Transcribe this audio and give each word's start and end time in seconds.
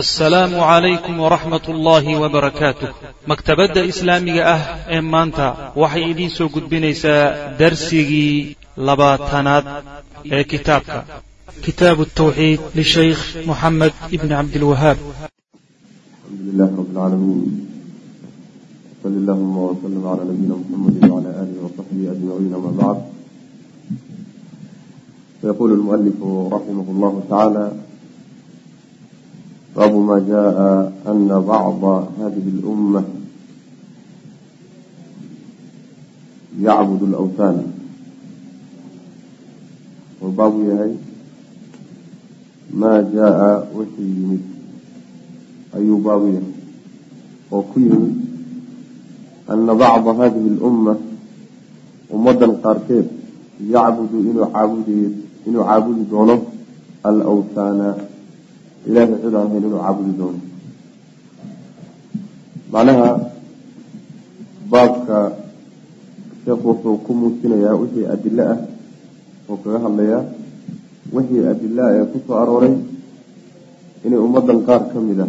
asalaamu 0.00 0.56
calaykum 0.56 1.20
waraxmat 1.20 1.68
ullaahi 1.68 2.16
wabarakaatuh 2.16 2.88
maktabadda 3.30 3.84
islaamiga 3.92 4.42
ah 4.54 4.62
ee 4.96 5.00
maanta 5.14 5.46
waxay 5.82 6.04
idiin 6.12 6.32
soo 6.36 6.48
gudbinaysaa 6.54 7.24
darsigii 7.60 8.56
labaatanaad 8.88 9.66
ee 10.36 10.44
kitaabka. 10.52 10.98
Kitaabu 11.66 12.08
tawxiid 12.20 12.60
lishaykh 12.78 13.22
moxamed 13.48 13.92
ibni 14.16 14.32
cabdilwahaab 14.38 14.98
alxamdu 25.44 25.76
lmualifu 25.80 26.28
raximah 26.54 26.86
llahu 27.02 27.18
tacaala 27.28 27.64
baabu 29.77 29.99
ma 30.01 30.17
jaءa 30.19 30.89
ana 31.05 31.37
bacda 31.37 31.93
hadihi 32.17 32.49
اlأumة 32.57 33.01
yacbud 36.65 37.01
اlأwthan 37.09 37.57
wuxuu 40.17 40.33
baabu 40.33 40.59
yahay 40.65 40.93
maa 42.73 43.05
jaءa 43.05 43.69
wixii 43.77 44.11
yimid 44.17 44.43
ayuu 45.77 46.01
baabu 46.01 46.25
yahay 46.33 46.53
oo 47.53 47.61
ku 47.69 47.77
yimid 47.77 48.15
ana 49.45 49.71
bacda 49.77 50.11
hadihi 50.19 50.47
اlأumة 50.57 50.93
ummadan 52.09 52.57
qaarkeed 52.65 53.07
yacbudu 53.61 54.17
inuu 54.25 54.49
caabudi 54.49 54.97
inuu 55.45 55.65
ilahay 58.88 59.08
cid 59.22 59.34
aan 59.38 59.50
inuu 59.58 59.78
caabudi 59.82 60.12
doono 60.20 60.40
macnaha 62.72 63.08
baabka 64.72 65.18
sheekhu 66.44 66.66
wuxuu 66.68 66.96
ku 67.04 67.10
muujinayaa 67.20 67.76
wixii 67.82 68.06
adilo 68.14 68.44
ah 68.52 68.58
oo 69.50 69.56
kaga 69.62 69.78
hadlayaa 69.84 70.22
wixii 71.14 71.44
adila 71.52 71.84
ee 71.96 72.04
ku 72.12 72.18
soo 72.26 72.36
arooray 72.42 72.74
inay 74.04 74.20
ummadan 74.26 74.58
qaar 74.66 74.82
ka 74.92 74.98
mid 75.08 75.20
a 75.24 75.26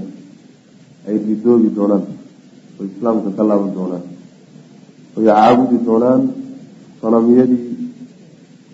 ay 1.08 1.16
ridoobi 1.28 1.70
doonaan 1.78 2.04
oo 2.78 2.84
islaamka 2.92 3.30
ka 3.38 3.44
laaban 3.50 3.72
doonaan 3.78 4.04
oy 5.18 5.24
caabudi 5.30 5.78
doonaan 5.88 6.22
sanamiyadii 7.02 7.62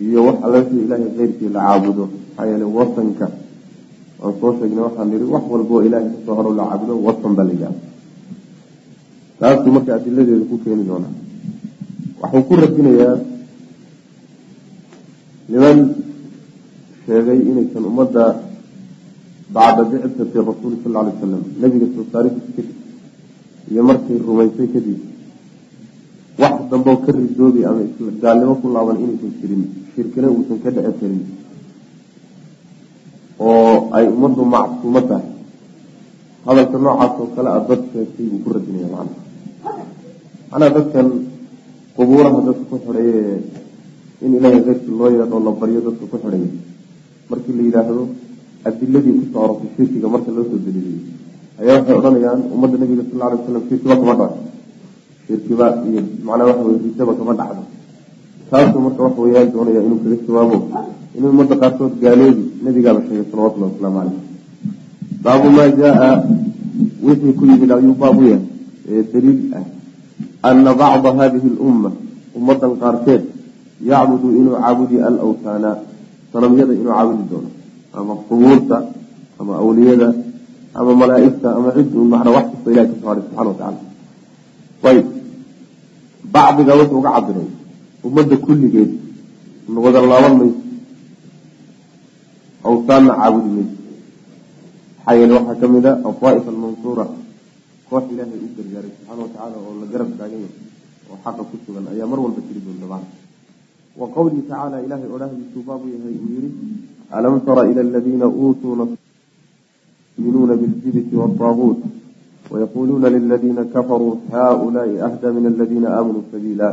iyo 0.04 0.20
wax 0.26 0.36
alla 0.44 0.56
wixii 0.62 0.82
ilaahay 0.86 1.10
keyrkii 1.18 1.50
la 1.56 1.60
caabudo 1.66 2.04
maxaa 2.12 2.46
yeele 2.50 2.66
wasanka 2.78 3.26
aan 4.22 4.32
soo 4.40 4.50
sheegnay 4.58 4.82
waxaan 4.88 5.06
nihi 5.10 5.26
wax 5.34 5.44
walba 5.52 5.72
oo 5.76 5.82
ilaahay 5.86 6.08
ka 6.14 6.18
soo 6.26 6.34
haro 6.38 6.50
la 6.58 6.64
caabudo 6.70 6.94
wasan 7.06 7.32
baa 7.36 7.46
la 7.48 7.52
yidhaha 7.56 7.76
taasuu 9.40 9.72
marka 9.76 9.90
adiladeeda 9.98 10.44
ku 10.50 10.56
keeni 10.64 10.84
doonaa. 10.88 11.12
Waxuu 12.20 12.42
ku 12.48 12.52
radinayaa 12.62 13.16
niman 15.50 15.78
sheegay 17.04 17.38
inaysan 17.50 17.84
ummadda 17.90 18.24
bacda 19.54 19.82
bicati 19.90 20.38
rasuuli 20.48 20.76
sal 20.82 20.94
alay 21.00 21.12
wasalam 21.16 21.42
nabiga 21.60 21.86
soo 21.94 22.04
saaridiisa 22.12 22.50
kadib 22.56 22.68
iyo 23.70 23.82
markay 23.88 24.16
rumaysay 24.26 24.68
kadib. 24.74 24.98
Wax 26.40 26.54
dambeo 26.70 26.96
ka 27.04 27.10
ridoobi 27.16 27.60
ama 27.68 27.82
gaalnimo 28.22 28.54
ku 28.62 28.66
laaban 28.74 28.96
inaysan 29.04 29.32
jirin 29.40 29.62
shirkina 29.94 30.28
uusan 30.30 30.58
ka 30.62 30.68
dhece 30.74 30.92
karin 31.00 31.20
oo 33.40 33.74
ay 33.96 34.04
ummaddu 34.14 34.42
macsuumo 34.54 35.00
tahay 35.10 35.26
hadalka 36.46 36.76
noocaas 36.84 37.12
oo 37.20 37.26
kale 37.36 37.48
a 37.56 37.60
dad 37.68 37.80
sheegtay 37.92 38.26
buu 38.30 38.40
ku 38.44 38.48
radinaya 38.56 38.88
macna 38.94 39.16
macnaha 40.50 40.70
dadkan 40.76 41.06
qubuuraha 41.96 42.38
dadka 42.48 42.64
ku 42.70 42.76
xidhaye 42.84 43.16
in 44.24 44.30
ilaahay 44.36 44.60
keyrkii 44.66 44.94
loo 44.98 45.08
yeedho 45.14 45.36
la 45.46 45.50
baryo 45.60 45.80
dadka 45.86 46.04
ku 46.10 46.16
xidhaya 46.22 46.48
markii 47.30 47.54
la 47.58 47.62
yidhaahdo 47.68 48.02
adiladii 48.68 49.14
ku 49.18 49.24
soo 49.32 49.40
arortay 49.44 49.70
shirkiga 49.76 50.08
marka 50.14 50.30
loo 50.36 50.44
soo 50.50 50.58
daliiliyey 50.64 51.00
ayaa 51.60 51.74
waxay 51.80 51.94
odhanayaan 52.00 52.40
ummadda 52.54 52.76
nabiga 52.82 53.02
sal 53.10 53.20
alay 53.26 53.36
waslam 53.40 53.62
shirkiba 53.68 53.94
kama 54.00 54.14
dhaco 54.20 54.38
shirkiba 55.26 55.66
iyo 55.88 56.00
macnaa 56.26 56.46
waxa 56.50 56.62
weye 56.68 56.78
ridaba 56.86 57.12
kama 57.20 57.32
dhacdo 57.40 57.62
taasuu 58.50 58.80
marka 58.86 59.00
waxa 59.06 59.20
weyaan 59.24 59.52
doonaya 59.52 59.80
inuu 59.86 59.98
kaga 60.02 60.16
jawaabo 60.26 60.58
in 61.16 61.24
ummadda 61.24 61.54
qaarkood 61.62 61.92
gaaloobi 62.02 62.44
nabigaaba 62.64 63.00
sheegay 63.06 63.26
salawatullahi 63.30 63.72
wasalaamu 63.72 63.98
caleyh 64.00 64.22
baabu 65.24 65.48
maa 65.56 65.68
jaa 65.80 66.12
wixii 67.06 67.32
ku 67.38 67.42
yimid 67.50 67.70
ayuu 67.72 67.94
baabu 68.02 68.22
yahay 68.30 68.44
ee 68.90 69.02
daliil 69.12 69.40
ah. 69.58 69.66
Ana 70.42 70.72
bacda 70.80 71.10
hadihi 71.18 71.48
lumma 71.58 71.90
ummadan 72.38 72.72
qaarkeed 72.82 73.22
yacbudu 73.90 74.28
inuu 74.40 74.56
caabudi 74.56 74.96
alawtaana 75.08 75.70
sanamyada 76.32 76.72
inuu 76.80 76.92
caabudi 76.96 77.24
doono. 77.30 77.50
Ama 77.92 78.12
qubuurta 78.28 78.76
ama 79.40 79.52
awliyada 79.62 80.08
ama 80.74 80.92
malaaigta 80.94 81.48
ama 81.56 81.68
cid 81.76 81.94
un 81.94 82.08
macnaa 82.08 82.34
wax 82.36 82.46
kasta 82.52 82.68
ilahi 82.72 82.88
ka 82.88 82.96
soo 83.00 83.08
haray 83.08 83.22
subxana 83.26 83.48
watacala 83.50 83.78
ayb 84.90 85.06
bacdiga 86.34 86.72
wuxuu 86.78 86.98
uga 87.00 87.10
cabiray 87.16 87.48
ummadda 88.06 88.36
kulligeed 88.46 88.90
wada 89.84 90.00
laaban 90.10 90.34
mayso 90.40 90.60
awtaanna 92.68 93.12
caabudi 93.20 93.50
mayso 93.56 93.74
maxaa 95.04 95.14
yeele 95.18 95.32
waxaa 95.38 95.60
ka 95.60 95.66
mid 95.74 95.86
a 95.86 95.92
aldaa'if 96.08 96.44
almansuura 96.52 97.04
koox 97.88 98.04
ilaahay 98.12 98.40
u 98.46 98.48
gargaaray 98.56 98.92
subxaana 98.96 99.22
watacaala 99.24 99.56
oo 99.66 99.74
la 99.80 99.86
garab 99.92 100.10
taagan 100.18 100.40
yahay 100.44 100.56
oo 101.10 101.18
xaqa 101.24 101.42
ku 101.50 101.56
sugan 101.64 101.86
ayaa 101.92 102.10
mar 102.12 102.18
walba 102.24 102.40
jiri 102.46 102.60
doonta 102.66 102.86
macna 102.92 103.08
wa 104.00 104.06
qowlihi 104.16 104.42
tacaala 104.50 104.76
ilahay 104.86 105.08
odhahdiisuu 105.16 105.62
baabu 105.68 105.86
yahay 105.94 106.14
uu 106.22 106.30
yihi 106.34 106.50
alam 107.16 107.34
tara 107.46 107.62
ila 107.70 107.80
aladiina 107.86 108.26
uutuu 108.40 108.74
yuminuuna 110.18 110.54
biljibti 110.60 111.16
waataaguut 111.16 111.80
wayaquluuna 112.50 113.08
liladiina 113.10 113.64
kafaruu 113.64 114.20
haulaai 114.32 115.00
ahda 115.08 115.32
min 115.32 115.46
aladiina 115.52 115.88
aamanuu 115.96 116.24
sabiila 116.32 116.68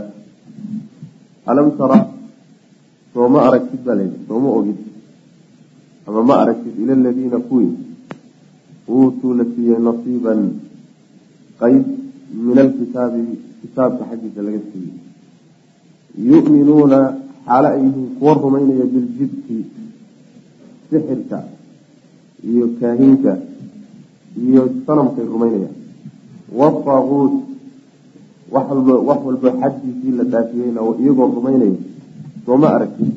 alam 1.50 1.68
tara 1.80 1.98
sooma 3.14 3.40
aragtid 3.48 3.82
baa 3.86 3.96
layidhi 4.00 4.20
sooma 4.28 4.50
ogid. 4.60 4.80
Ama 6.08 6.22
ma 6.30 6.36
aragtid? 6.44 6.74
Ila 6.82 6.94
aladiina 7.00 7.40
kuwii 7.50 7.74
uutuu 8.96 9.34
la 9.40 9.44
siiyey 9.54 9.80
nasiiban 9.88 10.42
qeyb 11.60 11.86
min 12.46 12.58
alkitaabi 12.64 13.22
kitaabka 13.62 14.04
xaggiisa 14.10 14.42
laga 14.48 14.62
siiyey. 14.72 14.96
Yu'minuuna 16.30 17.00
xaalo 17.48 17.68
ay 17.74 17.82
yihiin 17.86 18.10
kuwa 18.20 18.34
rumaynaya 18.44 18.86
biljibti 18.94 19.58
sixirka 20.90 21.40
iyo 22.50 22.66
kaahinka 22.80 23.32
iyo 24.46 24.62
sanamkay 24.86 25.26
rumaynayaan. 25.34 25.76
Wataaguut 26.60 27.34
wax 28.52 28.68
walba 29.26 29.50
xaddiisii 29.62 30.18
la 30.20 30.24
dhaafiyeyna 30.32 30.82
iyagoo 31.02 31.28
rumaynaya 31.38 31.78
sooma 32.46 32.68
aragtid 32.76 33.12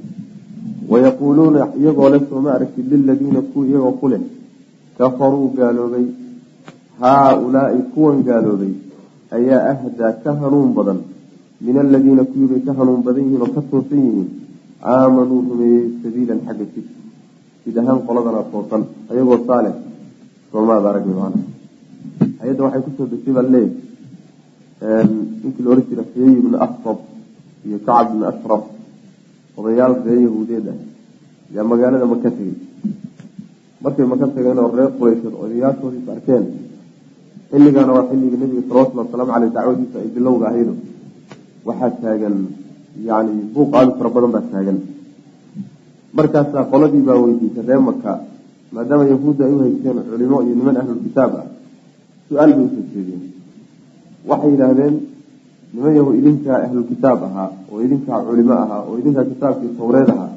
wayaquuluuna 0.91 1.60
iyagoo 1.80 2.08
le 2.12 2.18
sooma 2.30 2.50
aragtid 2.56 2.86
liladiina 2.92 3.41
kuwa 3.50 3.66
iyagoo 3.66 3.92
ku 4.00 4.08
leh 4.12 4.22
kafaruu 4.98 5.48
gaaloobay. 5.56 6.06
Haa-ulaai 7.00 7.82
kuwan 7.94 8.18
gaaloobay 8.26 8.72
ayaa 9.36 9.62
ahdaa 9.72 10.12
ka 10.22 10.30
hanuun 10.41 10.74
badan. 10.76 10.98
Min 11.64 11.76
aladiina 11.82 12.24
kuwiibay 12.30 12.60
ka 12.66 12.72
hanuun 12.78 13.02
badan 13.06 13.24
yihiin 13.24 13.42
oo 13.47 13.52
ka 13.56 13.62
toosan 13.70 14.00
yihiin. 14.06 14.28
Aamanuu 14.92 15.41
rumeeyey 15.48 15.86
sabiilan 16.02 16.41
xagga 16.47 16.66
jid. 16.74 16.86
Jid 17.64 17.76
ahaan 17.80 18.00
qoladana 18.06 18.42
toosan 18.52 18.82
ayagoo 19.10 19.38
saaleh 19.47 19.74
soomaad 20.52 20.84
aragni 20.91 21.14
hay'adda 22.41 22.62
waxay 22.65 22.82
ku 22.86 22.91
soo 22.97 23.06
degtay 23.12 23.32
baa 23.36 23.47
leeyahy 23.54 23.72
ninkii 24.80 25.62
la 25.65 25.71
ohan 25.71 25.84
jira 25.88 26.03
xuyey 26.12 26.32
ibnu 26.41 26.56
asfab 26.66 26.98
iyo 27.66 27.78
kacab 27.86 28.06
ibnu 28.12 28.24
ashraf 28.32 28.62
odayaal 29.59 29.94
ree 30.06 30.21
yahuudeed 30.27 30.66
ah 30.72 30.78
yaa 31.54 31.65
magaalada 31.71 32.06
maka 32.12 32.30
tegey. 32.36 32.56
Markay 33.82 34.06
maka 34.12 34.27
tageen 34.34 34.59
oo 34.59 34.71
reer 34.77 34.91
quraysheed 34.98 35.34
odayaashoodiis 35.42 36.09
arkeen 36.15 36.44
xilligaana 37.50 37.92
waa 37.97 38.09
xilligii 38.10 38.41
nabiga 38.42 38.62
salawatullhi 38.68 39.03
wasalaamu 39.04 39.32
caleyh 39.34 39.53
dacwadiisa 39.56 39.97
ay 40.03 40.09
bilowga 40.16 40.44
ahaydo 40.50 40.74
waxaa 41.66 41.91
taagan 42.03 42.36
yani 43.09 43.32
buuq 43.54 43.71
aadu 43.78 43.92
fara 43.98 44.10
badan 44.15 44.30
baa 44.36 44.44
taagan. 44.53 44.78
Markaasaa 46.16 46.65
qoladii 46.72 47.04
baa 47.09 47.18
weydiisay 47.24 47.65
ree 47.68 47.80
maka 47.91 48.12
maadaama 48.74 49.04
yahuudda 49.12 49.42
ay 49.48 49.53
u 49.56 49.59
haysteen 49.65 49.98
culimo 50.10 50.36
iyo 50.44 50.54
niman 50.59 50.77
ahlulkitaab 50.80 51.32
ah 51.41 51.47
su'aal 52.28 52.50
bay 52.56 52.65
u 52.66 52.71
soo 52.74 52.84
jeedeen 52.92 53.22
waxay 54.28 54.50
yidhaahdeen 54.54 54.94
niman 55.72 55.92
yahu 55.98 56.10
idinkaa 56.20 56.58
ahlulkitaab 56.66 57.20
ahaa 57.28 57.48
oo 57.70 57.78
idinkaa 57.86 58.18
culimo 58.26 58.54
ahaa 58.64 58.82
oo 58.88 58.94
idinkaa 59.00 59.24
kitaabkii 59.32 59.76
tawreed 59.78 60.08
ahaa. 60.14 60.30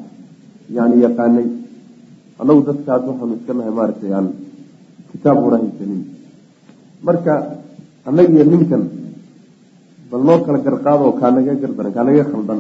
Yani 0.76 0.96
yaqaanay 1.06 1.48
annagu 2.40 2.62
dadkaas 2.70 3.02
waxaanu 3.10 3.34
iska 3.40 3.54
nahay 3.58 3.74
maaragtay 3.80 4.12
aan 4.18 4.28
kitaab 5.12 5.38
una 5.48 5.58
haysanin 5.64 6.02
marka 7.08 7.34
annagiyo 8.08 8.44
ninkan 8.52 8.84
bal 10.10 10.22
noo 10.28 10.40
kala 10.46 10.60
garqaado 10.66 11.12
kaa 11.20 11.32
naga 11.36 11.54
gardaran 11.62 11.94
kaa 11.98 12.26
khaldan. 12.32 12.60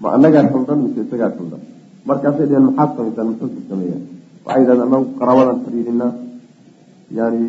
Ma 0.00 0.08
annagaa 0.16 0.50
khaldan 0.52 0.78
mise 0.84 1.00
isagaa 1.06 1.30
khaldan? 1.36 1.62
Markaasay 2.08 2.46
dheheen 2.48 2.66
maxaad 2.68 2.90
samaysaan 2.96 3.26
muxuusa 3.30 3.60
sameeyaan? 3.70 4.02
Waxay 4.44 4.60
yidhahdeen 4.62 4.86
anagu 4.88 5.06
qaraabadan 5.18 5.58
xiriirinaa 5.64 6.12
yani 7.18 7.42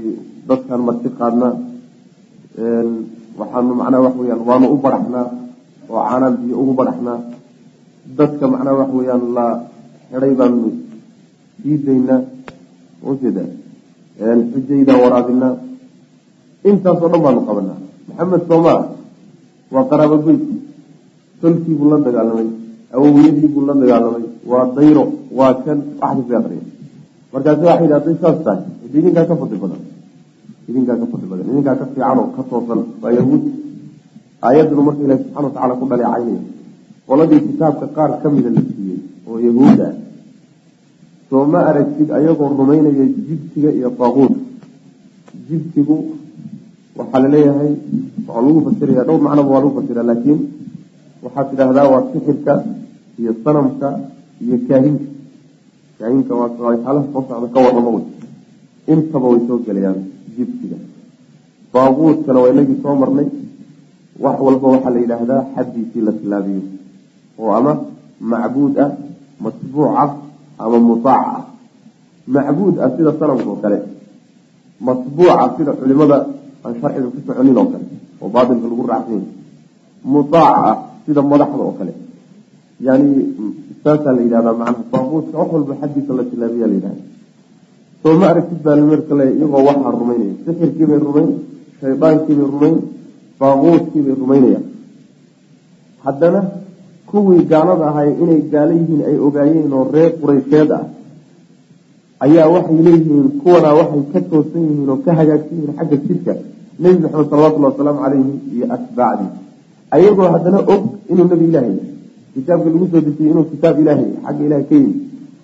dadkan 0.50 0.82
marti 0.88 1.10
qaadnaa 1.20 1.54
waxaanu 3.40 3.74
macnaha 3.80 4.02
wax 4.06 4.16
weyaan 4.22 4.42
waanu 4.50 4.66
u 4.74 4.78
baraxnaa 4.86 5.28
oo 5.90 6.02
caanaan 6.10 6.36
biyo 6.42 6.56
ugu 6.62 6.74
baraxnaa. 6.80 7.20
Dadka 8.18 8.46
macnaha 8.54 8.76
wax 8.82 8.90
weyaan 8.98 9.24
la 9.38 9.46
xidhay 10.12 10.34
baanu 10.40 10.68
sii 11.62 11.78
daynaa 11.86 12.22
ujeeda 13.10 13.44
xujaydaa 14.54 14.98
waraabinaa. 15.04 15.54
Intaasoo 16.70 17.10
dhan 17.12 17.22
baanu 17.26 17.42
qabanaa. 17.48 17.78
Maxamed 18.08 18.42
sooma 18.50 18.74
waa 19.74 19.86
qaraabo 19.92 20.16
goydkii 20.26 20.60
tolkii 21.42 21.76
buu 21.80 21.90
la 21.92 21.98
dagaalamay. 22.06 22.48
Awowyadii 22.96 23.50
buu 23.54 23.66
la 23.68 23.74
dagaalamay. 23.82 24.24
Waa 24.52 24.66
dayro 24.76 25.04
waa 25.38 25.54
kan 25.66 25.80
wax 26.02 26.16
ka 26.18 26.22
sii 26.28 26.36
aqriya 26.40 26.64
markaasi 27.34 27.64
waxay 27.70 27.88
yidhi 27.90 28.14
saas 28.22 28.38
tahay. 28.46 28.62
Hadi 28.84 28.96
idinkaa 29.00 29.26
ka 29.30 29.36
fadli 29.42 29.58
badan 29.64 29.82
idinkaa 30.70 30.98
ka 31.02 31.06
fadli 31.12 31.28
badan 31.32 31.46
idinkaa 31.52 31.76
ka 31.82 31.86
fiican 31.92 32.18
oo 32.22 32.28
ka 32.36 32.42
toosan 32.50 32.80
waa 33.02 33.12
yahuud. 33.20 33.44
Aayaddunu 34.46 34.82
marka 34.88 35.02
ilahi 35.06 35.20
subxana 35.24 35.46
watacala 35.48 35.74
ku 35.80 35.86
dhaleecaynaya 35.92 36.42
qoladii 37.08 37.42
kitaabka 37.48 37.86
qaar 37.96 38.12
ka 38.22 38.28
mida 38.36 38.50
la 38.56 38.62
siiyey 38.70 39.00
oo 39.30 39.38
yahuud 39.48 39.80
ah 39.88 39.94
soo 41.30 41.44
ma 41.54 41.60
aragtid 41.70 42.10
ayagoo 42.18 42.50
rumaynaya 42.60 43.06
jibtiga 43.28 43.70
iyo 43.78 43.90
taaquudka 44.00 44.40
jibtigu 45.48 45.96
waxaa 46.98 47.20
la 47.24 47.30
leeyahay 47.34 47.72
waxaa 48.28 48.42
lagu 48.48 48.60
fasiraya 48.68 49.04
dhowr 49.08 49.22
macnoba 49.26 49.50
waa 49.54 49.62
lagu 49.64 49.72
fasira 49.78 50.02
laakiin 50.10 50.40
waxaad 51.24 51.46
tidhaahdaa 51.52 51.88
waa 51.94 52.02
sixirka 52.12 52.54
iyo 53.20 53.32
sanamka 53.44 53.88
iyo 54.44 54.56
kaahinka. 54.68 55.06
Kaahinka 56.00 56.34
waa 56.40 56.50
xaalaha 56.56 57.06
soo 57.14 57.22
socda 57.28 57.48
ka 57.54 57.60
warramo 57.66 57.90
wey. 57.96 58.06
Intaba 58.94 59.28
way 59.32 59.42
soo 59.48 59.58
gelayaan 59.66 60.00
jibtiga 60.38 60.78
baaquudkana 61.74 62.40
waa 62.44 62.52
inagii 62.54 62.80
soo 62.84 62.96
marnay. 63.02 63.28
Wax 64.24 64.38
walba 64.46 64.68
waxaa 64.74 64.94
la 64.96 65.00
yidhaahdaa 65.04 65.42
xaddiisii 65.56 66.02
la 66.08 66.12
tilaabiyo. 66.20 66.62
Oo 67.40 67.52
ama 67.58 67.72
macbuud 68.32 68.76
ah 68.84 68.92
matbuuc 69.44 69.90
ah 70.04 70.12
ama 70.64 70.78
mutaac 70.90 71.26
ah. 71.38 71.44
Macbuud 72.34 72.76
ah 72.84 72.90
sida 72.96 73.12
sanamka 73.20 73.50
oo 73.50 73.60
kale. 73.64 73.78
Matbuuca 74.88 75.46
sida 75.58 75.72
culimada 75.80 76.18
aan 76.64 76.74
sharciga 76.80 77.08
ku 77.14 77.20
soconin 77.26 77.58
oo 77.58 77.68
kale. 77.74 77.86
Oo 78.22 78.30
baatilka 78.36 78.68
lagu 78.72 78.84
raacsan 78.92 79.14
yahay 79.18 79.32
mutaac 80.14 80.56
ah 80.70 80.78
sida 81.06 81.22
madaxda 81.32 81.64
oo 81.68 81.76
kale. 81.80 81.94
Yani 82.86 83.10
saasaa 83.84 84.14
la 84.18 84.22
yidhahdaa 84.26 84.54
macnaha 84.62 84.84
baaquudka 84.94 85.36
wax 85.42 85.50
walba 85.56 85.74
xaddiisa 85.82 86.12
la 86.20 86.24
tilaabiya 86.30 86.68
la 86.70 86.76
yidhahda 86.78 87.02
soo 88.04 88.16
ma 88.20 88.26
aragtid 88.32 88.60
baa 88.66 88.76
marka 88.92 89.14
le 89.20 89.26
iyagoo 89.38 89.64
waxaa 89.70 89.92
rumaynaya. 90.00 90.34
Sixirkiibay 90.46 91.00
rumayn 91.08 91.30
shaydaankiibay 91.80 92.48
rumayn 92.54 92.76
baaquudkiibay 93.40 94.16
rumaynayaan 94.24 94.66
haddana 96.06 96.42
kuwii 97.10 97.44
gaalada 97.52 97.86
ahay 97.92 98.10
inay 98.24 98.42
gaalo 98.54 98.72
yihiin 98.80 99.02
ay 99.10 99.16
ogaayeen 99.28 99.74
oo 99.78 99.84
reer 99.94 100.12
quraysheed 100.22 100.70
ah 100.78 100.84
ayaa 102.26 102.48
waxay 102.56 102.80
leeyihiin 102.88 103.28
kuwanaa 103.42 103.74
waxay 103.80 104.04
ka 104.14 104.20
toosan 104.32 104.64
yihiin 104.70 104.90
oo 104.94 104.98
ka 105.06 105.12
hagaagsan 105.20 105.56
yihiin 105.60 105.76
xagga 105.80 105.98
jidka 106.08 106.34
nebi 106.82 106.98
maxamed 107.04 107.28
salawatullhi 107.32 107.68
wasalaamu 107.72 108.00
calayhi 108.04 108.34
iyo 108.56 108.66
atbaacdii 108.76 109.30
ayagoo 109.96 110.30
haddana 110.36 110.60
og 110.74 110.82
inuu 111.12 111.28
nebi 111.32 111.46
ilaahay 111.52 111.76
kitaabka 112.34 112.68
lagu 112.74 112.86
soo 112.92 113.02
dejiyey 113.08 113.32
inuu 113.34 113.46
kitaab 113.54 113.76
ilaahay 113.82 114.08
xagga 114.26 114.44
ilahay 114.48 114.66
ka 114.70 114.76
yimi 114.82 114.94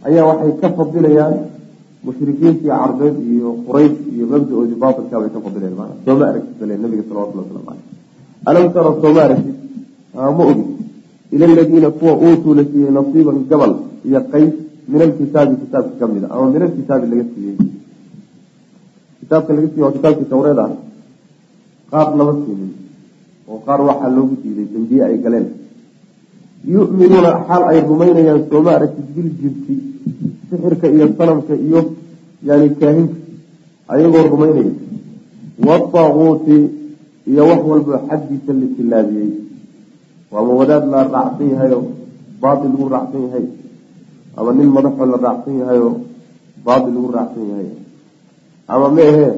ayaa 0.08 0.26
waxay 0.30 0.52
ka 0.62 0.68
fadilayaan 0.78 1.36
mushrikiintii 2.06 2.70
carbeed 2.72 3.16
iyo 3.34 3.50
quraysh 3.68 3.98
iyo 4.14 4.26
mabdaoodii 4.34 4.80
baatilkaa 4.84 5.20
bay 5.22 5.32
ka 5.36 5.40
fadilayan 5.46 5.76
maana 5.80 5.94
sooma 6.06 6.26
aragtid 6.32 6.60
nabiga 6.84 7.04
salawatulli 7.10 7.42
waslamu 7.44 7.66
caleyh 7.68 7.86
alam 8.50 8.66
tara 8.74 8.92
sooma 9.04 9.22
aragtid? 9.28 9.58
Ma 10.16 10.44
ogi. 10.52 10.64
Ila 11.34 11.46
aladiina 11.46 11.90
kuwa 12.00 12.14
uutuu 12.26 12.54
la 12.58 12.64
siiyey 12.70 12.92
nasiiban 12.98 13.38
gabal 13.50 13.74
iyo 14.08 14.20
qays 14.32 14.54
min 14.92 15.02
alkitaabi 15.06 15.56
kitaabka 15.62 15.94
ka 16.00 16.06
mid 16.14 16.24
a 16.26 16.28
ama 16.36 16.46
min 16.54 16.62
alkitaabi 16.68 17.06
laga 17.12 17.26
siiyey. 17.34 17.56
Kitaabka 19.20 19.52
laga 19.56 19.68
siiyey 19.72 19.84
waa 19.86 19.96
kitaabkii 19.98 20.30
tawreed 20.34 20.60
ah. 20.66 20.72
Qaar 21.92 22.08
lama 22.18 22.34
siinin 22.44 22.72
oo 23.50 23.60
qaar 23.68 23.80
waxaa 23.90 24.10
loogu 24.16 24.36
diiday 24.42 24.68
dambiye 24.74 25.04
ay 25.08 25.18
galeen. 25.24 25.48
Yu'minuuna 26.74 27.32
xaal 27.48 27.64
ay 27.72 27.80
rumaynayaan 27.90 28.42
sooma 28.50 28.72
aragtid 28.78 29.08
biljibti 29.16 29.74
sixirka 30.50 30.88
iyo 30.96 31.06
sanamka 31.18 31.54
iyo 31.68 31.80
yani 32.48 32.68
kaahinka 32.80 33.16
ayagoo 33.94 34.24
rumaynaya. 34.34 34.74
Wataaquuti 35.68 36.58
iyo 37.32 37.42
wax 37.50 37.62
walba 37.72 37.96
xaddiisa 38.10 38.52
la 38.60 38.68
tilaabiyey. 38.78 39.30
Waama 40.32 40.52
wadaad 40.60 40.84
la 40.94 41.00
raacsan 41.14 41.48
yahayoo 41.54 41.84
baatil 42.42 42.70
lagu 42.74 42.88
raacsan 42.94 43.22
yahay? 43.28 43.46
Ama 44.38 44.50
nin 44.58 44.70
madaxoo 44.76 45.06
la 45.12 45.18
raacsan 45.26 45.56
yahayoo 45.62 45.94
baatil 46.66 46.94
lagu 46.96 47.10
raacsan 47.18 47.44
yahay? 47.52 47.70
Ama 48.74 48.88
meehee 48.98 49.32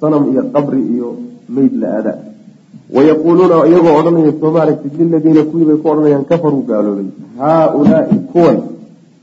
sanam 0.00 0.22
iyo 0.32 0.42
qabri 0.54 0.80
iyo 0.94 1.08
meyd 1.54 1.72
la 1.80 1.88
aada? 1.96 2.12
Wayaquuluuna 2.94 3.56
iyagoo 3.70 3.94
odhanaya 4.00 4.32
sooma 4.40 4.58
aragtid 4.62 4.92
liladiina 4.98 5.42
kuwii 5.50 5.66
bay 5.68 5.78
ku 5.82 5.86
odhanayaan 5.92 6.24
kafaruu 6.30 6.62
gaaloobay 6.68 7.08
haaulaai 7.40 8.16
kuwan 8.32 8.58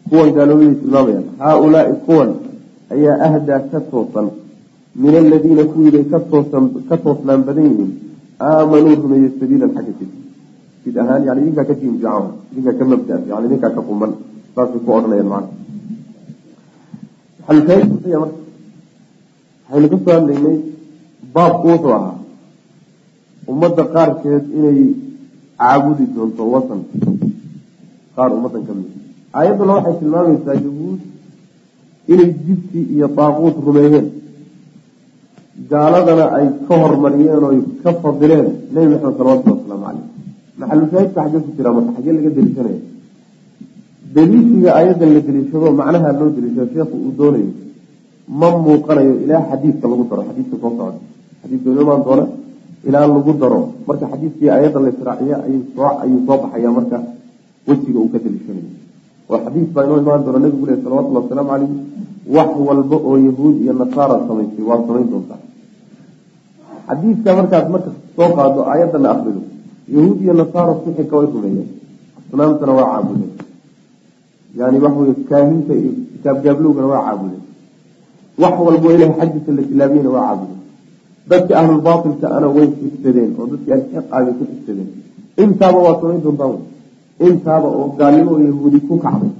kuwan 0.09 0.29
gaaloobaday 0.37 0.75
tilmaamayaan 0.81 1.25
haaulaai 1.43 1.93
kuwan 2.07 2.29
ayaa 2.93 3.15
ahdaa 3.27 3.59
ka 3.71 3.79
toosan. 3.91 4.27
Min 5.01 5.13
aladiina 5.21 5.63
kuwiibay 5.71 6.05
ka 6.11 6.19
toosnaan 7.03 7.41
badan 7.47 7.65
yihiin. 7.69 7.91
Aamanuu 8.49 8.95
rumeeyey 9.03 9.31
sabiilan 9.39 9.71
xagga 9.75 9.93
jid 9.99 10.11
jid 10.83 10.95
ahaan 11.01 11.21
yani 11.27 11.39
idinkaa 11.43 11.65
ka 11.69 11.75
fiican 11.81 12.25
idinkaa 12.51 12.75
ka 12.79 12.83
mabda 12.91 13.15
yani 13.29 13.45
idinkaa 13.49 13.71
ka 13.75 13.81
quman 13.87 14.11
saasay 14.55 14.79
ku 14.85 14.89
odhanayaan 14.97 15.29
macana 15.33 15.49
maxalushaahidkuxuya 17.47 18.17
marka 18.23 18.37
waxaynu 19.69 19.87
ka 19.91 19.97
soo 20.05 20.13
hadlaynay 20.17 20.57
baabku 21.35 21.65
wuxuu 21.71 21.93
ahaa 21.97 22.15
ummadda 23.51 23.83
qaarkeed 23.95 24.43
inay 24.57 24.79
caabudi 25.59 26.05
doonto 26.15 26.43
wasan 26.53 26.79
qaar 28.15 28.29
ummaddan 28.37 28.63
ka 28.67 28.73
mid 28.79 28.89
aayadduna 29.37 29.73
waxay 29.77 29.95
tilmaamaysaa 30.01 30.55
yahuud 30.65 31.01
inay 32.13 32.29
jibti 32.45 32.79
iyo 32.95 33.07
daaquud 33.17 33.55
rumeeyeen. 33.67 34.07
Gaaladana 35.71 36.25
ay 36.37 36.47
ka 36.67 36.73
hormariyeen 36.81 37.43
oo 37.45 37.51
ay 37.55 37.61
ka 37.83 37.89
fadileen 38.03 38.47
nebi 38.73 38.87
maxamed 38.93 39.15
salawatullhi 39.17 39.57
wasalaamu 39.57 39.85
caleyh 39.85 40.03
maxalushaahidka 40.59 41.19
xaggee 41.23 41.41
ku 41.45 41.49
jiraa 41.57 41.73
marka 41.77 41.91
xaggee 41.97 42.13
laga 42.17 42.29
deliishanaya? 42.37 42.81
Deliishiga 44.15 44.69
aayaddan 44.77 45.09
la 45.15 45.21
deliishado 45.27 45.67
macnaha 45.79 46.09
loo 46.19 46.29
deliishado 46.37 46.67
sheekhu 46.73 46.95
uu 47.05 47.13
doonayo 47.19 47.49
ma 48.39 48.47
muuqanayo 48.65 49.13
ilaa 49.23 49.43
xadiidka 49.49 49.85
lagu 49.91 50.03
daro. 50.09 50.21
Xadiidka 50.29 50.55
soo 50.61 50.71
socda. 50.77 50.99
Xadiidka 51.41 51.67
imaan 51.83 52.01
doona 52.07 52.25
ilaa 52.87 53.05
lagu 53.15 53.31
daro. 53.41 53.59
Marka 53.87 54.05
xadiidkii 54.11 54.49
aayadda 54.55 54.79
la 54.83 54.89
israaciya 54.95 55.35
ayuu 56.03 56.19
soo 56.27 56.37
baxaya 56.43 56.69
marka 56.77 56.97
wejiga 57.67 57.99
uu 58.03 58.09
ka 58.13 58.19
deliishanayo 58.25 58.69
oo 59.31 59.37
xadiis 59.45 59.69
baa 59.75 59.83
inoo 59.85 59.97
imaan 60.03 60.21
doona 60.25 60.39
nabigu 60.43 60.65
leh 60.69 60.77
salawatullhi 60.83 61.19
wasalaamu 61.21 61.49
caleyh 61.51 61.71
wax 62.35 62.49
walba 62.67 62.97
oo 63.07 63.15
yahuud 63.27 63.55
iyo 63.63 63.73
nasaara 63.81 64.15
samaysay 64.27 64.63
waad 64.69 64.81
samayn 64.87 65.07
doontaa 65.13 65.39
xadiidka 66.87 67.29
markaad 67.39 67.65
marka 67.73 67.89
soo 68.15 68.29
qaado 68.37 68.59
aayaddana 68.71 69.07
akrido 69.13 69.41
yahuud 69.95 70.17
iyo 70.23 70.33
nasaara 70.41 70.71
sixirka 70.83 71.15
way 71.19 71.27
rumeeyeen 71.33 71.69
asnaamtana 72.27 72.73
waa 72.79 72.87
caabudeen. 72.93 73.31
Yani 74.59 74.77
waxa 74.83 74.99
wey 75.05 75.13
kaahinta 75.29 75.73
iyo 75.81 75.91
kitaabgaablowgana 76.13 76.87
waa 76.93 77.03
caabudeen. 77.07 77.43
Wax 78.41 78.55
walbo 78.67 78.87
ilahay 78.95 79.13
xaggiisa 79.19 79.51
la 79.57 79.63
tilaabiyena 79.69 80.09
waa 80.15 80.23
caabudeen. 80.27 80.61
Dadkii 81.29 81.55
ahlulbaatilka 81.61 82.27
ana 82.37 82.47
way 82.55 82.67
xigsadeen 82.79 83.31
oo 83.39 83.45
dadkii 83.51 83.73
alxiqaabay 83.77 84.33
ku 84.39 84.43
xigsadeen 84.51 84.89
intaaba 85.43 85.79
waad 85.85 85.97
samayn 86.01 86.21
doontaan 86.25 86.53
intaaba 87.19 87.67
oo 87.77 87.85
gaalnimo 87.99 88.31
yahuudi 88.47 88.79
ku 88.87 88.97
kacday. 89.05 89.31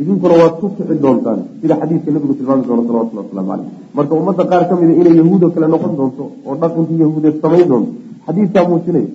Idinkuna 0.00 0.34
waad 0.40 0.54
ku 0.60 0.66
kici 0.76 0.94
doontaan. 1.04 1.38
Sida 1.60 1.74
xadiidka 1.80 2.10
nabigu 2.14 2.34
tilmaami 2.38 2.62
doono 2.66 2.82
salawatulli 2.88 3.20
waslamu 3.22 3.48
caleyh 3.50 3.68
marka 3.96 4.12
ummadda 4.20 4.44
qaar 4.50 4.62
ka 4.68 4.74
mida 4.80 4.92
inay 5.00 5.14
yahuudo 5.20 5.46
kale 5.54 5.66
noqon 5.72 5.92
doonto 5.98 6.24
oo 6.46 6.54
dhaqankii 6.62 6.98
yahuudeed 7.04 7.36
samayn 7.42 7.66
doonto 7.70 7.90
xadiidkaa 8.26 8.64
muujinaya 8.68 9.08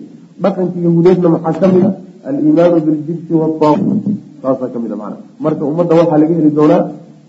dhaqankii 0.44 0.84
yahuudeedna 0.88 1.28
maxaa 1.36 1.60
ka 1.62 1.68
mida 1.74 1.90
aliimaanu 2.28 2.78
biljibti 2.86 3.34
waaaquut 3.42 4.04
saasaa 4.42 4.70
ka 4.74 4.78
mida 4.84 4.96
macna. 5.02 5.18
Marka 5.44 5.64
ummadda 5.72 5.94
waxaa 6.00 6.20
laga 6.22 6.34
heli 6.40 6.52
doonaa 6.60 6.82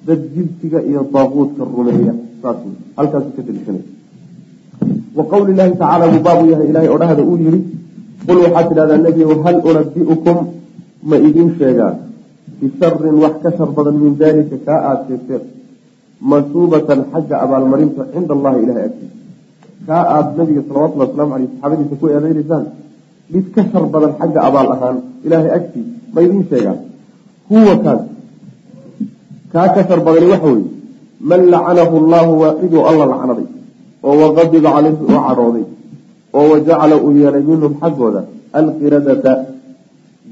dad 0.07 0.21
jibtiga 0.35 0.79
iyo 0.91 1.01
daaquudka 1.15 1.63
rumeeya. 1.77 2.13
Saas 2.43 2.57
halkaasu 2.99 3.29
ka 3.37 3.43
daliishanay. 3.47 3.85
Wa 5.17 5.25
qowli 5.33 5.53
llahi 5.59 5.73
tacaala 5.81 6.05
buu 6.13 6.23
baabu 6.27 6.45
yahay. 6.53 6.67
Ilahay 6.71 6.89
oo 6.93 6.99
dhahda 7.03 7.23
uu 7.31 7.37
yihi 7.45 7.59
qul 8.27 8.39
waxaad 8.45 8.67
tidhahdaa 8.71 9.05
nebiyow 9.07 9.33
hal 9.45 9.57
unabi'ukum 9.69 10.37
ma 11.11 11.17
idiin 11.29 11.51
sheegaa 11.59 11.93
bisharin 12.61 13.17
wax 13.25 13.35
ka 13.43 13.51
shar 13.57 13.71
badan 13.77 13.97
min 14.03 14.13
dalika 14.23 14.57
kaa 14.67 14.81
aada 14.89 15.03
sheegteen 15.09 15.43
masuubatan 16.31 17.01
xagga 17.13 17.37
abaalmarinta 17.45 18.03
cinda 18.13 18.33
allahi 18.37 18.59
ilahay 18.65 18.85
agtiisa 18.89 19.17
kaa 19.89 20.05
aada 20.15 20.31
nabiga 20.39 20.63
salawatulli 20.69 21.03
waslamu 21.05 21.33
aleyh 21.37 21.49
saxaabadiisa 21.53 21.95
ku 22.01 22.07
eedeynaysaan 22.15 22.65
mid 23.33 23.47
ka 23.55 23.63
shar 23.71 23.85
badan 23.95 24.13
xagga 24.21 24.41
abaal 24.49 24.69
ahaan 24.75 24.97
ilaahay 25.27 25.53
agtiisa 25.59 25.93
ma 26.15 26.19
idiin 26.27 26.45
sheegaa 26.51 26.77
huwa 27.51 27.75
kaas 27.85 28.03
kaa 29.53 29.69
ka 29.75 29.81
shar 29.89 30.01
badani 30.07 30.27
waxa 30.33 30.49
weeye 30.55 30.71
man 31.31 31.41
lacanahu 31.55 31.95
allahu 32.03 32.33
waaciduu 32.43 32.83
alla 32.91 33.05
lacnaday 33.13 33.47
oo 34.07 34.15
waqadiba 34.23 34.69
caleyhi 34.77 35.03
u 35.05 35.09
cadhooday 35.27 35.65
oo 36.37 36.47
wajacala 36.53 36.97
uu 37.05 37.13
yeelay 37.21 37.45
minhum 37.51 37.73
xaggooda 37.81 38.21
alqiradata 38.61 39.33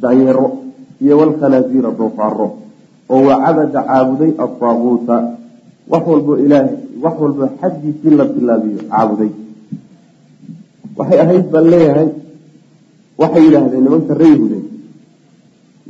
danyeero 0.03 0.47
iyo 1.03 1.15
walkhanaasiira 1.21 1.91
doofaaro 1.99 2.49
oo 3.13 3.23
wacabada 3.29 3.81
caabuday 3.89 4.33
adaaguuta 4.45 5.17
wax 5.93 6.05
walbo 6.13 6.33
ilaahay 6.45 6.77
wax 7.05 7.15
walbo 7.23 7.43
xaggiisii 7.61 8.17
la 8.19 8.25
bilaabiyo 8.35 8.81
caabuday. 8.91 9.31
Waxay 10.97 11.19
ahayd 11.25 11.45
baan 11.53 11.67
leeyahay 11.73 12.09
waxay 13.21 13.43
yidhaahdeen 13.47 13.83
nimanka 13.87 14.15
reehude 14.23 14.59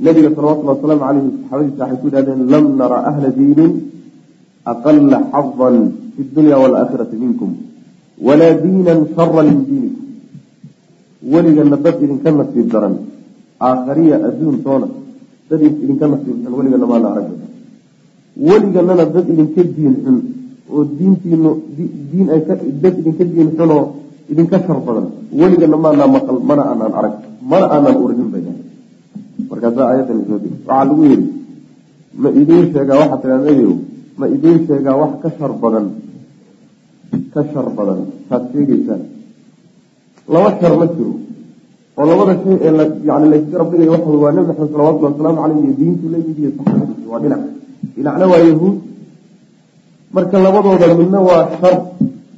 nabiga 0.04 0.30
salawatulli 0.34 0.70
wasalaamu 0.72 1.02
caleyhi 1.04 1.30
saxaabadiisa 1.36 1.82
waxay 1.82 1.98
ku 2.00 2.06
yidhahdeen 2.08 2.40
lam 2.54 2.64
nara 2.80 2.98
ahla 3.10 3.28
diinin 3.38 3.72
aqala 4.72 5.18
xadan 5.32 5.76
fi 6.14 6.22
dunya 6.36 6.56
waalaakhirati 6.62 7.16
minkum 7.24 7.50
walaa 8.26 8.54
diinan 8.64 9.00
sharan 9.16 9.46
min 9.50 9.60
diinikum 9.68 10.03
weligana 11.32 11.76
dad 11.84 11.96
idinka 12.04 12.30
nasiib 12.40 12.66
daran 12.74 12.94
aakhariya 13.68 14.16
adduuntoona 14.28 14.88
dad 15.48 15.60
idinka 15.84 16.06
nasiib 16.12 16.36
xun 16.42 16.52
weligana 16.58 16.86
maana 16.92 17.08
arag. 17.14 17.28
Weliganana 18.48 19.04
dad 19.14 19.26
idinka 19.32 19.62
diin 19.76 19.94
xun 20.04 20.16
oo 20.74 20.82
diintiinu 20.98 21.50
diin 22.10 22.28
dad 22.82 22.94
idinka 23.00 23.24
diin 23.32 23.48
xun 23.56 23.70
oo 23.76 23.84
idinka 24.32 24.56
shar 24.66 24.78
badan 24.86 25.06
weligana 25.40 25.76
maanaa 25.84 26.08
maqal 26.16 26.38
mana 26.48 26.62
aanaan 26.70 26.92
arag 27.00 27.14
mana 27.50 27.66
aanaan 27.74 27.96
urinin 28.04 28.28
bay 28.32 28.42
markaasaa 29.50 29.86
aayaddan 29.90 30.18
soo 30.28 30.38
diri 30.42 30.56
waxaa 30.66 30.84
lagu 30.88 31.02
yidhi 31.10 31.26
ma 32.22 32.28
idiin 32.40 32.64
sheegaa 32.72 32.96
waxaa 33.02 33.20
tiraa 33.22 33.40
nebigow 33.46 33.76
ma 34.18 34.24
idiin 34.34 34.58
sheegaa 34.66 34.96
wax 35.02 35.12
ka 35.22 35.28
shar 35.38 35.52
badan 35.62 35.86
ka 37.34 37.40
shar 37.52 37.66
badan. 37.78 38.00
Saad 38.28 38.42
sheegeysaan 38.52 39.02
laba 40.32 40.48
shar 40.60 40.72
ma 40.80 40.86
jiro. 40.94 41.12
Oo 41.98 42.04
labada 42.10 42.32
shay 42.42 42.56
ee 42.66 42.72
laysgarab 43.32 43.68
dhigayo 43.70 43.90
waxa 43.94 44.10
waa 44.24 44.32
nabi 44.36 44.46
maxamed 44.50 44.70
salawatullhi 44.74 45.06
wasalaamu 45.12 45.38
caleyh 45.42 45.58
iyo 45.64 45.72
diintu 45.80 46.06
la 46.12 46.18
mid 46.26 46.36
iyo 46.42 46.50
saxaabadiisa 46.56 47.06
waa 47.12 47.20
dhinac. 47.22 47.42
Dhinacna 47.96 48.24
waa 48.32 48.42
yahuud. 48.48 48.76
Marka 50.14 50.36
labadooda 50.46 50.86
midna 51.00 51.18
waa 51.28 51.42
shar 51.60 51.74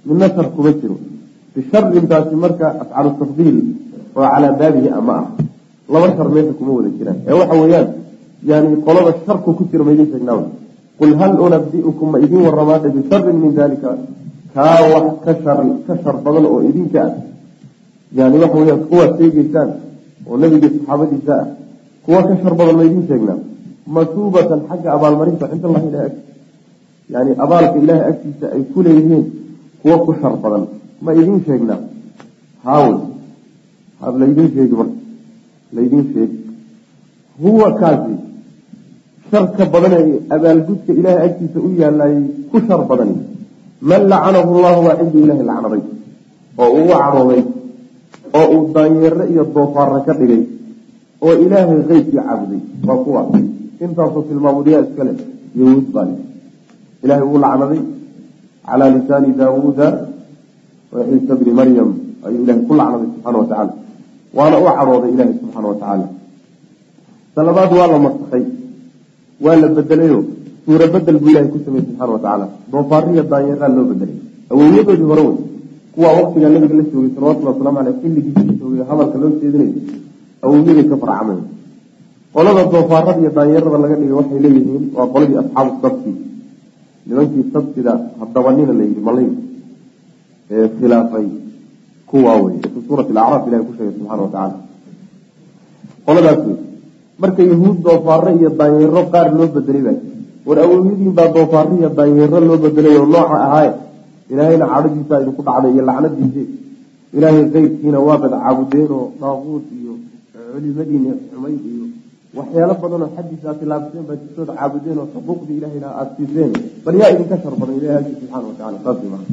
midna 0.08 0.26
shar 0.34 0.46
kuma 0.54 0.70
jiro. 0.80 0.96
Bisharintaasi 1.54 2.34
marka 2.44 2.66
afcalu 2.82 3.10
tafdiil 3.20 3.56
oo 4.16 4.26
calaa 4.32 4.52
baabihi 4.60 4.88
ama 4.98 5.14
ah. 5.20 5.26
Laba 5.92 6.08
shar 6.16 6.28
meesha 6.34 6.52
kuma 6.58 6.70
wada 6.78 6.90
jiraan. 6.98 7.18
Ee 7.28 7.34
waxa 7.40 7.54
weeyaan 7.62 7.88
yani 8.50 8.76
qolada 8.86 9.12
sharku 9.26 9.50
ku 9.58 9.62
jira 9.70 9.84
maidin 9.88 10.06
sheegnaa 10.12 10.38
qul 10.98 11.12
hal 11.20 11.32
unabiukum 11.46 12.08
ma 12.12 12.18
idin 12.24 12.40
waramaadha 12.46 12.88
bisharin 12.96 13.36
min 13.42 13.52
dalika 13.58 13.90
kaa 14.54 14.78
wax 14.92 15.06
ka 15.86 15.94
shar 16.02 16.16
badan 16.24 16.44
oo 16.52 16.60
idinka 16.68 17.00
ah 17.06 17.12
yani 18.12 18.36
waxa 18.42 18.56
weyaan 18.60 18.82
kuwaad 18.90 19.10
sheegeysaan 19.18 19.70
oo 20.26 20.36
nabiga 20.36 20.68
saxaabadiisa 20.75 21.34
ah. 21.42 21.46
Kuwa 22.04 22.22
ka 22.22 22.34
shar 22.42 22.54
badan 22.54 22.76
ma 22.76 22.84
idin 22.84 23.02
sheegnaa. 23.08 23.38
Masuubatan 23.86 24.60
xagga 24.68 24.88
abaalmarinta 24.96 25.48
cinda 25.50 25.66
allahi 25.68 25.86
ilahi 25.90 26.06
agtiisa. 26.06 26.32
Yani 27.14 27.30
abaalka 27.44 27.76
ilaahay 27.82 28.06
agtiisa 28.10 28.46
ay 28.54 28.62
ku 28.72 28.78
leeyihiin 28.86 29.25
kuwa 29.82 29.96
ku 30.04 30.10
shar 30.20 30.34
badan 30.42 30.64
ma 31.04 31.10
idin 31.20 31.38
sheegnaa. 31.46 31.80
Haawey 32.64 32.98
laydin 34.20 34.48
sheegi 34.54 34.75
marka 34.80 34.98
laydin 35.76 36.02
sheegi. 36.12 36.38
Huwa 37.42 37.68
kaasi 37.80 38.14
sharka 39.30 39.64
badan 39.75 39.92
ee 40.00 40.18
abaalgudka 40.34 40.92
ilaahay 41.00 41.26
agtiisa 41.28 41.58
u 41.66 41.68
yaalayay 41.82 42.22
ku 42.50 42.56
shar 42.66 42.80
badani. 42.90 43.16
Man 43.88 44.02
lacanahu 44.12 44.50
llahu 44.62 44.80
waa 44.86 44.96
ciduu 45.00 45.22
ilahay 45.26 45.44
lacnaday 45.50 45.82
oo 46.62 46.68
uu 46.78 46.84
u 46.86 46.94
cadhooday 47.02 47.42
oo 48.38 48.47
uu 48.56 48.64
daanyeere 48.75 49.25
iyo 49.33 49.42
doofaarra 49.54 50.00
ka 50.06 50.12
dhigay 50.21 50.42
oo 51.25 51.35
ilaahay 51.45 51.80
keybkii 51.88 52.16
caabuday 52.18 52.61
waa 52.88 52.99
kuwa 53.04 53.21
intaasoo 53.85 54.23
tilmaamudyaa 54.28 54.83
iskale 54.87 55.12
yahuud 55.61 55.87
baa 55.95 56.09
ilahay 57.04 57.25
wuu 57.30 57.38
lacnaday 57.45 57.80
calaa 58.66 58.90
lisaani 58.95 59.30
daawuuda 59.40 59.87
wa 60.92 61.00
ciisa 61.09 61.35
bni 61.40 61.52
maryam 61.59 61.88
ayuu 62.26 62.42
ilahay 62.45 62.62
ku 62.68 62.75
lacnaday 62.80 63.09
subxaana 63.14 63.38
wa 63.42 63.47
tacaala. 63.50 63.73
Waana 64.37 64.56
u 64.61 64.64
cadhooday 64.78 65.11
ilahay 65.14 65.35
subxaana 65.40 65.68
wa 65.73 65.76
tacaala. 65.80 66.06
Talabaad 67.35 67.71
waa 67.78 67.88
la 67.92 67.99
masakay 68.06 68.45
waa 69.45 69.56
la 69.62 69.68
bedelayo 69.76 70.18
suura 70.64 70.87
bedel 70.95 71.16
buu 71.23 71.30
ilahay 71.33 71.49
ku 71.54 71.59
sameeyey 71.64 71.87
subxana 71.88 72.12
wa 72.16 72.18
tacaala. 72.25 72.47
Doofaariya 72.73 73.23
daanyeeraa 73.33 73.71
loo 73.76 73.85
bedelay 73.90 74.16
awowyadoodii 74.52 75.09
hore 75.11 75.23
wey 75.28 75.37
kuwaa 75.96 76.14
waktigaa 76.20 76.50
nabiga 76.54 76.74
la 76.80 76.84
joogay 76.92 77.10
salawatulli 77.14 77.48
waslamu 77.50 77.78
aleyh 77.82 77.96
xilligiisa 78.02 78.52
joogay 78.60 78.82
hadalka 78.90 79.16
loo 79.22 79.30
jeedinayo 79.40 79.74
awowyaday 80.44 80.86
ka 80.90 80.96
farcameen 81.02 81.40
qolada 82.34 82.62
doofaarada 82.72 83.20
iyo 83.22 83.30
daanyeerada 83.38 83.78
laga 83.84 83.96
dhigay 84.00 84.16
waxay 84.20 84.40
leeyihiin 84.44 84.84
waa 84.96 85.08
qoladii 85.14 85.38
asxaabu 85.42 85.72
sabti. 85.82 86.12
Nimankii 87.06 87.44
sabtida 87.54 87.92
hadabanina 88.20 88.72
la 88.78 88.84
yidhi 88.88 89.02
malay. 89.08 89.28
Ee 90.50 90.68
khilaafay 90.76 91.26
kuwaa 92.06 92.38
wey 92.42 92.56
fi 92.62 92.78
suurati 92.86 93.10
ilahay 93.10 93.40
ku 93.66 93.72
sheegay 93.76 93.94
subxana 93.98 94.22
wa 94.22 94.30
tacaala 94.34 94.56
qoladaas 96.06 96.40
wey 96.46 96.56
marka 97.18 97.42
yahuud 97.42 97.76
doofaaro 97.86 98.30
iyo 98.38 98.50
daanyeero 98.60 99.02
qaar 99.12 99.28
loo 99.38 99.48
bedelay 99.54 99.82
baa 99.86 99.98
war 100.46 100.58
awowyadiin 100.64 101.12
baa 101.18 101.28
doofaaro 101.36 101.72
iyo 101.80 101.90
daanyeero 101.98 102.38
loo 102.48 102.58
bedelay 102.64 102.94
oo 103.00 103.06
nooca 103.14 103.36
ahaaye 103.46 103.72
ilaahayna 104.33 104.66
cadhadiisa 104.73 105.14
idinku 105.23 105.42
dhacday 105.49 105.71
iyo 105.76 105.83
lacnadiisi 105.90 106.42
ilaahay 107.16 107.45
keyrkiina 107.54 107.99
waa 108.06 108.18
bad 108.23 108.33
caabudeen 108.42 108.90
oo 108.99 109.04
daaquud 109.23 109.64
iyo 109.80 109.92
culimadiina 110.52 111.12
xumayd 111.30 111.61
iyo 111.73 111.85
waxyaalo 112.38 112.75
badanoo 112.83 113.09
xaggiisa 113.16 113.47
aad 113.50 113.59
tilaabseen 113.62 114.04
baa 114.09 114.16
jirtood 114.23 114.50
caabudeen 114.59 114.99
oo 115.02 115.06
xuquuqdii 115.14 115.56
ilahayna 115.61 115.88
aada 115.99 116.11
siiseen 116.16 116.52
bal 116.85 116.95
yaa 117.00 117.11
idinka 117.14 117.37
shar 117.42 117.54
badan 117.61 117.75
ilahay 117.78 117.97
agti 118.00 118.12
subxana 118.21 118.45
watacala 118.49 118.78
saas 118.85 119.00
maa 119.12 119.25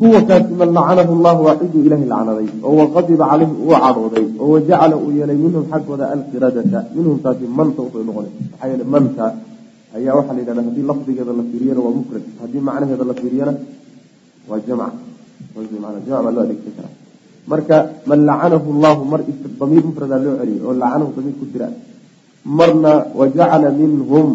huwa 0.00 0.20
kaasi 0.28 0.52
man 0.60 0.70
lacanahu 0.76 1.12
llahu 1.24 1.40
waa 1.46 1.56
ciduu 1.60 1.82
ilahay 1.88 2.06
lacnaday 2.12 2.46
oo 2.66 2.74
waqadiba 2.80 3.24
caleyhi 3.30 3.54
uu 3.66 3.72
cadhooday 3.84 4.26
oo 4.42 4.48
wajacala 4.54 4.94
uu 5.04 5.10
yeelay 5.18 5.38
minhum 5.44 5.64
xaggooda 5.72 6.04
alqiradata 6.14 6.80
minhum 6.96 7.16
taasi 7.24 7.44
manta 7.58 7.80
ubay 7.88 8.02
noqonay. 8.08 8.32
Maxaa 8.50 8.68
yeele 8.70 8.84
manta 8.94 9.24
ayaa 9.98 10.14
waxaa 10.18 10.34
la 10.36 10.40
yidhahda 10.42 10.62
haddii 10.68 10.86
lafdigeeda 10.90 11.32
la 11.38 11.44
fiiriyana 11.50 11.80
waa 11.86 11.94
mufrad 11.98 12.24
haddii 12.42 12.62
macnaheeda 12.68 13.04
la 13.10 13.14
fiiriyana 13.20 13.52
waa 14.48 14.60
jamc. 14.66 14.94
Jamc 15.54 16.22
baa 16.24 16.32
loo 16.36 16.42
adeegsan 16.46 16.72
karaa. 16.78 16.94
Marka 17.50 17.76
man 18.08 18.20
lacanahu 18.28 18.68
llahu 18.82 19.02
mar 19.12 19.20
damiir 19.60 19.84
mufradaa 19.90 20.20
loo 20.24 20.34
celiyay 20.40 20.60
oo 20.66 20.74
lacanahu 20.82 21.10
damiir 21.16 21.36
ku 21.40 21.44
jira 21.52 21.68
marna 22.58 22.92
wajacala 23.18 23.68
minhum 23.80 24.26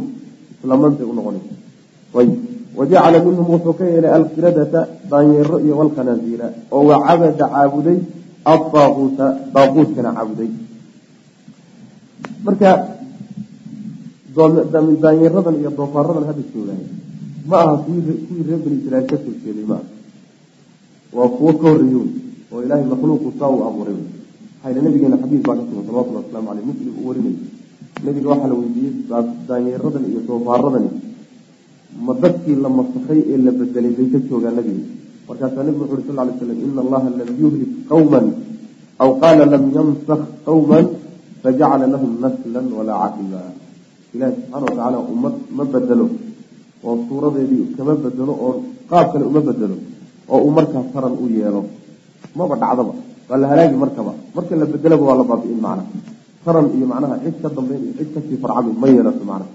isla 0.62 0.76
mantay 0.82 1.06
unoqonaysa 1.12 1.54
wajacala 2.78 3.18
minhum 3.26 3.46
wuxuu 3.54 3.74
ka 3.80 3.84
yeelay 3.92 4.12
alqiradata 4.20 4.80
daanyeero 5.12 5.56
iyo 5.66 5.74
walkhanaasiira 5.80 6.48
oo 6.74 6.84
wacabada 6.90 7.34
caabuday 7.54 7.98
adaaquuta 8.54 9.26
daaquutkana 9.56 10.10
caabuday. 10.18 10.50
Marka 12.46 12.70
daanyeeradan 14.36 15.56
iyo 15.62 15.70
doofaaradan 15.78 16.26
hadda 16.30 16.44
joogaay 16.54 16.82
ma 17.50 17.58
aha 17.64 17.76
kuwii 17.86 18.44
reer 18.48 18.60
bani 18.66 18.76
israiil 18.82 19.06
ka 19.12 19.18
soo 19.24 19.34
jeeday 19.44 19.66
ma 19.72 19.76
aha. 19.80 19.86
Waa 21.16 21.30
kuwo 21.36 21.52
ka 21.60 21.66
horreeyo 21.72 22.02
oo 22.52 22.60
ilaahay 22.66 22.86
makhluuqu 22.94 23.30
saa 23.40 23.50
uu 23.54 23.64
abuuray. 23.70 23.98
Maxayna 24.64 24.82
nabigeena 24.86 25.18
xadiis 25.22 25.44
baa 25.48 25.56
ka 25.60 25.64
sugan 25.68 25.84
salawatulli 25.88 26.18
waslamu 26.22 26.48
aleyh 26.52 26.66
muslim 26.70 26.94
uu 27.00 27.08
warinayay 27.10 27.38
nabiga 28.06 28.28
waxaa 28.32 28.50
la 28.52 28.56
weydiiyey 28.62 28.94
daanyeeradan 29.50 30.04
iyo 30.12 30.20
doofaaradan 30.30 30.86
ma 32.06 32.14
dadkii 32.24 32.58
la 32.64 32.70
masakay 32.80 33.20
ee 33.34 33.40
la 33.46 33.52
bedelay 33.60 33.94
bay 33.98 34.08
ka 34.14 34.20
joogaan 34.30 34.56
nabiga 34.60 34.84
markaasaa 35.28 35.64
nabigu 35.68 35.84
wuxu 35.84 35.96
uri 35.96 36.04
sal 36.08 36.20
ly 36.28 36.34
slam 36.40 36.60
ina 36.66 36.82
allaha 36.86 37.08
lam 37.20 37.30
yuhlik 37.42 37.72
qawman. 37.92 38.26
Aw 39.04 39.10
qaala 39.22 39.44
lam 39.54 39.64
yamsak 39.76 40.22
qawman 40.48 40.86
fajacala 41.44 41.86
lahum 41.94 42.12
naslan 42.24 42.66
walaa 42.78 43.00
caqiba 43.04 43.42
ilahi 44.16 44.32
subxaana 44.38 44.66
watacaala 44.66 44.98
ummad 45.14 45.36
ma 45.58 45.64
bedelo 45.74 46.06
oo 46.88 46.94
suuradeedii 47.08 47.64
kama 47.78 47.94
bedelo 48.06 48.34
oo 48.46 48.54
qaab 48.92 49.08
kale 49.14 49.24
uma 49.32 49.42
bedelo 49.50 49.76
oo 50.34 50.40
uu 50.46 50.52
markaa 50.58 50.84
taran 50.94 51.14
u 51.24 51.26
yeelo 51.38 51.62
maba 52.38 52.56
dhacdaba 52.62 52.94
waa 53.30 53.38
la 53.42 53.48
halaagi 53.52 53.78
markaba 53.84 54.12
marka 54.36 54.54
la 54.62 54.66
bedelaba 54.74 55.04
waa 55.10 55.18
la 55.20 55.24
baabi'in 55.32 55.60
macna 55.66 55.84
taran 56.46 56.66
iyo 56.78 56.86
macnaha 56.92 57.16
cid 57.24 57.36
ka 57.44 57.50
dambeyn 57.58 57.82
iyo 57.86 57.94
cid 58.00 58.10
ka 58.16 58.20
sii 58.28 58.38
farcami 58.44 58.72
ma 58.82 58.88
yeelato 58.94 59.24
macna 59.32 59.46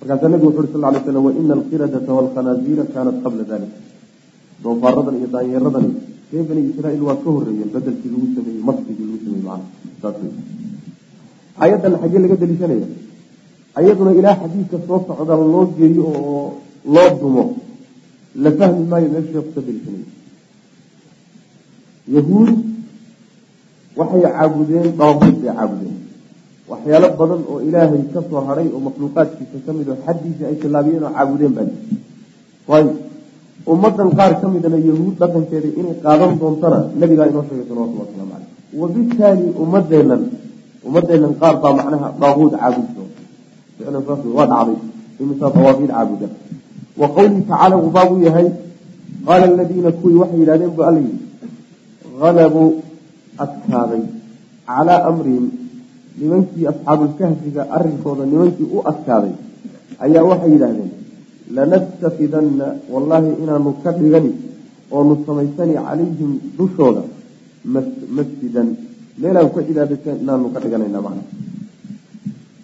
markaasaa 0.00 0.28
nabigu 0.32 0.48
wuxu 0.48 0.60
uri 0.62 0.68
sal 0.74 0.82
lay 0.94 1.02
slam 1.06 1.24
waina 1.26 1.52
alqiradata 1.58 2.10
waalkhanaasiira 2.16 2.84
kaanat 2.94 3.16
qabla 3.24 3.44
dalik 3.50 3.72
doofaaradan 4.64 5.14
iyo 5.20 5.28
daanyeeradani 5.34 5.90
ree 6.32 6.42
bani 6.48 6.60
israaiil 6.70 7.02
waa 7.08 7.18
ka 7.24 7.28
horeeyeen 7.36 7.70
bedelkii 7.74 8.10
lagu 8.14 8.26
sameeyey 8.36 8.62
maskigii 8.68 9.06
lagu 9.10 9.18
sameeyey 9.24 9.44
macna 9.48 9.66
saas 10.02 10.16
wey 10.22 10.32
ayaddan 11.64 11.94
xaggee 12.02 12.20
laga 12.24 12.36
daliishanaya 12.42 12.86
ayaduna 13.78 14.12
ilaa 14.18 14.36
xadiidka 14.42 14.76
soo 14.86 15.00
socda 15.06 15.34
loo 15.36 15.66
geeyo 15.76 16.04
oo 16.06 16.44
loo 16.94 17.10
dumo. 17.20 17.44
La 18.42 18.50
fahmi 18.58 18.82
maayo 18.90 19.08
ka 19.54 19.60
daliishanaya 19.66 20.08
yahuud 22.14 22.50
waxay 23.98 24.22
caabudeen 24.26 24.88
daabuud 24.98 25.36
bay 25.42 25.52
caabudeen. 25.56 25.96
Waxyaalo 26.70 27.08
badan 27.18 27.42
oo 27.50 27.58
ilaahay 27.68 28.02
ka 28.14 28.20
soo 28.28 28.40
oo 28.74 28.80
makhluuqaadkiisa 28.86 29.58
ka 29.66 29.70
mid 29.76 29.88
oo 29.88 29.98
xaddiisa 30.06 30.44
ay 30.50 30.56
tilaabiyeen 30.62 31.04
oo 31.04 31.12
caabudeen 31.16 31.52
baa 31.56 31.66
jira 31.70 31.96
waayo 32.68 32.92
ummadan 33.66 34.10
qaar 34.18 34.32
ka 34.40 34.46
midana 34.48 34.78
yahuud 34.88 35.14
dhaqankeeda 35.20 35.68
inay 35.78 35.96
qaadan 36.04 36.32
doontana 36.40 36.78
nabigaa 37.00 37.30
inoo 37.30 37.44
sheegay 37.48 37.66
salawatullah 37.68 38.06
waslamu 38.06 38.30
caleyh 38.32 38.50
wabitaali 38.80 39.46
ummadeennan 39.62 40.22
ummadeennan 40.86 41.34
qaar 41.40 41.54
baa 41.62 41.72
macnaha 41.78 42.08
daabuud 42.22 42.52
caabudi 42.62 42.90
saas 42.96 43.11
waa 43.86 44.46
dhacday 44.52 44.78
imisaa 45.22 45.50
dawaabiid 45.56 45.90
caabuda 45.90 46.28
wa 47.00 47.08
qawlihi 47.16 47.42
tacaala 47.50 47.74
uu 47.82 47.90
baabu 47.96 48.14
yahay 48.26 48.48
qaala 49.26 49.44
aladiina 49.52 49.90
kuwii 50.00 50.18
waxay 50.22 50.38
yidhahdeen 50.42 50.72
bu 50.76 50.82
alla 50.88 51.00
yidhi 51.06 51.18
halabuu 52.20 52.70
adkaaday 53.44 54.02
calaa 54.68 55.00
amrihim 55.10 55.46
nimankii 56.20 56.66
asxaabulkahfiga 56.72 57.62
arrinkooda 57.76 58.24
nimankii 58.32 58.68
u 58.76 58.82
adkaaday 58.92 59.34
ayaa 60.04 60.24
waxay 60.30 60.50
yidhaahdeen 60.54 60.90
lanastafidanna 61.56 62.66
wallaahi 62.92 63.30
inaanu 63.42 63.70
ka 63.84 63.90
dhigani 63.98 64.32
oonu 64.96 65.14
samaysani 65.26 65.74
calayhim 65.86 66.32
dushooda 66.58 67.02
masjidan 68.16 68.68
meelaan 69.22 69.48
ku 69.54 69.60
cibaadaysan 69.68 70.16
inaanu 70.22 70.52
ka 70.54 70.58
dhiganayna 70.64 71.00
macna 71.06 71.22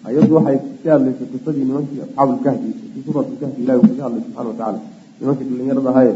ayaddu 0.09 0.33
waxay 0.37 0.57
ka 0.83 0.89
hadlaysay 0.95 1.27
qisadii 1.33 1.65
nimankii 1.69 1.99
asxaabulkahfi 2.05 2.69
fi 2.93 2.99
suuratlkahfi 3.05 3.59
ilahi 3.63 3.77
wuxuu 3.81 3.97
ka 3.99 4.03
hadlay 4.07 4.21
subxana 4.25 4.47
watacaala 4.49 4.79
nimankii 5.19 5.45
dhallinyarada 5.49 5.89
ahaye 5.93 6.13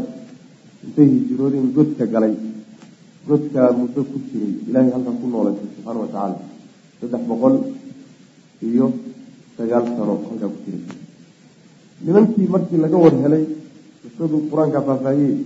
intay 0.84 1.06
hijiroodeen 1.12 1.66
godka 1.76 2.04
galay. 2.14 2.34
Godkaa 3.28 3.68
muddo 3.78 4.00
ku 4.10 4.16
jiray 4.28 4.52
ilaahay 4.68 4.90
halkan 4.94 5.16
ku 5.20 5.26
noolaysa 5.32 5.62
subxaana 5.72 5.98
watacaala 6.04 6.36
saddex 7.00 7.22
boqol 7.30 7.54
iyo 8.68 8.86
sagaal 9.56 9.84
sano 9.96 10.14
halkaa 10.28 10.50
ku 10.54 10.58
jiray. 10.64 10.82
Nimankii 12.04 12.48
markii 12.54 12.80
laga 12.84 12.96
war 13.04 13.14
helay 13.24 13.44
qisadu 14.02 14.36
qur'aanka 14.50 14.78
faahfaahiyey 14.86 15.36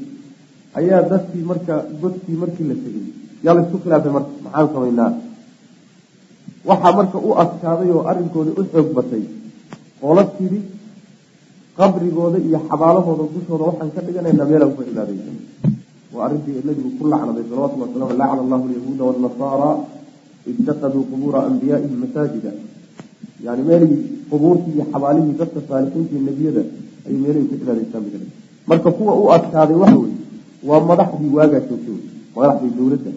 ayaa 0.79 1.03
dadkii 1.13 1.45
marka 1.51 1.75
godkii 2.03 2.37
markii 2.43 2.67
la 2.71 2.75
tegey 2.83 3.07
yaa 3.45 3.55
la 3.57 3.61
isku 3.65 3.77
khilaafay 3.83 4.13
marka 4.17 4.31
maxaan 4.45 4.69
samaynaa 4.75 5.11
waxaa 6.65 6.93
marka 6.99 7.19
u 7.19 7.31
adkaaday 7.43 7.91
oo 7.91 8.03
arrinkooda 8.11 8.51
u 8.61 8.63
xoog 8.73 8.89
batay. 8.97 9.25
Oola 10.03 10.25
tidhi 10.39 10.61
qabrigooda 11.77 12.39
iyo 12.39 12.59
xabaalahooda 12.69 13.25
dushooda 13.35 13.65
waxaan 13.71 13.91
ka 13.95 14.01
dhiganaynaa 14.07 14.51
meelaan 14.51 14.75
ku 14.77 14.83
cibaadaysan 14.89 15.37
waa 16.13 16.25
arrintii 16.27 16.63
nabigu 16.65 16.91
ku 16.99 17.05
lacnaday 17.13 17.45
salawatulli 17.51 17.85
wasalam 17.85 18.11
lacna 18.21 18.41
allahu 18.45 18.65
alyahuuda 18.69 19.03
waannasaara 19.09 19.71
itakaduu 20.51 21.05
qubuura 21.11 21.39
anbiyaa'ihim 21.49 21.99
masaajida. 22.05 22.51
Yani 23.45 23.63
meelihii 23.69 24.03
qubuurtii 24.31 24.75
iyo 24.77 24.85
xabaalihii 24.93 25.39
dadka 25.41 25.61
saalixiintii 25.69 26.21
nebiyada 26.29 26.63
ay 27.07 27.15
meelahay 27.23 27.45
ku 27.51 27.55
cibaadaystaan 27.61 28.05
marka 28.69 28.91
kuwa 28.99 29.13
u 29.23 29.25
adkaaday 29.37 29.77
waxa 29.83 29.99
weye 30.03 30.17
waa 30.69 30.81
madaxdii 30.91 31.31
waagaa 31.39 31.63
joogtay. 31.69 31.99
Madaxdii 32.37 32.73
dowladda 32.79 33.11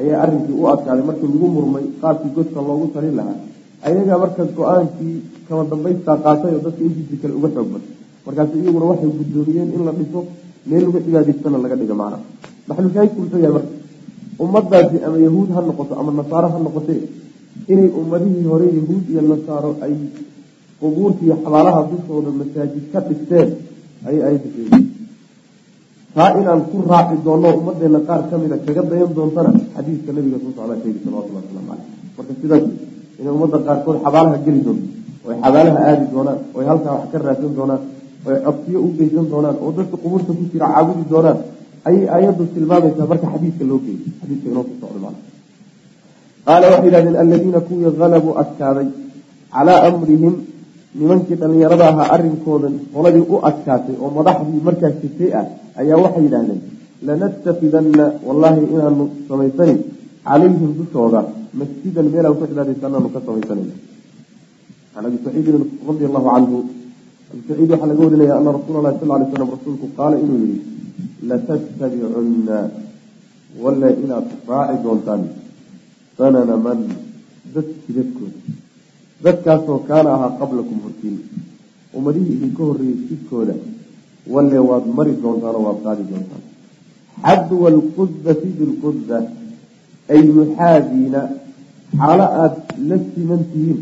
ayaa 0.00 0.18
arrinkii 0.24 0.56
u 0.62 0.64
adkaaday 0.72 1.04
markii 1.10 1.28
lagu 1.34 1.46
murmay 1.56 1.84
qaabkii 2.02 2.32
godka 2.36 2.60
loogu 2.68 2.86
talin 2.94 3.14
lahaa. 3.18 3.38
Ayagaa 3.86 4.18
marka 4.22 4.42
go'aankii 4.58 5.16
kama 5.48 5.62
dambaystaa 5.70 6.16
qaatay 6.24 6.52
oo 6.56 6.62
dadka 6.66 6.82
intiisii 6.88 7.18
kale 7.22 7.34
uga 7.38 7.48
xoog 7.54 7.68
batay 7.74 7.90
markaas 8.26 8.50
iyaguna 8.60 8.86
waxay 8.90 9.10
guddoomiyeen 9.18 9.68
in 9.76 9.82
la 9.88 9.92
dhiso 9.98 10.20
meel 10.68 10.82
laga 10.86 11.00
cibaadaystana 11.06 11.58
laga 11.64 11.76
dhiga 11.80 11.94
macna. 12.00 12.18
Maxalushaahidku 12.68 13.18
muxuu 13.22 13.40
yahay 13.44 13.54
marka 13.58 13.72
ummadaasi 14.44 14.96
ama 15.06 15.16
yahuud 15.26 15.48
ha 15.54 15.60
noqoto 15.68 15.92
ama 16.00 16.10
nasaaro 16.20 16.48
ha 16.54 16.58
noqotee 16.66 17.00
inay 17.72 17.88
ummadihii 18.00 18.46
hore 18.52 18.66
yahuud 18.78 19.04
iyo 19.12 19.20
nasaaro 19.32 19.70
ay 19.84 19.94
qubuurta 20.80 21.20
iyo 21.26 21.36
xabaalaha 21.44 21.80
dushooda 21.90 22.30
masaajid 22.40 22.84
ka 22.92 22.98
dhisteen 23.08 23.48
ayay 24.08 24.20
ayadda 24.28 24.48
sheegay 24.54 24.83
taa 26.14 26.30
inaan 26.40 26.60
ku 26.70 26.76
raaci 26.90 27.16
doonno 27.26 27.48
ummadeena 27.58 28.00
qaar 28.08 28.20
ka 28.30 28.34
mida 28.42 28.56
kaga 28.66 28.82
dayan 28.90 29.10
doontana 29.16 29.50
xadiiska 29.74 30.10
nabiga 30.16 30.38
soo 30.42 30.52
socdaa 30.56 30.76
sheegay 30.82 31.00
salawatullah 31.04 31.42
waslamu 31.44 31.66
caleyh 31.70 31.86
marka 32.16 32.32
sidaas 32.40 32.64
inay 33.20 33.32
ummadda 33.36 33.58
qaarkood 33.66 33.96
xabaalaha 34.04 34.36
geli 34.46 34.60
doonto 34.66 34.86
oy 35.26 35.34
xabaalaha 35.44 35.78
aadi 35.90 36.04
doonaan 36.14 36.38
oy 36.56 36.64
halkaa 36.70 36.94
wax 36.98 37.06
ka 37.12 37.16
raadsan 37.26 37.52
doonaan 37.58 37.82
oy 38.28 38.36
codsiyo 38.46 38.78
u 38.86 38.88
geysan 38.98 39.26
doonaan 39.32 39.56
oo 39.64 39.70
dadka 39.78 39.96
qubuurta 40.02 40.30
ku 40.38 40.42
jira 40.52 40.66
caabudi 40.74 41.04
doonaan 41.12 41.38
ayay 41.88 42.04
aayaddu 42.14 42.42
tilmaamaysaa 42.54 43.06
marka 43.12 43.26
xadiiska 43.34 43.62
loo 43.70 43.78
geeyay 43.84 44.10
xadiiska 44.20 44.46
inoo 44.52 44.64
soo 44.68 44.76
socda 44.82 44.98
macna 45.04 45.20
qaala 46.46 46.64
waxay 46.72 46.86
yidhahdeen 46.88 47.16
aladiina 47.22 47.60
kuwii 47.68 47.90
halabuu 48.02 48.34
adkaaday 48.42 48.88
calaa 49.54 49.78
amrihim 49.88 50.34
nimankii 50.98 51.36
dhallinyarada 51.40 51.84
ahaa 51.92 52.08
arrinkooda 52.14 52.68
qoladii 52.94 53.24
u 53.34 53.36
adkaatay 53.50 53.96
oo 54.02 54.10
madaxdii 54.18 54.60
markaas 54.68 54.94
jirtay 55.02 55.30
ah 55.40 55.46
ayaa 55.80 56.02
waxay 56.04 56.22
yidhaahdeen 56.26 56.60
lanastafidanna 57.06 58.04
wallaahi 58.26 58.60
inaanu 58.74 59.04
samaysani 59.28 59.74
calayhim 60.28 60.70
dushooda 60.78 61.20
masjidan 61.60 62.06
meelaan 62.12 62.36
ku 62.38 62.44
cibaadaysanaanu 62.50 63.08
ka 63.14 63.20
samaysanayna 63.26 63.74
can 64.92 65.04
abi 65.08 65.18
saciidin 65.24 65.58
radi 65.88 66.04
allahu 66.08 66.28
canhu 66.34 66.58
abi 67.34 67.64
waxaa 67.72 67.88
laga 67.90 68.02
warinaya 68.06 68.34
ana 68.40 68.50
rasuula 68.56 68.80
lahi 68.86 68.96
sal 69.00 69.10
lay 69.20 69.28
slam 69.34 69.50
rasuulku 69.56 69.86
qaala 69.98 70.16
inuu 70.24 70.40
yihi 70.44 70.58
latattabicunna 71.30 72.58
walla 73.62 73.88
inaad 74.02 74.28
raaci 74.50 74.76
doontaan 74.84 75.22
sanana 76.18 76.56
man 76.66 76.80
dad 77.54 77.68
jidadkooda 77.86 78.38
dadkaasoo 79.24 79.78
kaana 79.88 80.08
ahaa 80.16 80.32
qablakum 80.40 80.78
hortiin 80.84 81.16
ummadihii 81.96 82.32
idinka 82.36 82.62
horreeyey 82.68 82.98
jidkooda. 83.08 83.54
Walle 84.34 84.58
waad 84.68 84.84
mari 84.96 85.12
doontaan 85.22 85.54
oo 85.58 85.62
waad 85.68 85.80
qaadi 85.86 86.02
doontaan. 86.10 86.42
Xadwa 87.24 87.66
alqudati 87.74 88.48
bilqudda 88.58 89.18
ay 90.12 90.22
muxaadiina 90.38 91.20
xaalo 91.98 92.24
aada 92.42 92.60
la 92.88 92.96
siman 93.12 93.42
tihiin 93.52 93.80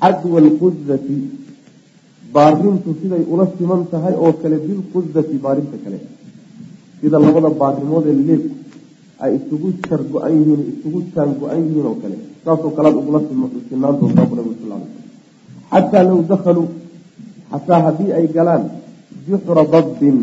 xadwa 0.00 0.36
alqudati 0.44 1.16
baarintu 2.34 2.90
siday 3.00 3.22
ula 3.32 3.44
siman 3.58 3.80
tahay 3.92 4.14
oo 4.24 4.32
kale 4.42 4.56
bilqudati 4.66 5.36
baarinta 5.44 5.76
kale. 5.84 5.98
Sida 7.00 7.16
labada 7.24 7.50
baarimood 7.62 8.06
ee 8.12 8.16
leebku 8.28 8.54
ay 9.24 9.32
isugu 9.38 9.68
jar 9.86 10.00
go-an 10.12 10.32
yihiin 10.38 10.62
isugu 10.72 10.98
jaan 11.14 11.30
go-an 11.40 11.60
yihiin 11.66 11.86
oo 11.90 11.96
kale. 12.02 12.16
Saasoo 12.44 12.72
kalead 12.76 12.96
ugula 13.00 13.20
sinaan 13.68 13.94
doontaa 14.00 14.26
bu 14.30 14.34
nabig 14.36 14.58
sal 14.62 14.82
xataa 15.72 16.02
low 16.08 16.20
dakhaluu 16.30 16.68
xataa 17.52 17.80
haddii 17.86 18.12
ay 18.18 18.26
galaan 18.36 18.64
juxra 19.26 19.62
dabbin 19.72 20.18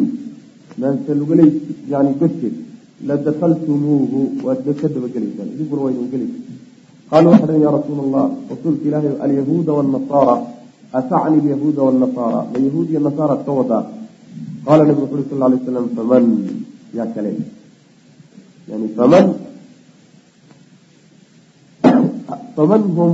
maansalugaleys 0.79 1.55
yani 1.91 2.11
godkeed 2.19 2.55
la 3.07 3.15
dakaltumuuhu 3.25 4.19
waad 4.45 4.65
ka 4.79 4.87
dabagelaysaan 4.93 5.49
idinkuna 5.53 5.81
waa 5.85 5.93
idin 5.95 6.07
gelaysa 6.13 6.39
qaaluu 7.09 7.31
waxay 7.33 7.47
dhaheen 7.47 7.65
ya 7.65 7.71
rasuula 7.77 8.01
allah 8.07 8.25
rasuulka 8.51 8.83
ilaahay 8.89 9.13
alyahuuda 9.25 9.71
waannasaara 9.77 10.35
atacni 10.99 11.37
alyahuuda 11.41 11.81
waannasaara 11.87 12.39
ma 12.51 12.57
yahuud 12.65 12.87
iyo 12.91 13.01
nasaaraad 13.07 13.41
ka 13.47 13.51
wadaa 13.59 13.83
qaala 14.65 14.81
nabigu 14.87 15.05
wuxu 15.13 15.29
sal 15.29 15.39
lay 15.51 15.59
slam 15.65 15.85
faman? 15.95 16.25
Yaa 16.97 17.07
kale 17.15 17.31
faman 22.55 22.81
hum 22.97 23.11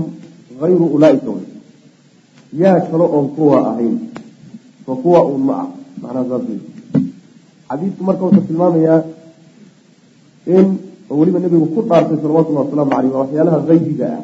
hayru 0.61 0.85
ulaaika 0.97 1.31
yaa 2.61 2.79
kale 2.89 3.03
oon 3.03 3.27
kuwa 3.37 3.57
ahayn 3.69 3.95
fa 4.85 4.93
kuwa 4.95 5.19
un 5.33 5.41
ma 5.49 5.55
ah 5.61 5.69
xadiidku 7.69 8.03
marka 8.03 8.23
wuxuu 8.25 8.47
tilmaamayaa 8.47 9.01
in 10.55 10.67
oo 11.09 11.17
weliba 11.19 11.39
nebigu 11.39 11.67
ku 11.75 11.81
dhaartay 11.89 12.17
salawatullahi 12.21 12.65
wasalaamu 12.65 12.91
caleyh 12.93 13.11
waa 13.13 13.21
waxyaalaha 13.23 13.59
haybiga 13.67 14.07
ah 14.17 14.23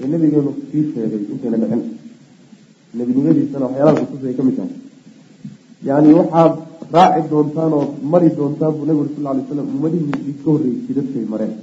ee 0.00 0.06
nabigeenu 0.12 0.50
sii 0.70 0.84
sheegay 0.92 1.22
intayna 1.32 1.56
dhicin 1.62 1.82
nebinimadiisana 2.96 3.64
waxyaalaha 3.66 4.00
kutusay 4.00 4.34
ka 4.38 4.42
mid 4.46 4.56
tahay 4.58 4.72
yani 5.88 6.10
waxaad 6.18 6.52
raaci 6.92 7.28
doontaan 7.30 7.72
oo 7.78 7.84
mari 8.12 8.28
doontaan 8.36 8.72
buu 8.76 8.84
nabigu 8.88 9.08
sal 9.16 9.26
alay 9.30 9.44
slam 9.48 9.66
ummadihii 9.74 10.18
idka 10.30 10.48
horreeyey 10.52 10.80
jidadkay 10.86 11.24
mareen. 11.32 11.54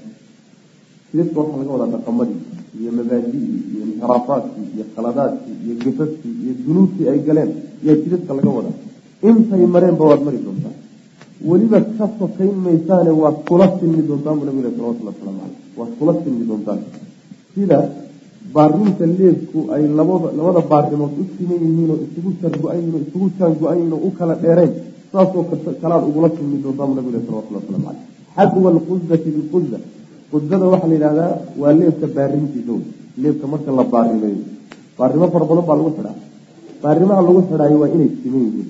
Jidadka 1.12 1.38
waxaa 1.40 1.58
laga 1.62 1.72
wadaa 1.76 1.92
dhaqamadii 1.96 2.40
iyo 2.80 2.92
mabaadidii 2.98 3.48
iyo 3.74 3.82
inxiraafaadkii 3.88 4.68
iyo 4.76 4.86
khaladaadkii 4.96 5.56
iyo 5.66 5.74
gafaskii 5.84 6.34
iyo 6.44 6.54
dunuubtii 6.66 7.08
ay 7.12 7.20
galeen. 7.28 7.52
Yaa 7.86 7.96
jidadka 8.04 8.32
laga 8.38 8.50
wadaa. 8.58 8.76
Intay 9.30 9.64
mareenba 9.76 10.04
waad 10.10 10.22
mari 10.28 10.40
doontaan. 10.46 10.76
Weliba 11.50 11.80
ka 11.98 12.06
sokayn 12.20 12.56
maysaane 12.66 13.12
waad 13.22 13.38
kula 13.50 13.66
silmi 13.80 14.02
doontaan 14.10 14.36
buu 14.40 14.46
nabigu 14.48 14.70
salawatulli 14.76 15.08
waslamu 15.10 15.40
caleyh 15.42 15.60
waad 15.80 15.92
kula 16.00 16.14
silmi 16.24 16.44
doontaan. 16.50 16.80
Sida 17.54 17.78
baarinta 18.56 19.06
leebku 19.20 19.60
ay 19.76 19.84
labada 19.98 20.62
baarimood 20.72 21.14
u 21.22 21.24
siman 21.36 21.60
yihiin 21.66 21.90
oo 21.94 21.98
isugu 22.06 22.30
sargo-an 22.42 22.78
yihiin 22.80 22.96
oo 22.98 23.02
isugu 23.08 23.28
jaango-an 23.40 23.78
yihiin 23.80 23.94
oo 23.96 24.02
u 24.08 24.12
kala 24.18 24.36
dheereen 24.44 24.72
saasoo 25.12 25.44
kalaad 25.82 26.04
ugula 26.10 26.30
silmi 26.36 26.58
doontaan 26.64 26.88
buu 26.90 26.96
nabigu 26.98 27.20
salawatulli 27.28 27.58
waslamu 27.60 27.86
caleyh 27.88 28.06
xadwa 28.36 28.68
alqudati 28.74 29.30
bilquda 29.36 29.78
qudada 30.32 30.66
waxaa 30.74 30.90
la 30.92 30.96
yidhahdaa 30.98 31.32
waa 31.62 31.74
leebka 31.80 32.08
baarintiisa 32.16 32.74
leebka 33.24 33.46
marka 33.54 33.70
la 33.80 33.84
baarimeeyo 33.94 34.44
baarimo 34.98 35.26
fara 35.34 35.46
badan 35.50 35.66
baa 35.70 35.78
lagu 35.80 35.92
xidhaa. 35.98 36.18
Baarimaha 36.84 37.22
lagu 37.28 37.40
xidhaayo 37.48 37.78
waa 37.82 37.90
inay 37.96 38.10
siman 38.22 38.42
yihiin. 38.48 38.70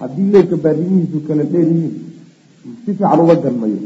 Haddii 0.00 0.28
leebka 0.34 0.56
baarimihiisu 0.64 1.18
kala 1.26 1.44
dheer 1.52 1.68
yihiin 1.72 1.94
si 2.84 2.90
fiican 2.98 3.20
uga 3.24 3.34
ganmayo 3.44 3.80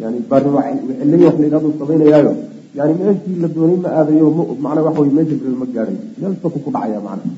yani 0.00 0.18
baarimo 0.30 0.58
cilay 1.00 1.22
wax 1.26 1.36
la 1.40 1.44
yidhahdo 1.46 1.68
samaynayaayo 1.80 2.32
yani 2.78 2.92
meeshii 3.00 3.36
la 3.42 3.48
doonay 3.54 3.78
ma 3.84 3.88
aadayo 3.98 4.26
macnaa 4.64 4.84
waxa 4.86 5.00
wey 5.04 5.12
meesha 5.16 5.34
birel 5.40 5.56
ma 5.62 5.66
gaadhay 5.74 5.96
meel 6.20 6.34
saku 6.42 6.58
ku 6.64 6.70
dhacaya 6.74 7.00
macna 7.06 7.32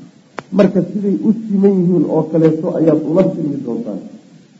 marka 0.57 0.79
siday 0.91 1.15
u 1.27 1.29
siman 1.45 1.73
yihiin 1.79 2.05
oo 2.13 2.23
kaleeto 2.31 2.67
ayaad 2.79 3.01
ula 3.11 3.23
silmi 3.33 3.57
doontaan. 3.65 3.99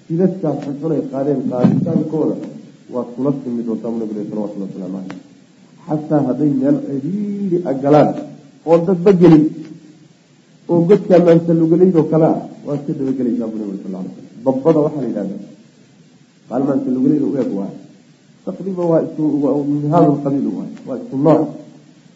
Sidadkaas 0.08 0.58
xunxun 0.64 0.92
ay 0.96 1.04
qaadeen 1.12 1.42
qaaditaankooda 1.52 2.36
waad 2.94 3.08
kula 3.16 3.32
silmi 3.42 3.62
doontaan 3.68 3.96
nabiga 4.00 4.24
salawatulli 4.30 4.66
wasalaamu 4.68 4.98
caleyh 5.08 5.20
xataa 5.88 6.22
hadday 6.28 6.52
meel 6.62 6.78
ciriiri 6.88 7.58
a 7.70 7.72
oo 8.70 8.78
dadba 8.88 9.12
gelin 9.22 9.46
oo 10.72 10.80
godkaa 10.90 11.20
maansalugaleydoo 11.26 12.06
kale 12.12 12.28
ah 12.34 12.40
waad 12.68 12.82
ka 12.86 12.92
dabagelaysaa 12.98 13.48
bu 13.52 13.56
nabig 13.60 13.80
sal 13.84 13.92
slam 13.92 14.08
babbada 14.46 14.80
waxaa 14.86 15.02
la 15.04 15.08
yidhahda 15.10 15.36
qaal 16.50 16.64
maansalugaleyd 16.70 17.24
u 17.30 17.32
eg 17.42 17.50
waay 17.60 17.74
taqriiban 18.46 18.88
waa 18.92 19.02
isku 19.06 19.24
hada 19.94 20.08
alqabiil 20.14 20.48
waay 20.58 20.72
waa 20.88 20.98
isku 21.02 21.16
nooc 21.26 21.42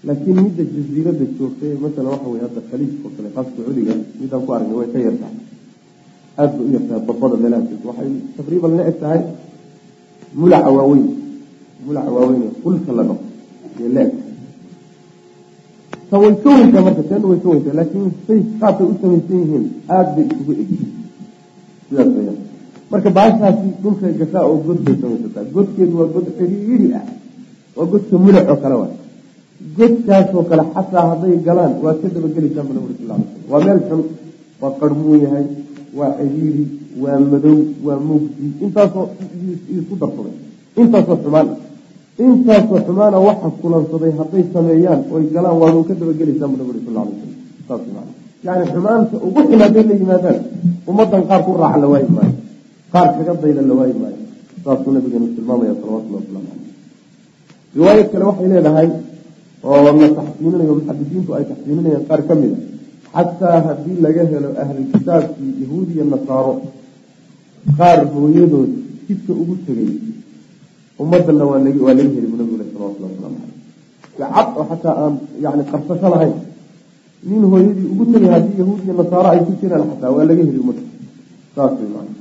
laakiin 0.07 0.37
midda 0.45 0.63
jasiirada 0.73 1.25
joogtay 1.37 1.71
masalan 1.83 2.11
waxa 2.13 2.27
wey 2.33 2.41
hadda 2.45 2.61
khaliijka 2.69 3.03
oo 3.07 3.11
kale 3.17 3.29
qaas 3.35 3.47
sacuudiga 3.55 3.93
midaan 4.19 4.41
ku 4.45 4.49
aragnay 4.55 4.77
way 4.79 4.87
ka 4.93 4.99
yartahay. 5.05 5.37
Aada 6.39 6.53
bay 6.57 6.65
u 6.67 6.71
yartahay 6.75 7.01
babbada 7.07 7.35
meelaha 7.43 7.63
joogta 7.69 7.87
waxay 7.89 8.09
taqriiban 8.37 8.71
la 8.77 8.83
eg 8.91 8.97
tahay 9.03 9.21
mulaca 10.39 10.69
waaweyn 10.77 11.05
mulaca 11.85 12.09
waaweyn 12.15 12.43
kulka 12.63 12.91
la 12.97 13.03
dhaqo 13.09 13.23
iyo 13.79 13.89
la 13.95 14.01
eg 14.05 14.11
ta 16.09 16.15
way 16.21 16.33
ka 16.43 16.49
weyntaa 16.57 16.81
marka 16.87 17.03
teena 17.09 17.25
way 17.31 17.39
ka 17.43 17.47
weyntaa 17.53 17.75
laakiin 17.79 18.07
say 18.27 18.39
qaabkay 18.61 18.85
u 18.91 18.93
samaysan 19.01 19.37
yihiin 19.41 19.65
aada 19.95 20.11
bay 20.15 20.25
isugu 20.31 20.51
egyihiin 20.61 20.91
sidaas 21.87 22.09
marka 22.91 23.09
baashaasi 23.17 23.67
dhulkay 23.81 24.13
gashaa 24.21 24.43
oo 24.49 24.57
god 24.67 24.79
samaysataa. 25.01 25.43
Godkeedu 25.55 25.93
waa 25.99 26.09
god 26.15 26.27
xiriiri 26.37 26.87
ah 26.99 27.05
waa 27.77 27.87
godka 27.91 28.15
mulac 28.25 28.45
oo 28.53 28.59
kale 28.63 28.75
waay 28.81 28.93
godkaasoo 29.77 30.43
kale 30.49 30.63
xataa 30.73 31.05
hadday 31.11 31.35
galaan 31.47 31.73
waad 31.83 31.97
ka 32.01 32.07
slam 32.09 33.21
waa 33.49 33.59
meel 33.65 33.79
xun 33.87 34.01
waa 34.61 34.71
qarmuun 34.79 35.19
yahay 35.23 35.45
waa 35.97 36.11
xiriiri 36.17 36.65
waa 37.03 37.19
madow 37.31 37.57
waa 37.85 37.99
mugdi 38.07 38.47
intaasoo 38.65 39.05
isku 39.75 39.95
darsaday 40.01 40.35
intaasoo 40.81 41.17
xumaan. 41.23 41.47
Intaasoo 42.19 42.79
xumaana 42.87 43.17
waxa 43.27 43.49
kulansaday 43.61 44.11
hadday 44.19 44.43
sameeyaan 44.53 45.01
oy 45.13 45.23
galaan 45.35 45.57
waadu 45.61 45.83
ka 45.87 45.93
dabagelaysaa 45.99 46.47
bu 46.51 46.55
nabig 46.59 46.83
sal 47.67 47.81
man 47.95 48.07
yani 48.45 48.63
xumaanta 48.73 49.15
ugu 49.27 49.39
xun 49.47 49.59
hadday 49.65 49.83
la 49.89 49.93
yimaadaan 50.01 50.37
ummadan 50.89 51.23
qaar 51.29 51.41
ku 51.45 51.51
raaca 51.61 51.77
la 51.83 51.87
waayi 51.93 52.07
maayo. 52.17 52.35
Qaar 52.93 53.07
kaga 53.15 53.33
dayda 53.41 53.61
la 53.69 53.73
waayi 53.79 53.95
maayo. 54.01 54.19
Saasuu 54.63 54.91
nabigeenu 54.95 55.27
tilmaamaya 55.35 55.73
salawatulli 55.79 56.15
waslamu 56.19 56.47
caleyh 56.51 56.71
riwaayad 57.75 58.07
kale 58.11 58.23
waxay 58.29 58.47
leedahay 58.53 58.87
oo 59.69 59.77
la 59.85 59.91
taxsiininayo 60.17 60.73
muxadisiintu 60.79 61.29
ay 61.37 61.43
taxsiininayaan 61.51 62.05
qaar 62.09 62.21
ka 62.27 62.33
mid 62.41 62.53
a 63.19 63.21
xataa 63.27 63.57
haddii 63.67 63.97
laga 64.05 64.23
helo 64.31 64.49
ahlulkitaabkii 64.63 65.51
yahuud 65.61 65.87
iyo 65.95 66.03
nasaaro 66.13 66.53
qaar 67.77 67.99
hooyadood 68.13 68.71
jidka 69.07 69.31
ugu 69.41 69.55
tegay 69.65 69.91
ummadana 71.01 71.43
waa 71.49 71.59
lag 71.65 71.77
waa 71.85 71.93
laga 71.99 72.11
heli 72.15 72.27
bu 72.31 72.35
nabigu 72.39 72.57
le 72.61 72.65
salawatulli 72.71 73.07
waslamu 73.11 73.37
caleyh 74.17 74.31
cad 74.35 74.47
oo 74.59 74.65
xataa 74.71 74.95
aan 75.03 75.13
yani 75.43 75.63
qarsasho 75.71 76.07
lahayn 76.13 76.35
nin 77.29 77.43
hooyadii 77.51 77.87
ugu 77.93 78.03
tegay 78.13 78.29
haddii 78.35 78.57
yahuud 78.61 78.79
iyo 78.85 78.93
nasaaro 79.01 79.27
ay 79.33 79.39
ku 79.47 79.51
jiraan 79.61 79.83
xataa 79.91 80.11
waa 80.15 80.25
laga 80.29 80.41
heli 80.47 80.59
ummadda. 80.63 80.83
Saas 81.55 81.71
way 81.79 81.89
maana 81.95 82.11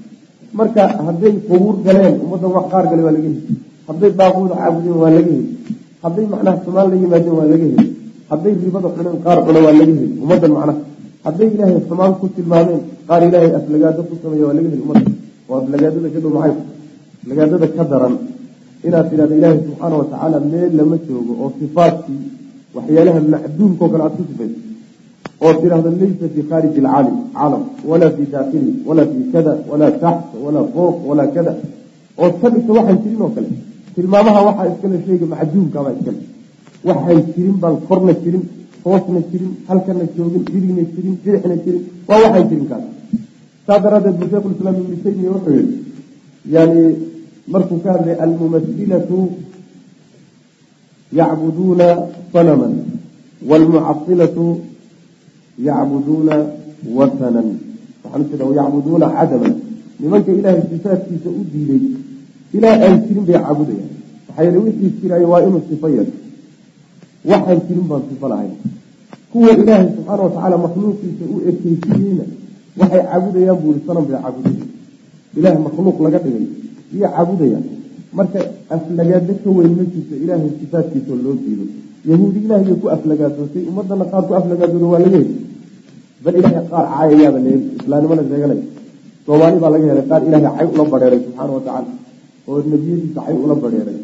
marka 0.59 0.83
hadday 1.07 1.33
qubuur 1.49 1.77
galeen 1.87 2.15
ummaddan 2.25 2.51
wax 2.57 2.67
qaar 2.73 2.85
gale 2.91 3.03
waa 3.07 3.15
laga 3.17 3.29
heli 3.29 3.43
hadday 3.89 4.11
daaquuda 4.21 4.55
caabudeen 4.61 4.97
waa 5.03 5.11
laga 5.17 5.31
heli 5.37 5.47
hadday 6.05 6.27
macnaha 6.33 6.57
xumaan 6.65 6.87
la 6.93 6.97
yimaadeen 7.03 7.35
waa 7.39 7.47
laga 7.53 7.65
heli 7.71 7.87
hadday 8.31 8.53
ribada 8.65 8.89
cuneen 8.97 9.19
qaar 9.25 9.39
cuna 9.47 9.59
waa 9.67 9.73
laga 9.79 9.85
heli 9.99 10.07
ummaddan 10.25 10.53
macnaha. 10.57 10.75
hadday 11.27 11.49
ilaahay 11.55 11.77
xumaan 11.89 12.13
ku 12.21 12.27
tilmaameen 12.37 12.81
qaar 13.09 13.21
ilaahay 13.29 13.51
aflagaado 13.59 14.01
ku 14.09 14.15
sameeya 14.23 14.45
waa 14.49 14.57
laga 14.59 14.69
heli 14.73 14.83
ummadda. 14.85 15.11
oo 15.51 15.57
aflagaadada 15.63 16.09
ka 16.15 16.19
dhow 16.25 16.33
maxay? 16.37 16.55
aflagaadada 17.23 17.67
ka 17.77 17.85
daran. 17.93 18.15
inaad 18.87 19.07
tidhahdo 19.11 19.35
ilaahay 19.39 19.59
subxaana 19.67 19.95
watacaala 20.01 20.37
meel 20.53 20.71
lama 20.79 20.97
joogo 21.07 21.33
oo 21.43 21.49
sifaadkii 21.59 22.21
waxyaalaha 22.77 23.19
macduumkao 23.35 23.89
kale 23.93 24.03
aad 24.07 24.15
ku 24.19 24.23
sifayso 24.31 24.59
oo 25.45 25.53
tidhaahdo 25.61 25.89
laysa 26.01 26.27
fii 26.35 26.45
khaariji 26.51 26.79
alcaalim 26.83 27.17
caalam 27.37 27.63
walaa 27.91 28.11
fii 28.17 28.27
daakili 28.35 28.71
walaa 28.89 29.07
fii 29.13 29.25
kada 29.35 29.53
walaa 29.71 29.93
taxta 30.03 30.37
walaa 30.45 30.67
fooq 30.75 30.97
walaa 31.09 31.29
kada 31.37 31.53
oo 32.23 32.31
ka 32.41 32.47
dhigta 32.55 32.73
waxaan 32.79 32.99
jirin 33.03 33.23
oo 33.27 33.31
kale 33.37 33.49
tilmaamaha 33.95 34.41
waxaa 34.49 34.67
iskale 34.73 34.97
sheega 35.07 35.27
macduumkaabaa 35.33 35.95
iskale 35.99 36.21
waxaan 36.89 37.21
jirin 37.35 37.57
baan 37.63 37.77
korna 37.89 38.13
jirin 38.23 38.45
hoosna 38.85 39.21
jirin 39.31 39.53
halkana 39.69 40.05
joogin 40.17 40.43
dirigna 40.53 40.83
jirin 40.95 41.15
dirixna 41.25 41.57
jirin. 41.65 41.83
Waa 42.09 42.19
waxaan 42.25 42.47
jirin 42.51 42.67
kaas. 42.71 42.85
Saa 43.67 43.79
daraadeed 43.85 44.17
bu 44.21 44.25
sheikhu 44.31 44.49
islaam 44.55 44.77
ibnu 44.83 44.97
taymiya 45.05 45.31
wuxuu 45.35 45.55
yihi 45.59 45.77
yani 46.55 46.81
markuu 47.53 47.79
ka 47.85 47.89
hadlay 47.95 48.17
almumasilatu 48.25 49.19
yacbuduuna 51.19 51.89
sanaman 52.33 52.75
waalmucasilatu 53.49 54.47
yacbuduuna 55.69 56.37
wasanan. 56.97 57.49
Waxaan 58.05 58.23
ujeeda 58.25 58.45
yacbuduuna 58.61 59.07
cadaman. 59.17 59.55
Nimanka 60.01 60.31
ilaahay 60.39 60.63
sifaadkiisa 60.71 61.29
u 61.41 61.43
diiday 61.53 61.83
ilaah 62.57 62.77
aan 62.85 62.97
jirin 63.07 63.25
bay 63.29 63.39
caabudayaan 63.45 63.91
maxaa 64.27 64.45
yeele 64.47 64.59
wixii 64.67 64.93
jiraayo 65.01 65.27
waa 65.33 65.43
inuu 65.47 65.63
sifo 65.69 65.89
yeesho 65.97 66.17
waxaan 67.31 67.61
jirin 67.67 67.87
baan 67.91 68.03
sifo 68.09 68.27
lahayn. 68.33 68.55
Kuwa 69.33 69.51
ilaahay 69.51 69.89
subxaana 69.95 70.23
watacaala 70.27 70.57
makhluuqiisa 70.65 71.25
u 71.35 71.37
ekeysiiyeyna 71.51 72.25
waxay 72.79 73.03
caabudayaan 73.11 73.59
buu 73.63 73.75
sanam 73.87 74.05
bay 74.09 74.19
caabudaya 74.23 74.65
ilaah 75.39 75.57
makhluuq 75.67 75.99
laga 76.07 76.19
dhigay 76.25 76.47
iyo 76.95 77.07
caabudayaan 77.15 77.65
marka 78.19 78.39
aflagaado 78.75 79.35
ka 79.43 79.51
weyn 79.57 79.73
ma 79.79 79.85
ilaahay 80.25 80.51
sifaadkiisao 80.61 81.17
loo 81.25 81.37
diido. 81.43 81.65
Yahuudi 82.11 82.39
ilaahiyay 82.47 82.77
ku 82.83 82.87
aflagaadootay 82.97 83.65
ummadana 83.71 84.05
qaar 84.13 84.23
ku 84.29 84.33
aflagaadooda 84.41 84.87
waa 84.93 85.03
laga 85.05 85.19
heli 85.19 85.35
bal 86.25 86.35
ilaahay 86.41 86.65
qaar 86.71 86.85
caayayaaba 86.93 87.39
la 87.91 87.97
heli 88.03 88.25
sheeganay. 88.31 88.61
Soomaali 89.27 89.57
baa 89.63 89.73
laga 89.75 89.87
helay 89.91 90.07
qaar 90.11 90.23
ilaahay 90.29 90.53
cay 90.59 90.67
ula 90.75 90.85
badheeray 90.93 91.21
subxaana 91.25 91.53
watacaala 91.57 92.04
oo 92.49 92.59
nebiyadiisa 92.73 93.21
cay 93.27 93.37
ula 93.45 93.55
badheeray 93.63 93.99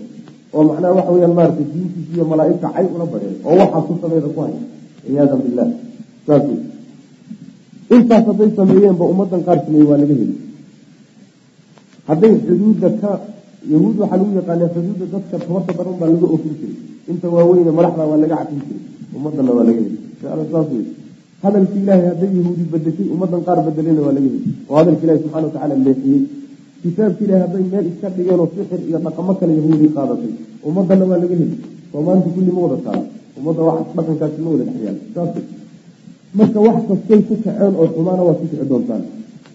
oo 0.55 0.63
macnaha 0.69 0.93
waxa 0.99 1.11
weyaan 1.15 1.35
maaragtay 1.39 1.67
diintiisa 1.73 2.13
iyo 2.15 2.25
malaaigta 2.33 2.69
cay 2.75 2.87
ula 2.95 3.07
badheeray 3.13 3.39
oo 3.49 3.55
waxaa 3.63 3.83
ku 3.87 3.93
sameeda 4.03 4.29
ku 4.35 4.41
hay 4.45 4.55
ciyaadan 5.05 5.41
billah 5.45 5.69
saas 6.27 6.45
intaas 7.97 8.25
hadday 8.29 8.51
sameeyeenba 8.59 9.05
ummadan 9.13 9.41
qaar 9.47 9.59
sameeyey 9.67 9.87
waa 9.91 10.01
laga 10.03 10.15
heli 10.21 10.37
hadday 12.09 12.33
xuduudda 12.47 12.89
ka 13.03 13.11
yahuud 13.73 13.97
waxaa 14.03 14.19
lagu 14.21 14.33
yaqaanaa 14.41 14.73
xuduudda 14.75 15.05
dadka 15.15 15.37
tabarta 15.43 15.73
daran 15.79 15.95
baa 16.01 16.09
laga 16.15 16.27
ofin 16.35 16.55
jiray. 16.61 16.77
Inta 17.11 17.27
waaweyne 17.35 17.73
madaxda 17.79 18.03
waa 18.11 18.23
laga 18.23 18.37
cafin 18.41 18.61
jiray. 18.67 18.83
Ummadana 19.17 19.51
waa 19.57 19.67
laga 19.69 19.81
heli 19.87 19.99
saas 20.23 20.67
wey 20.73 20.85
ilaahay 21.83 22.07
hadday 22.13 22.31
yahuudi 22.39 22.65
bedeshay 22.73 23.09
ummadan 23.15 23.41
qaar 23.47 23.59
bedelena 23.67 24.01
waa 24.07 24.15
laga 24.17 24.29
heli 24.29 24.41
oo 24.69 24.77
hadalka 24.81 25.03
ilahi 25.05 25.19
subxana 25.23 25.47
watacaala 25.49 25.75
leexiyey 25.87 26.23
kitaabki 26.83 27.23
ilahay 27.25 27.41
hadday 27.45 27.65
meel 27.73 27.87
iska 27.93 28.09
dhigeen 28.17 28.41
oo 28.43 28.49
sixir 28.55 28.81
iyo 28.89 28.99
dhaqamo 29.05 29.33
kale 29.41 29.53
yahuudi 29.59 29.87
qaadatay 29.97 30.33
ummadana 30.69 31.05
waa 31.11 31.19
laga 31.23 31.35
heli 31.41 31.57
soomaanta 31.93 32.29
kulli 32.35 32.51
ma 32.57 32.61
wada 32.67 32.79
taala 32.87 33.05
ummadda 33.39 33.63
wax 33.69 33.79
dhaqankaasi 33.97 34.39
ma 34.45 34.49
wada 34.53 34.65
dhexyaal 34.69 34.97
saas 35.15 35.33
marka 36.39 36.59
wax 36.67 36.77
kastay 36.89 37.21
ku 37.29 37.35
kaceen 37.45 37.73
oo 37.81 37.87
xumaana 37.95 38.23
waa 38.27 38.37
ku 38.39 38.45
kici 38.51 38.67
doontaan. 38.73 39.03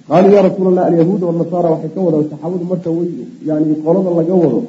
Qaaluu 0.08 0.32
yaa 0.36 0.44
rasuul 0.48 0.68
allah 0.72 0.86
alyahuuda 0.90 1.26
wanasaara 1.32 1.68
waxay 1.74 1.92
ka 1.96 2.00
wadaan 2.08 2.26
saxaabadu 2.32 2.66
marka 2.72 2.90
way 2.98 3.08
yani 3.50 3.74
qolada 3.86 4.10
laga 4.20 4.36
wado 4.44 4.60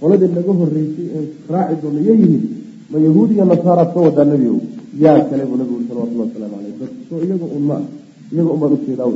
qoladii 0.00 0.30
naga 0.36 0.52
horeysay 0.60 1.06
ee 1.16 1.22
raaci 1.52 1.74
doona 1.82 2.00
ya 2.08 2.12
yihiin 2.20 2.44
ma 2.90 2.96
yahuud 3.06 3.28
iyo 3.34 3.44
nasaaraad 3.52 3.90
ka 3.94 4.00
wadaa 4.06 4.26
nebi 4.30 4.46
ow 4.54 4.58
yaa 5.04 5.18
kale 5.28 5.42
buu 5.48 5.56
nabigu 5.60 5.80
salawatullah 5.88 6.26
wasalaamu 6.28 6.56
caleyh 6.56 6.90
soo 7.08 7.18
iyaga 7.26 7.46
un 7.56 7.62
ma 7.70 7.76
iyaga 8.32 8.50
unbaan 8.54 8.72
u 8.74 8.78
jeedaa 8.86 9.08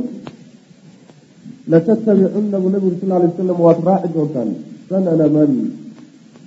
latattabicunna 1.71 2.57
buu 2.61 2.69
nabigu 2.75 2.95
sal 3.01 3.11
alay 3.17 3.27
wasalam 3.31 3.57
waad 3.65 3.79
raaci 3.87 4.07
doontaan 4.15 4.49
sanana 4.89 5.25
man 5.35 5.51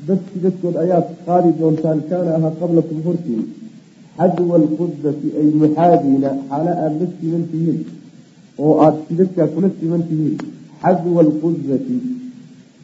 dadki 0.06 0.36
dadkood 0.44 0.74
ayaad 0.84 1.06
qaadi 1.26 1.50
doontaan 1.60 1.98
kaana 2.08 2.30
ahaa 2.38 2.52
qablakum 2.60 2.98
hortiin 3.06 3.42
xadwa 4.18 4.54
alqudati 4.60 5.28
ay 5.40 5.48
muxaadiina 5.62 6.30
xaalo 6.48 6.72
aada 6.82 6.96
la 7.00 7.06
siman 7.18 7.44
tihiin 7.50 7.78
oo 8.64 8.72
aada 8.84 8.98
sidadkaa 9.08 9.48
kula 9.54 9.68
siman 9.78 10.02
tihiin 10.08 10.36
xadwa 10.82 11.18
alqudati 11.26 11.96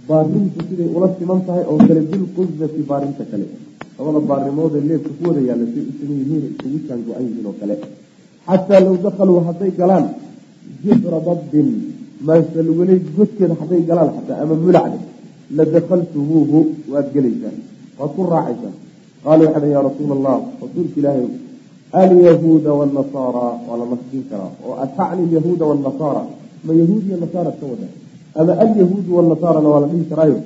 baarintu 0.09 0.61
siday 0.69 0.89
ula 0.97 1.09
siman 1.19 1.41
tahay 1.47 1.65
oo 1.71 1.79
kale 1.89 2.01
bilqudati 2.11 2.81
baarinta 2.91 3.25
kale 3.31 3.47
labada 3.99 4.21
baarimoodee 4.31 4.83
leebka 4.89 5.11
ku 5.19 5.23
wada 5.29 5.41
yaalla 5.49 5.67
say 5.73 5.83
u 5.91 5.93
siman 5.99 6.17
yihiin 6.23 6.45
isugu 6.51 6.79
jaan 6.89 7.01
go-an 7.07 7.23
yihiin 7.29 7.47
oo 7.51 7.55
kale 7.61 7.75
xataa 8.49 8.81
low 8.87 8.97
dakaluu 9.05 9.41
hadday 9.47 9.71
galaan 9.81 10.05
jifra 10.85 11.19
dabbin 11.29 11.69
maasalweley 12.29 12.99
godkeeda 13.17 13.55
hadday 13.61 13.83
galaan 13.91 14.11
xataa 14.17 14.39
ama 14.45 14.55
mulacda 14.65 14.99
ladakaltumuuhu 15.59 16.59
waad 16.93 17.07
gelaysaan. 17.15 17.57
Waad 17.99 18.11
ku 18.17 18.23
raacaysaan. 18.33 18.75
Qaalu 19.25 19.43
waxay 19.47 19.61
dhan 19.63 19.71
yaa 19.75 19.83
rasuula 19.89 20.15
allah 20.19 20.37
rasuulka 20.63 20.97
ilaahay 21.01 21.27
alyahuuda 22.03 22.71
wanasaara 22.81 23.47
waa 23.69 23.77
la 23.81 23.87
nasbin 23.93 24.23
karaa. 24.31 24.53
Oo 24.65 24.75
atacni 24.85 25.23
alyahuuda 25.27 25.65
wanasaara 25.71 26.23
ma 26.67 26.73
yahuud 26.81 27.03
iyo 27.09 27.17
nasaara 27.25 27.51
ka 27.61 27.65
wada 27.73 27.89
ama 28.41 28.53
alyahuudu 28.65 29.11
wanasaarana 29.19 29.69
waa 29.73 29.81
la 29.85 29.89
dhihi 29.93 30.05
karaayo? 30.13 30.39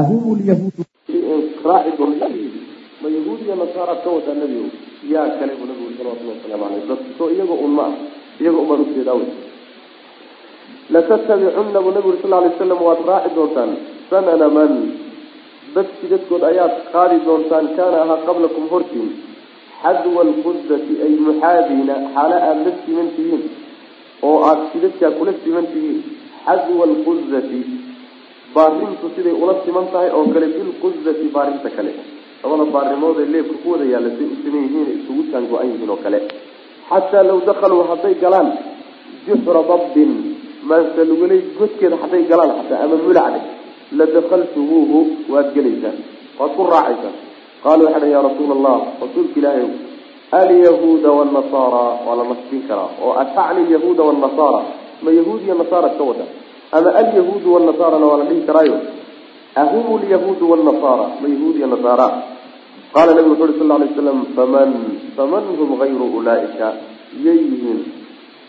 Ahum 0.00 0.22
lyahuudu 0.40 0.82
raaci 1.68 1.90
doonta 1.98 2.26
ma 3.02 3.08
yahuud 3.16 3.40
iyo 3.46 3.54
nasaara 3.62 3.94
ka 4.04 4.08
wada 4.16 4.32
nebigo 4.40 4.68
yaa 5.12 5.28
kale 5.38 5.52
buu 5.58 5.66
nabigu 5.70 5.90
salawatullah 5.98 6.34
wasalaamu 6.36 6.64
caleyh 6.64 6.86
bas 6.90 7.00
soo 7.18 7.28
iyaga 7.34 7.54
un 7.64 7.72
ma 7.78 7.86
iyaga 8.40 8.58
unbaan 8.62 8.80
u 8.80 8.86
jeedaa 8.96 9.16
wey 9.20 9.28
latattabicunna 10.90 11.80
buu 11.84 11.92
nabigu 11.96 12.08
uri 12.12 12.18
sal 12.22 12.30
lay 12.30 12.48
waslam 12.52 12.80
waad 12.86 13.00
raaci 13.10 13.34
doontaan 13.36 13.70
sanana 14.10 14.48
man 14.56 14.72
dadki 15.74 16.06
dadkood 16.12 16.42
ayaad 16.50 16.74
qaadi 16.94 17.16
doontaan 17.26 17.66
kaana 17.76 17.96
ahaa 18.04 18.18
qablakum 18.26 18.64
hortiin 18.72 19.08
xadwa 19.82 20.20
alqudati 20.26 20.92
ay 21.04 21.12
muxaadiina 21.28 21.94
xaalo 22.14 22.36
aada 22.48 22.64
la 22.66 22.72
siman 22.84 23.08
tihiin 23.16 23.42
oo 24.28 24.36
aada 24.48 24.64
sidadkaa 24.72 25.10
kula 25.18 25.32
siman 25.44 25.66
tihiin 25.72 25.98
xadwa 26.48 26.82
alqudati 26.90 27.60
baarintu 28.56 29.06
siday 29.16 29.34
ula 29.42 29.54
siman 29.64 29.86
tahay 29.92 30.10
oo 30.18 30.24
kale 30.34 30.46
bilqudati 30.56 31.26
baarinta 31.36 31.68
kale 31.76 31.92
labada 32.42 32.64
baarimoodee 32.76 33.26
leebka 33.34 33.56
ku 33.62 33.66
wada 33.72 33.84
yaalla 33.92 34.10
say 34.18 34.26
u 34.34 34.36
siman 34.42 34.62
yihiin 34.66 34.88
isugu 34.98 35.22
jaan 35.32 35.44
go-an 35.50 35.68
yihiin 35.72 35.90
oo 35.94 36.00
kale 36.04 36.18
xataa 36.90 37.24
law 37.30 37.38
dakaluu 37.48 37.82
hadday 37.90 38.14
galaan 38.24 38.48
juxra 39.26 39.60
dabbin 39.70 40.12
maasalweley 40.70 41.40
godkeeda 41.58 41.96
hadday 42.02 42.22
galaan 42.30 42.52
xataa 42.58 42.80
ama 42.84 42.96
mulacde 43.06 43.40
ladakaltumuuhu 43.98 44.98
waad 45.32 45.48
gelaysaan 45.56 45.96
waad 46.38 46.52
ku 46.58 46.62
raacaysaan 46.74 47.16
qaaluu 47.64 47.86
waxay 47.86 48.00
dhan 48.02 48.10
yaa 48.14 48.22
rasuula 48.28 48.54
allah 48.58 48.76
rasuulka 49.04 49.36
ilaahay 49.40 49.68
alyahuuda 50.40 51.10
wanasaara 51.18 51.84
waa 52.06 52.16
la 52.20 52.24
nasbin 52.32 52.62
karaa 52.68 52.90
oo 53.04 53.12
atacni 53.22 53.60
alyahuuda 53.66 54.02
wanasaara 54.10 54.60
ma 55.04 55.10
yahuud 55.18 55.42
nasaara 55.60 55.88
ka 55.98 56.04
wada 56.10 56.26
ama 56.76 56.90
alyahuudu 57.00 57.54
wanasaarana 57.54 58.06
waa 58.06 58.18
la 58.18 58.24
dhihi 58.24 58.42
karaayo. 58.48 58.76
Ahum 59.62 59.86
lyahuudu 60.02 60.44
wanasaara 60.50 61.06
ma 61.22 61.26
yahuud 61.34 61.56
nasaara. 61.72 62.08
Qaala 62.94 63.14
nabigu 63.14 63.30
wuxu 63.34 63.44
uri 63.44 63.54
sal 63.58 63.70
lay 63.82 63.90
slam 63.98 64.18
faman 64.36 64.70
faman 65.16 65.44
hum 65.58 65.70
gayru 65.82 66.06
ulaaika? 66.18 66.66
Yay 67.26 67.38
yihiin 67.50 67.80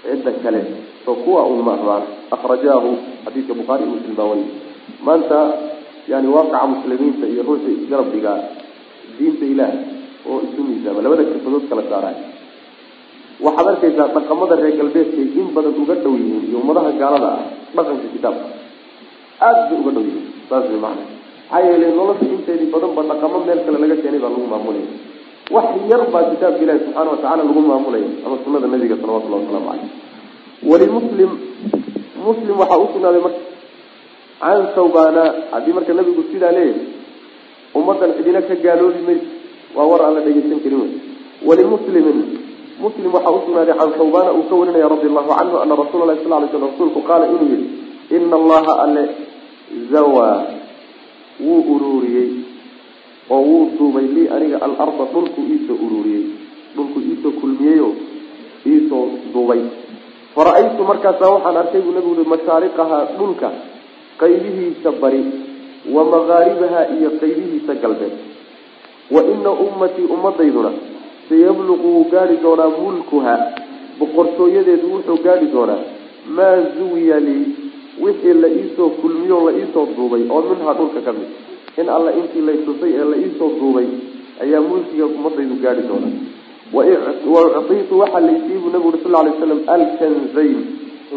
cidda 0.10 0.32
kale 0.44 0.62
oo 1.08 1.16
kuwa 1.24 1.42
un 1.52 1.60
ma 1.68 1.74
ahbaan 1.78 2.04
akrajaahu 2.36 2.90
xadiidka 3.26 3.54
bukhaari 3.60 3.86
muslim 3.94 4.14
baa 4.20 4.30
wariy 4.32 4.50
maanta 5.08 5.38
yani 6.12 6.28
waaqaca 6.36 6.68
muslimiinta 6.76 7.26
iyo 7.34 7.42
ruuxa 7.48 7.70
isgarab 7.78 8.10
diinta 9.18 9.46
ilaah 9.54 9.74
oo 10.28 10.40
isu 10.46 10.62
miisaama 10.68 11.02
labada 11.06 11.24
kafadood 11.32 11.66
kala 11.70 11.84
saaraay 11.92 12.18
waxaad 13.46 13.68
arkaysaa 13.74 14.14
dhaqamada 14.16 14.56
reer 14.62 14.76
galbeedkay 14.80 15.28
in 15.40 15.48
badan 15.56 15.76
uga 15.82 15.96
dhow 16.04 16.14
yihiin 16.22 16.44
iyo 16.50 16.58
ummadaha 16.64 16.92
gaalada 17.02 17.30
ah 17.38 17.44
dhaqanka 17.76 18.08
kitaabka 18.16 18.48
aada 19.48 19.62
bay 19.70 19.78
uga 19.82 19.92
dhow 19.96 20.04
yihiin 20.08 20.26
saas 20.50 20.66
way 20.72 20.80
macna 20.86 21.04
maxaa 21.52 21.62
yeelay 21.68 21.92
nolosha 22.00 22.26
inteedii 22.36 22.72
badan 22.76 22.92
ba 22.98 23.02
dhaqamo 23.12 23.38
meel 23.48 23.60
kale 23.66 23.78
laga 23.84 23.96
keenay 24.04 24.22
baa 24.24 24.32
lagu 24.36 24.48
maamulaya 24.54 24.88
wax 25.52 25.66
yar 25.92 26.02
baa 26.12 26.24
kitaabka 26.32 26.64
ilahi 26.64 26.80
subxaana 26.80 27.12
watacala 27.12 27.44
lagu 27.44 27.62
maamulaya 27.62 28.10
ama 28.26 28.38
sunada 28.44 28.68
nabiga 28.68 28.96
salawatullahi 29.02 29.44
wasalaamu 29.46 29.70
caleyh 29.70 29.90
walimuslim 30.72 31.32
muslim 32.26 32.60
waxaa 32.60 32.78
usugnaaday 32.86 33.22
marka 33.22 33.42
can 34.42 34.68
sawbana 34.76 35.24
haddii 35.52 35.74
marka 35.78 35.94
nabigu 35.94 36.24
sidaa 36.32 36.52
leeyahay 36.52 36.82
ummadan 37.76 38.14
cidina 38.18 38.42
ka 38.42 38.56
gaaloobi 38.56 39.02
mayso 39.08 39.30
waa 39.76 39.86
war 39.92 40.02
aan 40.02 40.14
la 40.16 40.22
dhegeysan 40.22 40.60
karin 40.64 40.80
wey. 40.82 40.92
Walimuslimin 41.48 42.20
muslim 42.80 43.14
waxaa 43.14 43.36
usugnaaday 43.38 43.76
can 43.78 43.92
sawbana 44.00 44.34
uu 44.34 44.44
ka 44.50 44.56
warinaya 44.56 44.90
radi 44.90 45.08
allahu 45.12 45.30
canhu 45.40 45.56
ana 45.64 45.74
rasuula 45.76 46.06
lahi 46.10 46.24
sal 46.24 46.34
lay 46.42 46.50
sl 46.50 46.64
rasuulku 46.68 47.00
qaala 47.10 47.26
inuu 47.30 47.50
yihi 47.54 47.68
ina 48.18 48.36
allaha 48.42 48.74
alle 48.84 49.04
zawaa 49.92 50.38
wuu 51.46 51.62
uruuriyey 51.76 52.45
oo 53.34 53.42
wuu 53.48 53.70
duubay 53.80 54.06
lii 54.16 54.28
aniga 54.36 54.58
alarda 54.66 55.06
dhulku 55.14 55.42
iisoo 55.54 55.78
uruuriyey 55.86 56.24
dhulku 56.76 57.00
iisoo 57.10 57.32
kulmiyeyo 57.42 57.90
iisoo 58.72 59.06
duubay. 59.34 59.62
Fara-aytu 60.36 60.84
markaasaa 60.90 61.30
waxaan 61.36 61.58
arkay 61.62 61.82
buu 61.82 61.94
nabigu 61.98 62.16
ui 62.22 62.28
mashaariqaha 62.34 63.00
dhulka 63.18 63.50
qaybihiisa 64.22 64.92
bari 65.02 65.22
wa 65.96 66.04
makaaribaha 66.14 66.82
iyo 66.98 67.10
qaybihiisa 67.22 67.74
galbeed. 67.84 68.16
Wa 69.12 69.22
ina 69.34 69.52
ummatii 69.66 70.08
ummadayduna 70.16 70.72
sayabluqu 71.30 71.88
wuu 71.96 72.06
gaadhi 72.14 72.38
doonaa 72.44 72.70
mulkuha. 72.82 73.36
Boqortooyadeedu 74.00 74.88
wuxuu 74.94 75.18
gaadhi 75.26 75.48
doonaa 75.56 75.82
maa 76.38 76.58
zuwiya 76.78 77.20
lii 77.28 77.46
wixii 78.04 78.34
la 78.44 78.48
iisoo 78.60 78.90
kulmiyo 79.02 79.38
la 79.50 79.52
iisoo 79.60 79.86
duubay 79.98 80.24
oo 80.36 80.42
minhaa 80.50 80.74
dhulka 80.80 81.02
ka 81.08 81.12
mid 81.18 81.30
in 81.82 81.90
alla 81.90 82.12
intii 82.20 82.42
laytusay 82.50 82.92
ee 83.00 83.06
la 83.12 83.18
iisoo 83.24 83.50
duubay 83.60 83.88
ayaa 84.44 84.62
mulkiga 84.70 85.06
ummadaydu 85.06 85.56
gaadhi 85.64 85.84
doonaa 85.90 86.16
wa 86.74 87.42
uctiitu 87.60 88.00
waxaa 88.00 88.20
laysiiyey 88.28 88.60
buu 88.64 88.70
nabigu 88.76 88.90
uri 88.90 89.00
sal 89.04 89.12
lay 89.26 89.34
slam 89.40 89.60
alkanzayn 89.76 90.58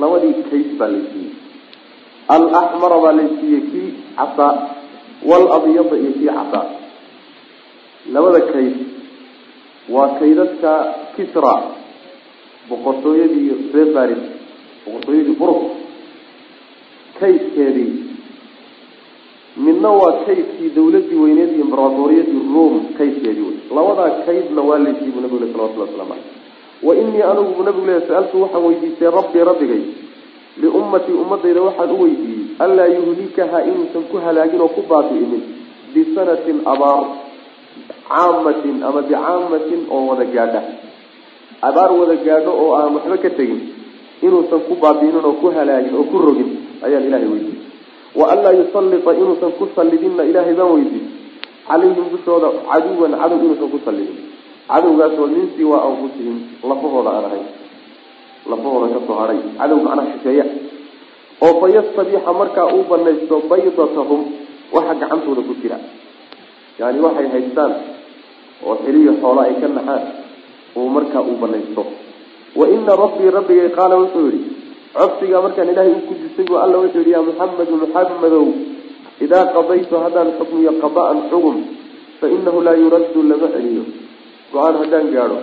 labadii 0.01 0.35
kays 0.51 0.69
baa 0.81 0.91
laysiiyey 0.95 1.33
alaxmara 2.37 2.99
baa 3.05 3.15
laysiiyey 3.21 3.61
kii 3.71 3.89
casaa 4.19 4.53
walabyada 5.31 5.97
iyo 6.03 6.13
kii 6.19 6.27
casaa 6.27 6.67
labada 8.15 8.41
kayd 8.53 8.77
waa 9.95 10.09
kaydadka 10.21 10.73
kisra 11.17 11.55
boqortooyadii 12.69 13.49
reer 13.75 13.89
faris 13.97 14.23
boqortooyadii 14.85 15.37
buruk 15.41 15.63
kaydkeedii 17.21 18.08
midna 19.67 19.91
waa 20.01 20.13
kaydkii 20.27 20.71
dawladii 20.77 21.19
weyneed 21.25 21.51
iyo 21.55 21.65
imberatoriyadii 21.67 22.43
rome 22.55 22.81
kaydkeedii 22.99 23.45
wey 23.49 23.57
labadaa 23.77 24.11
kaydna 24.27 24.63
waa 24.69 24.79
laysiiy 24.85 25.13
bu 25.15 25.21
nabigu 25.25 25.39
le 25.45 25.49
salawatullah 25.53 25.89
waslamu 25.89 26.15
caleyh 26.15 26.87
wa 26.87 26.93
inii 27.03 27.23
anigu 27.31 27.51
bu 27.59 27.63
nabigu 27.69 27.87
le 27.91 27.97
sa-altu 28.09 28.43
waxaan 28.43 28.65
weydiistay 28.69 29.11
rabbii 29.19 29.45
rabbigay 29.51 29.83
liummatii 30.63 31.17
ummadayda 31.23 31.61
waxaan 31.69 31.91
u 31.97 32.03
weydiiyey 32.03 32.45
anlaa 32.65 32.87
yuhlikaha 32.97 33.59
inuusan 33.71 34.05
ku 34.11 34.17
halaagin 34.27 34.61
oo 34.67 34.69
ku 34.77 34.83
baabi'inin 34.91 35.43
bisanatin 35.95 36.59
abaar 36.75 37.03
caamatin 38.09 38.77
ama 38.89 39.01
bicaamatin 39.03 39.81
oo 39.91 40.03
wada 40.11 40.25
gaadha. 40.35 40.63
Abaar 41.69 41.91
wada 42.01 42.17
gaadho 42.27 42.51
oo 42.63 42.71
aan 42.79 42.95
waxba 42.97 43.17
ka 43.25 43.31
tegin 43.39 43.61
inuusan 44.23 44.61
ku 44.69 44.75
baabi'inin 44.83 45.25
oo 45.29 45.35
ku 45.43 45.47
halaagin 45.57 45.95
oo 45.99 46.05
ku 46.11 46.17
rogin 46.27 46.51
ayaan 46.87 47.05
ilahay 47.09 47.29
weydiiyey 47.33 47.48
wa 48.19 48.25
anlaa 48.33 48.55
yusallita 48.61 49.11
inuusan 49.21 49.53
ku 49.59 49.65
sallidinna 49.77 50.23
ilaahay 50.31 50.55
baan 50.61 50.73
weydiiyey 50.77 51.07
calayhim 51.69 52.07
dushooda 52.15 52.49
caduwan 52.71 53.13
cadow 53.21 53.39
inuusan 53.45 53.69
ku 53.75 53.79
sallidin 53.87 54.19
cadowgaasoo 54.71 55.27
min 55.35 55.45
siwaa 55.57 55.83
anfusihim 55.91 56.37
lafahooda 56.71 57.11
aan 57.17 57.25
ahayn 57.31 57.47
lafahooda 58.53 58.87
ka 58.95 59.01
soo 59.09 59.17
hadhay 59.23 59.41
cadow 59.61 59.79
macnaha 59.87 60.09
shisheeya 60.15 60.45
oo 61.47 61.53
fa 61.61 61.67
yastabiixa 61.77 62.33
markaa 62.41 62.67
uu 62.77 62.85
banaysto 62.91 63.37
baydatahum 63.51 64.21
waxa 64.77 64.95
gacantooda 65.03 65.43
ku 65.49 65.55
jira 65.63 65.79
yani 66.81 66.99
waxay 67.07 67.29
haystaan 67.35 67.73
oo 68.67 68.75
xiliyo 68.85 69.13
xoola 69.23 69.43
ay 69.49 69.55
ka 69.63 69.69
naxaan 69.77 70.05
uu 70.79 70.89
markaa 70.97 71.23
uu 71.31 71.37
banaysto 71.45 71.83
wa 72.59 72.65
ina 72.77 72.93
rabbii 73.05 73.31
rabbigay 73.39 73.69
qaala 73.79 73.95
wuxuu 74.03 74.27
yihi 74.35 74.58
codsigaa 74.97 75.43
markaan 75.47 75.69
ilaahay 75.73 75.93
u 75.99 76.01
gudisay 76.09 76.45
buu 76.49 76.59
alla 76.65 76.77
wuxuu 76.83 77.01
yihi 77.05 77.13
yaa 77.17 77.23
muxamedu 77.29 77.75
muxamedow 77.83 78.47
idaa 79.25 79.45
qadaytu 79.57 79.95
haddaan 80.05 80.29
xukmiyo 80.39 80.73
qada'an 80.85 81.19
xugum 81.31 81.57
fa 82.21 82.27
inahu 82.37 82.59
laa 82.67 82.77
yuraddu 82.83 83.21
lama 83.31 83.49
celiyo. 83.55 83.85
Go'aan 84.53 84.75
haddaan 84.83 85.07
gaadho 85.15 85.39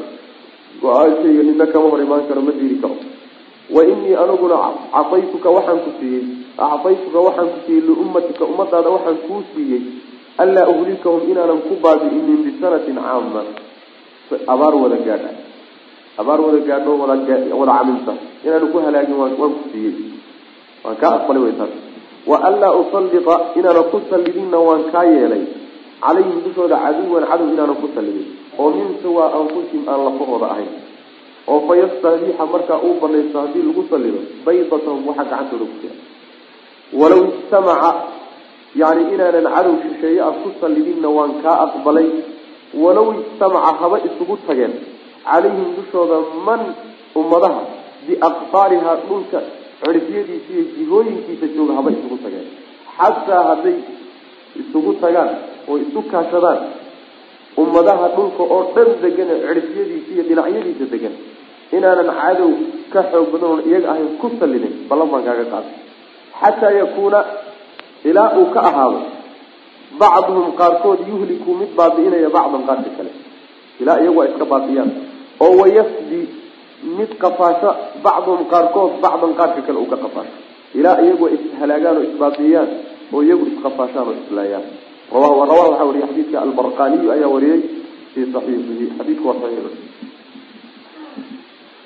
go'aankayga 0.82 1.44
nina 1.50 1.66
kama 1.74 1.88
hor 1.92 2.02
imaan 2.06 2.24
karo 2.30 2.42
ma 2.48 2.52
diiri 2.60 2.78
karo. 2.84 2.96
Wa 3.76 3.82
inii 3.92 4.16
aniguna 4.24 4.58
cafaytuka 4.96 5.50
waxaan 5.58 5.80
ku 5.86 5.92
siiyey 6.00 6.24
actaytuka 6.58 7.20
waxaan 7.28 7.48
ku 7.54 7.60
siiyey 7.66 7.82
liummatika 7.88 8.44
ummadaada 8.52 8.90
waxaan 8.96 9.18
kuu 9.28 9.42
siiyey 9.54 9.82
anlaa 10.44 10.68
uhlikahum 10.74 11.22
inaanan 11.32 11.62
ku 11.68 11.74
baabi'inin 11.84 12.40
bisanatin 12.46 12.98
caama 13.06 13.42
abaar 14.54 14.74
wada 14.84 14.98
gaadha 15.08 15.30
abaar 16.18 16.40
wada 16.42 16.60
gaadho 16.68 16.96
wada 16.96 17.16
camilta 17.28 18.14
inaanu 18.46 18.68
ku 18.72 18.78
halaagin 18.80 19.16
waan 19.20 19.36
ku 19.36 19.70
siiyey. 19.72 20.16
Waan 20.84 20.96
kaa 20.96 21.12
aqbalay 21.18 21.42
way 21.44 21.56
taas 21.60 21.74
wa 22.26 22.38
anlaa 22.48 22.74
usallita 22.82 23.36
inaanan 23.60 23.90
ku 23.92 24.02
sallidinna 24.10 24.58
waan 24.58 24.84
kaa 24.92 25.04
yeelay. 25.04 25.44
Calayhim 26.06 26.40
dushooda 26.46 26.78
caduwan 26.78 27.26
cadow 27.28 27.48
inaanan 27.52 27.78
ku 27.82 27.88
sallidin. 27.96 28.28
Oo 28.58 28.70
min 28.72 28.90
siwaa 29.02 29.34
anfusihim 29.40 29.84
aan 29.90 30.02
lafahooda 30.08 30.48
ahayn. 30.56 30.72
Oo 31.48 31.60
fa 31.68 32.46
markaa 32.54 32.80
uu 32.80 32.96
banaysto 33.02 33.38
haddii 33.42 33.68
lagu 33.68 33.84
sallido 33.90 34.20
baydatahum 34.46 35.08
waxa 35.08 35.24
gacantooda 35.24 35.66
ku 35.68 35.76
jira. 35.82 35.96
Walaw 36.94 37.22
ijtamaca 37.28 37.92
yani 38.76 39.04
inaanan 39.14 39.52
cadow 39.52 39.76
shisheeye 39.84 40.22
ah 40.24 40.34
ku 40.40 40.56
sallidinna 40.62 41.10
waan 41.10 41.44
kaa 41.44 41.68
aqbalay. 41.68 42.08
Walaw 42.74 43.08
ijtamaca 43.20 43.76
haba 43.84 43.98
isugu 44.08 44.38
tageen 44.48 44.95
calayhim 45.30 45.70
dushooda 45.78 46.18
man 46.48 46.62
ummadaha 47.22 47.62
biaqfaarihaa 48.08 48.98
dhulka 49.10 49.40
cirifyadiisa 49.82 50.50
iyo 50.54 50.64
jihooyinkiisa 50.78 51.46
jooga 51.56 51.74
haba 51.78 51.90
isugu 51.96 52.18
tageen. 52.24 52.48
Xataa 52.98 53.44
hadday 53.50 53.78
isugu 54.62 54.92
tagaan 55.04 55.32
oo 55.70 55.76
isu 55.86 56.00
kaashadaan 56.12 56.60
ummadaha 57.64 58.06
dhulka 58.16 58.44
oo 58.56 58.62
dhan 58.76 58.90
degan 59.04 59.30
ee 59.36 59.40
cirifyadiisa 59.48 60.10
iyo 60.16 60.24
dhinacyadiisa 60.30 60.86
degan 60.94 61.16
inaanan 61.76 62.10
cadow 62.22 62.52
ka 62.94 63.02
xoog 63.12 63.28
badan 63.34 63.50
oon 63.54 63.62
iyaga 63.70 63.88
ahayn 63.94 64.10
ku 64.22 64.28
sallidin 64.40 64.74
ballan 64.90 65.08
baan 65.14 65.24
kaaga 65.28 65.46
qaaday 65.54 65.76
xataa 66.42 66.74
yakuuna 66.82 67.20
ilaa 68.10 68.30
uu 68.40 68.48
ka 68.56 68.60
ahaado 68.70 69.00
bacduhum 70.02 70.48
qaarkood 70.60 71.00
yuhliku 71.12 71.50
mid 71.62 71.72
baabi'inaya 71.80 72.30
bacdan 72.38 72.64
qaarka 72.70 72.90
kale. 72.98 73.12
Ilaa 73.82 73.98
iyagu 74.04 74.20
ay 74.24 74.30
iska 74.32 74.46
baabiyaan 74.54 74.92
oo 75.44 75.54
wayafdi 75.62 76.22
mid 76.98 77.12
qafaasho 77.24 77.70
bacduhum 78.06 78.46
qaarkood 78.54 78.92
bacdan 79.04 79.32
qaarka 79.40 79.62
kale 79.68 79.78
uu 79.84 79.90
ka 79.94 79.98
qafaasho 80.06 80.36
ilaa 80.80 80.98
iyagu 81.06 81.24
ay 81.30 81.36
ishalaagaan 81.48 81.98
oo 82.00 82.04
isbaabi'iyaan 82.10 82.70
oo 83.14 83.22
iyagu 83.26 83.44
isqafaashaan 83.54 84.06
oo 84.12 84.16
islaayaan 84.24 84.66
rawahu 85.14 85.40
waxaa 85.42 85.86
wariyay 85.90 86.08
xadiidka 86.12 86.38
albarqaniyu 86.46 87.10
ayaa 87.16 87.30
wariyey 87.36 87.60
fii 88.14 88.26
saxiixihi. 88.34 88.86
Xadiidku 88.98 89.26
waa 89.30 89.38
saxiix. 89.44 89.76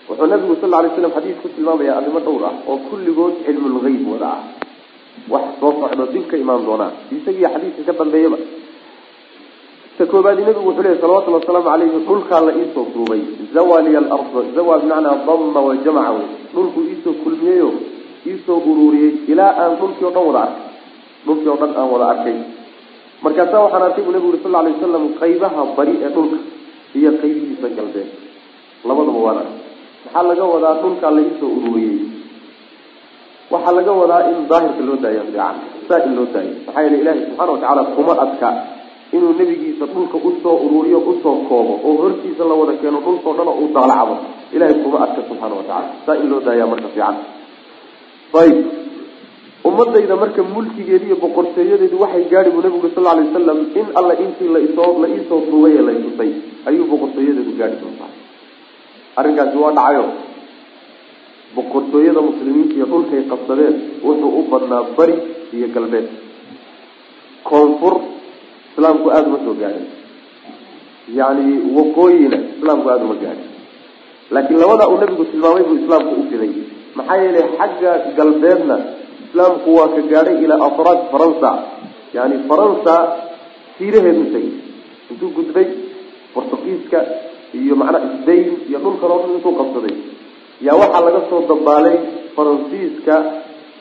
Wuxuu 0.09 0.27
nabigu 0.31 0.55
sal 0.61 0.73
ly 0.83 0.89
slam 0.95 1.11
xadiis 1.17 1.37
ku 1.41 1.47
tilmaamaya 1.55 1.97
arrimo 1.99 2.19
dhowr 2.25 2.43
ah 2.49 2.53
oo 2.69 2.77
kulligood 2.89 3.33
cilmulgeyb 3.45 4.03
wada 4.13 4.29
ah. 4.35 4.41
Wax 5.29 5.45
soo 5.59 5.71
socdo 5.81 6.05
dib 6.13 6.25
ka 6.31 6.37
imaan 6.37 6.65
doonaa. 6.65 6.91
Isagiiyo 7.17 7.49
xadiiska 7.53 7.81
ka 7.89 7.93
dambeeyaba 7.99 8.37
ta 9.99 10.05
koobaadi 10.11 10.41
nabigu 10.47 10.63
wuxuu 10.69 10.83
lehy 10.85 10.95
salawatullhi 11.03 11.39
wasalaamu 11.43 11.67
calayhi 11.69 11.99
dhulkaa 12.07 12.41
la 12.47 12.51
iisoo 12.59 12.85
duubay. 12.95 13.21
Zawaliya 13.53 13.99
alarda 13.99 14.41
zawa 14.55 14.75
bimacnaa 14.79 15.15
dama 15.27 15.59
wa 15.67 15.73
jamaca 15.85 16.11
wey. 16.15 16.27
Dhulkuu 16.53 16.83
iisoo 16.91 17.13
kulmiyeyo 17.23 17.69
iisoo 18.29 18.57
ururiyey 18.69 19.11
ilaa 19.31 19.51
aan 19.63 19.73
dhulkii 19.79 20.05
o 20.07 20.11
dhan 20.15 20.23
wada 20.27 20.39
arkay. 20.47 20.63
Dhulkii 21.25 21.49
oo 21.53 21.57
dhan 21.61 21.71
aan 21.79 21.89
wada 21.93 22.05
arkay. 22.13 22.37
Markaasaa 23.23 23.61
waxaan 23.65 23.83
arkay 23.87 24.03
buu 24.05 24.11
nabigu 24.15 24.29
uri 24.31 24.39
sal 24.43 24.51
lay 24.55 24.71
wasalam 24.77 25.05
qaybaha 25.21 25.61
bari 25.77 25.93
ee 26.05 26.11
dhulka 26.15 26.37
iyo 26.99 27.11
qaybihiisa 27.21 27.67
galbeed. 27.77 28.09
Labadaba 28.87 29.19
waan 29.25 29.37
arkay. 29.43 29.57
Maxaa 30.05 30.23
laga 30.29 30.43
wadaa 30.53 30.75
dhulkaa 30.81 31.11
la 31.17 31.21
iisoo 31.27 31.51
ururiyey 31.59 31.97
waxaa 33.51 33.75
laga 33.77 33.91
wadaa 34.01 34.21
in 34.31 34.37
daahirka 34.49 34.81
loo 34.87 34.97
daayo 35.03 35.21
fiican. 35.27 35.55
Saa 35.87 35.99
in 36.07 36.11
loo 36.17 36.27
daayo 36.33 36.51
maxaa 36.65 36.81
yeele 36.85 36.97
ilahi 37.03 37.19
subxana 37.25 37.51
watacaala 37.51 37.83
kuma 37.95 38.13
adka 38.25 38.49
inuu 39.15 39.33
nebigiisa 39.39 39.85
dhulka 39.93 40.17
u 40.17 40.29
soo 40.43 40.55
ururiyo 40.65 40.99
u 40.99 41.13
soo 41.23 41.35
koobo 41.49 41.73
oo 41.87 41.93
hortiisa 42.01 42.43
la 42.49 42.53
wada 42.59 42.73
keeno 42.81 42.99
dhulkao 43.05 43.33
dhan 43.37 43.47
oo 43.51 43.57
uu 43.63 43.69
daalacdo. 43.75 44.15
Ilahay 44.55 44.75
kuma 44.83 44.97
adka 45.05 45.21
subxaana 45.29 45.55
watacala 45.59 45.87
saa 46.05 46.15
in 46.21 46.27
loo 46.31 46.39
daaya 46.47 46.65
marka 46.71 46.87
fiican. 46.95 47.15
Ayib. 48.41 48.57
Ummadayda 49.69 50.15
marka 50.23 50.41
mulkigeedi 50.53 51.05
iyo 51.09 51.15
boqortooyadeedu 51.23 51.95
waxay 52.03 52.23
gaadhi 52.31 52.49
buu 52.53 52.61
nabigu 52.65 52.89
sal 52.95 53.03
lay 53.07 53.25
wasalam 53.27 53.59
in 53.79 53.87
alla 53.99 54.13
intii 54.23 54.49
laisoo 54.55 54.91
la 55.01 55.07
iisoo 55.15 55.39
duubay 55.51 55.73
ee 55.79 55.83
laysutay 55.89 56.31
ayuu 56.69 56.85
boqortooyadeedu 56.91 57.51
gaadhi 57.59 57.77
doontaa 57.81 58.11
arrinkaasi 59.19 59.57
waa 59.63 59.73
dhacayo. 59.77 60.05
Boqortooyada 61.55 62.21
muslimiinta 62.29 62.73
iyo 62.77 62.85
dhulkay 62.91 63.21
qabsadeen 63.31 63.75
wuxuu 64.05 64.31
u 64.39 64.41
badnaa 64.51 64.83
bari 64.97 65.15
iyo 65.57 65.67
galbeed. 65.75 66.07
Koonfur 67.49 67.95
islaamku 68.73 69.07
aada 69.15 69.27
uma 69.31 69.39
soo 69.45 69.55
gaadhin. 69.61 69.87
Yani 71.19 71.45
waqooyina 71.77 72.37
islaamku 72.57 72.87
aada 72.93 73.03
uma 73.07 73.15
gaadhin. 73.23 73.49
Laakiin 74.33 74.59
labadaa 74.63 74.87
uu 74.93 74.97
nabigu 75.01 75.23
tilmaamay 75.31 75.63
buu 75.67 75.77
islaamku 75.83 76.13
u 76.21 76.23
fiday. 76.31 76.51
Maxaa 76.97 77.17
yeelay 77.23 77.45
xagga 77.59 77.91
galbeedna 78.17 78.75
islaamku 79.25 79.69
waa 79.77 79.87
ka 79.95 80.01
gaadhay 80.11 80.37
ilaa 80.45 80.61
afraad 80.69 80.99
faransa. 81.11 81.51
Yani 82.17 82.35
faransa 82.49 82.93
siiraheedu 83.77 84.23
tegay. 84.33 84.47
Intuu 85.11 85.29
gudbay 85.37 85.67
portugiiska 86.33 86.99
iyo 87.59 87.75
macnaa 87.81 88.01
sbain 88.21 88.47
iyo 88.69 88.77
dhulkan 88.83 89.09
oo 89.13 89.19
dhan 89.23 89.31
intuu 89.37 89.53
qabsaday. 89.59 89.95
Yaa 90.65 90.77
waxaa 90.81 91.01
laga 91.07 91.21
soo 91.29 91.41
dabaalay 91.51 91.97
faransiiska 92.35 93.15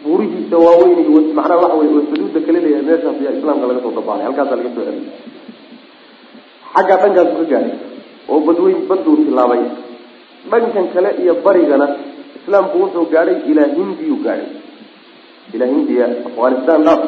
buurihiisa 0.04 0.56
waaweyn 0.66 0.98
macnaha 1.38 1.60
waxa 1.64 1.76
wey 1.80 1.88
xuduudda 2.10 2.40
kale 2.46 2.58
leeyahay 2.64 2.84
meeshaas 2.88 3.18
yaa 3.24 3.34
islaamka 3.38 3.64
laga 3.70 3.80
soo 3.84 3.94
dabaalay. 3.98 4.24
Halkaasa 4.28 4.54
laga 4.58 4.70
soo 4.76 4.84
celiyay 4.88 5.06
xaggaa 6.74 6.98
dhankaasu 7.02 7.34
ka 7.40 7.44
gaadhay 7.52 7.74
oo 8.32 8.38
badweyn 8.46 8.80
baduu 8.90 9.16
tilaabay 9.26 9.62
dhankan 10.50 10.86
kale 10.94 11.10
iyo 11.22 11.34
barigana 11.44 11.86
islaamku 12.38 12.74
wuxuu 12.82 13.06
gaadhay 13.14 13.36
ilaa 13.50 13.68
hindiyu 13.78 14.16
gaadhay. 14.26 14.50
Ilaa 15.54 15.68
hindiya 15.74 16.06
afghanistan 16.28 16.80
dhaaf 16.86 17.00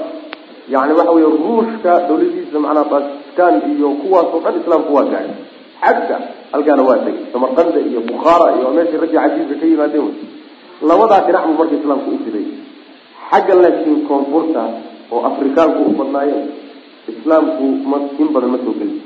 yani 0.74 0.92
waxa 0.98 1.12
wey 1.16 1.26
ruushka 1.44 1.92
dawladiisa 2.08 2.58
macnaha 2.64 2.84
bakistan 2.94 3.54
iyo 3.74 3.88
kuwaasoo 4.02 4.40
dhan 4.44 4.54
islaamku 4.62 4.90
waa 4.96 5.06
gaadhay. 5.12 5.36
Xagga 5.84 6.16
halkaana 6.52 6.82
waa 6.88 6.98
tegay 7.06 7.24
samarqanda 7.32 7.78
iyo 7.90 8.00
bukhaara 8.10 8.46
iyo 8.58 8.68
meeshii 8.76 9.00
raggii 9.02 9.20
cajiibka 9.22 9.54
ka 9.60 9.66
yimaadeen. 9.72 10.10
Labadaa 10.88 11.20
dhinac 11.26 11.44
marka 11.58 11.74
islaamku 11.80 12.08
u 12.16 12.18
fiday 12.24 12.46
xagga 13.30 13.54
laakiin 13.62 13.98
koonfurta 14.08 14.62
oo 15.14 15.20
afrikaanku 15.30 15.80
u 15.90 15.92
badnaayeen 16.00 16.44
islaamku 17.12 17.64
ma 17.90 17.96
in 18.22 18.28
badan 18.34 18.50
ma 18.54 18.58
soo 18.64 18.74
gelin. 18.80 18.98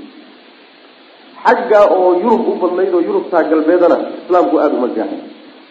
Xagga 1.45 1.81
oo 1.97 2.09
yurub 2.23 2.43
u 2.53 2.55
badnayd 2.63 2.93
oo 2.97 3.03
yurubtaa 3.09 3.43
galbeedana 3.51 3.97
islaamku 4.25 4.55
aada 4.63 4.75
uma 4.81 4.89
gaahay 4.97 5.21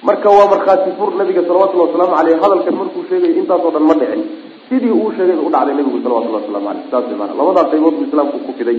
marka 0.08 0.28
waa 0.38 0.48
markhaati 0.54 0.90
fur 0.98 1.10
nabiga 1.20 1.42
salawatullhi 1.48 1.86
wasalaamu 1.88 2.16
caleyh 2.20 2.36
hadalkan 2.44 2.76
markuu 2.82 3.04
sheegay 3.10 3.32
intaasoo 3.42 3.72
dhan 3.76 3.86
ma 3.90 3.96
dhicin. 4.02 4.22
Sidii 4.70 4.94
uu 5.02 5.10
sheegay 5.18 5.38
u 5.46 5.50
dhacday 5.54 5.76
nabigu 5.80 5.98
salawatullahi 6.06 6.44
waslamu 6.46 6.68
aleyh 6.72 6.86
saas 6.92 7.06
maana 7.20 7.34
labadaa 7.40 7.66
qaybood 7.72 7.94
buu 7.98 8.06
islaamku 8.10 8.38
ku 8.46 8.52
fiday. 8.60 8.78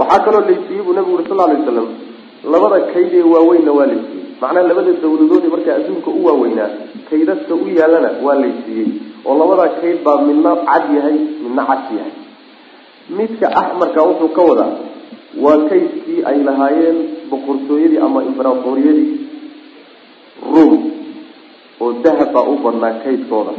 Waxaa 0.00 0.24
kaloo 0.26 0.42
laysiiyey 0.48 0.82
buu 0.86 0.94
nabigu 0.98 1.14
uri 1.18 1.24
sal 1.30 1.38
lay 1.50 1.56
waslam 1.60 1.88
labada 2.52 2.78
kayd 2.92 3.12
ee 3.20 3.24
waaweynna 3.34 3.72
waa 3.78 3.86
laysiiyey 3.92 4.26
macnaha 4.42 4.64
labada 4.70 4.92
dawladood 5.04 5.44
markaa 5.54 5.74
adduunka 5.80 6.10
u 6.18 6.20
waaweynaa 6.26 6.70
kaydadka 7.10 7.52
u 7.54 7.66
yaalana 7.78 8.10
waa 8.26 8.36
laysiiyey 8.44 8.88
oo 9.28 9.34
labadaa 9.40 9.70
kayd 9.82 9.98
baa 10.06 10.18
midna 10.28 10.52
cad 10.68 10.84
yahay 10.96 11.16
midna 11.44 11.62
cas 11.70 11.84
yahay. 11.98 12.12
Midka 13.18 13.46
axmarka 13.60 14.00
wuxuu 14.08 14.30
ka 14.36 14.42
wadaa 14.50 14.70
waa 15.44 15.58
kaydkii 15.70 16.20
ay 16.30 16.38
lahaayeen 16.48 16.98
boqortooyadii 17.30 18.00
ama 18.06 18.20
imberatoriyadii 18.30 19.10
rum 20.54 20.72
oo 21.82 21.90
dahab 22.04 22.30
baa 22.36 22.44
u 22.52 22.56
badnaa 22.64 22.92
kaydkooda. 23.04 23.52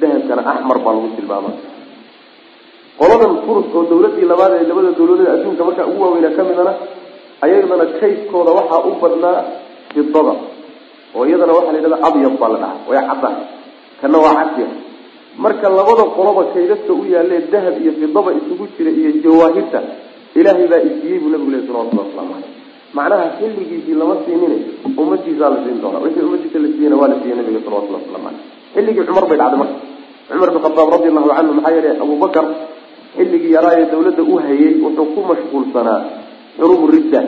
Dahabkana 0.00 0.42
axmar 0.52 0.78
baa 0.84 0.94
lagu 0.96 1.08
tilmaama 1.18 1.50
qoladan 3.00 3.34
furus 3.46 3.66
oo 3.76 3.82
dawladii 3.90 4.26
labaad 4.32 4.52
ee 4.60 4.66
labada 4.70 4.90
dawladood 4.98 5.28
adduunka 5.34 5.62
markaa 5.68 5.86
ugu 5.90 6.00
waaweynaa 6.04 6.36
ka 6.38 6.42
midana 6.48 6.72
ayadana 7.44 7.86
kaydkooda 8.00 8.50
waxaa 8.58 8.80
u 8.88 8.92
badnaa 9.02 9.38
fidada 9.94 10.34
oo 11.16 11.24
iyadana 11.28 11.52
waxaa 11.58 11.72
la 11.74 11.78
yidhahda 11.78 11.98
abyad 12.08 12.34
baa 12.42 12.50
la 12.54 12.58
dhahaa 12.62 12.78
way 12.90 13.00
caddahay 13.10 13.36
kana 14.00 14.18
waa 14.24 14.34
cadya 14.40 14.66
marka 15.44 15.66
labada 15.78 16.04
qoloba 16.16 16.42
kaydadka 16.54 16.92
u 16.92 17.04
yaalee 17.14 17.40
dahab 17.52 17.74
iyo 17.82 17.92
fidaba 18.00 18.30
isugu 18.38 18.64
jira 18.76 18.90
iyo 19.00 19.10
jawaahirta 19.24 19.80
ilaahay 20.38 20.66
baa 20.72 20.80
isiiyey 20.88 21.18
buu 21.22 21.30
nabigu 21.34 21.50
leh 21.54 21.62
salawatullah 21.68 22.04
waslamu 22.08 22.32
caleyh 22.34 22.50
macnaha 22.96 23.24
xilligiisii 23.38 23.96
lama 24.00 24.14
siinin 24.24 24.54
ummadiisaa 25.02 25.50
la 25.54 25.58
siin 25.64 25.78
doona 25.82 25.98
wixii 26.04 26.24
ummadiisa 26.28 26.58
la 26.64 26.68
siiyena 26.74 26.96
waa 27.00 27.08
la 27.12 27.16
siiyey 27.20 27.36
nabiga 27.40 27.60
salawatullah 27.66 28.00
waslamu 28.04 28.24
caleyh 28.28 28.42
xilligii 28.74 29.04
cumar 29.08 29.24
bay 29.30 29.38
dhacday 29.42 29.58
marka. 29.62 29.76
Cumar 30.28 30.48
bin 30.54 30.60
khadaab 30.64 30.88
radi 30.94 31.08
allahu 31.12 31.28
canhu 31.36 31.52
maxaa 31.58 31.72
yeelay 31.76 31.94
abubakar 32.04 32.44
xilligii 33.16 33.52
yaraa 33.56 33.74
ee 33.80 33.86
dawladda 33.92 34.22
u 34.22 34.34
hayay 34.44 34.72
wuxuu 34.84 35.06
ku 35.14 35.20
mashquulsanaa 35.30 35.98
xurubu 36.58 36.86
ridda 36.94 37.20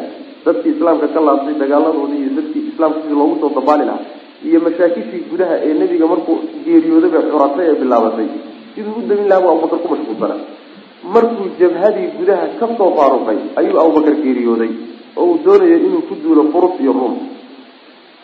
dadkii 0.47 0.73
islaamka 0.77 1.07
ka 1.15 1.21
laabtay 1.27 1.55
dagaaladoodii 1.63 2.21
iyo 2.25 2.31
dadkii 2.39 2.63
islaamka 2.73 2.99
sidii 3.03 3.17
loogu 3.21 3.37
soo 3.43 3.51
dabaali 3.59 3.85
lahaa 3.91 4.05
iyo 4.49 4.59
mashaakishii 4.67 5.23
gudaha 5.31 5.55
ee 5.67 5.75
nebiga 5.81 6.07
markuu 6.13 6.37
geeriyoodaba 6.65 7.21
curatay 7.33 7.67
ee 7.71 7.77
bilaabatay. 7.83 8.29
Siduu 8.75 8.95
u 9.01 9.03
damin 9.09 9.27
lahaa 9.31 9.43
buu 9.45 9.51
abubakar 9.55 9.79
ku 9.83 9.89
mashquulsanaa 9.95 10.41
markuu 11.15 11.47
jabhadii 11.61 12.09
gudaha 12.19 12.45
ka 12.61 12.67
soo 12.79 12.91
faaruqay 12.99 13.39
ayuu 13.61 13.79
abubakar 13.83 14.15
geeriyooday 14.25 14.71
oo 15.21 15.25
uu 15.31 15.39
doonayay 15.45 15.81
inuu 15.87 16.03
ku 16.09 16.15
duulo 16.23 16.43
furus 16.53 16.75
iyo 16.83 16.93
ruum 16.99 17.15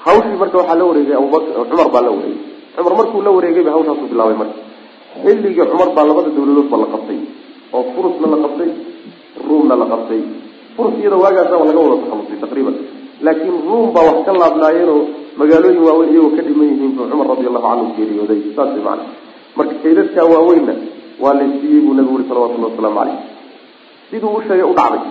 hawshii 0.05 0.39
marka 0.43 0.57
waxaa 0.61 0.79
la 0.81 0.85
wareegay 0.91 1.17
abubakar 1.21 1.89
baa 1.95 2.03
la 2.07 2.11
wareegay. 2.17 2.39
Cumar 2.77 2.95
markuu 3.01 3.21
la 3.27 3.31
wareegayba 3.37 3.71
hawshaasuu 3.75 4.09
bilaabay 4.13 4.37
marka. 4.43 4.59
Xilligii 5.25 5.67
cumar 5.73 5.89
baa 5.97 6.05
labada 6.11 6.31
dawladoodba 6.37 6.77
la 6.83 6.87
qabtay 6.95 7.19
oo 7.77 7.83
furusna 7.95 8.27
la 8.35 8.39
qabtay 8.45 8.71
ruumna 9.47 9.75
la 9.83 9.87
qabtay 9.93 10.21
furus 10.81 10.97
iyada 11.01 11.17
waagaasaba 11.25 11.65
laga 11.69 11.81
wada 11.85 11.97
takhalusay 12.03 12.39
taqriiban. 12.45 12.75
Laakiin 13.27 13.57
ruum 13.69 13.93
baa 13.95 14.05
wax 14.09 14.19
ka 14.27 14.33
laabnaayeenoo 14.33 15.01
magaalooyin 15.41 15.83
waaweyn 15.87 16.11
iyagoo 16.15 16.33
ka 16.37 16.43
dhiman 16.49 16.67
yihiin 16.73 16.93
buu 16.97 17.05
cumar 17.11 17.27
radi 17.33 17.45
allahu 17.51 17.67
canhu 17.69 17.87
geeriyooday. 17.97 18.41
Saas 18.57 18.71
way 18.75 18.83
macana 18.89 19.05
marka 19.57 19.75
kaydadkaa 19.85 20.25
waaweynna 20.33 20.75
waa 21.23 21.35
la 21.39 21.45
siiyey 21.61 21.81
buu 21.85 21.95
nabigu 21.99 22.15
uri 22.17 22.25
salawatullahi 22.31 22.73
wasalaamu 22.73 22.99
caleyh 23.01 23.19
siduu 24.11 24.33
u 24.37 24.41
sheegay 24.49 24.67
u 24.73 24.75
dhacday. 24.79 25.03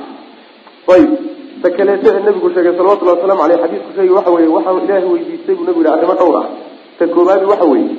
Ayib. 0.94 1.12
Ta 1.62 1.70
kaleeto 1.78 2.08
ee 2.16 2.24
nabigu 2.28 2.48
sheegay 2.56 2.74
salawatullahi 2.80 3.18
wasalamu 3.18 3.42
aleyh 3.46 3.58
xadiisku 3.64 3.92
sheegay 3.96 4.14
waxa 4.18 4.32
weye 4.36 4.48
waxaa 4.56 4.82
ilaahay 4.86 5.06
weydiistay 5.14 5.56
buu 5.56 5.66
nabigu 5.70 5.84
yihi 5.86 5.94
arrimo 5.96 6.14
dhowr 6.22 6.36
ah. 6.42 6.48
Ta 7.00 7.04
koobaadi 7.14 7.46
waxa 7.52 7.66
weeye 7.74 7.94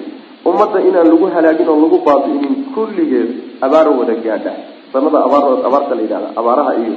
ummadda 0.50 0.78
inaan 0.88 1.06
lagu 1.12 1.26
halaagin 1.34 1.68
oo 1.72 1.78
lagu 1.84 1.98
baabi'inin 2.08 2.54
kulligeed 2.74 3.28
abaaro 3.66 3.90
wada 4.00 4.14
gaadha. 4.26 4.52
Sanada 4.92 5.18
abaar 5.26 5.44
abaarta 5.68 5.94
la 5.94 6.02
yidhahda 6.02 6.28
abaaraha 6.40 6.72
iyo 6.82 6.94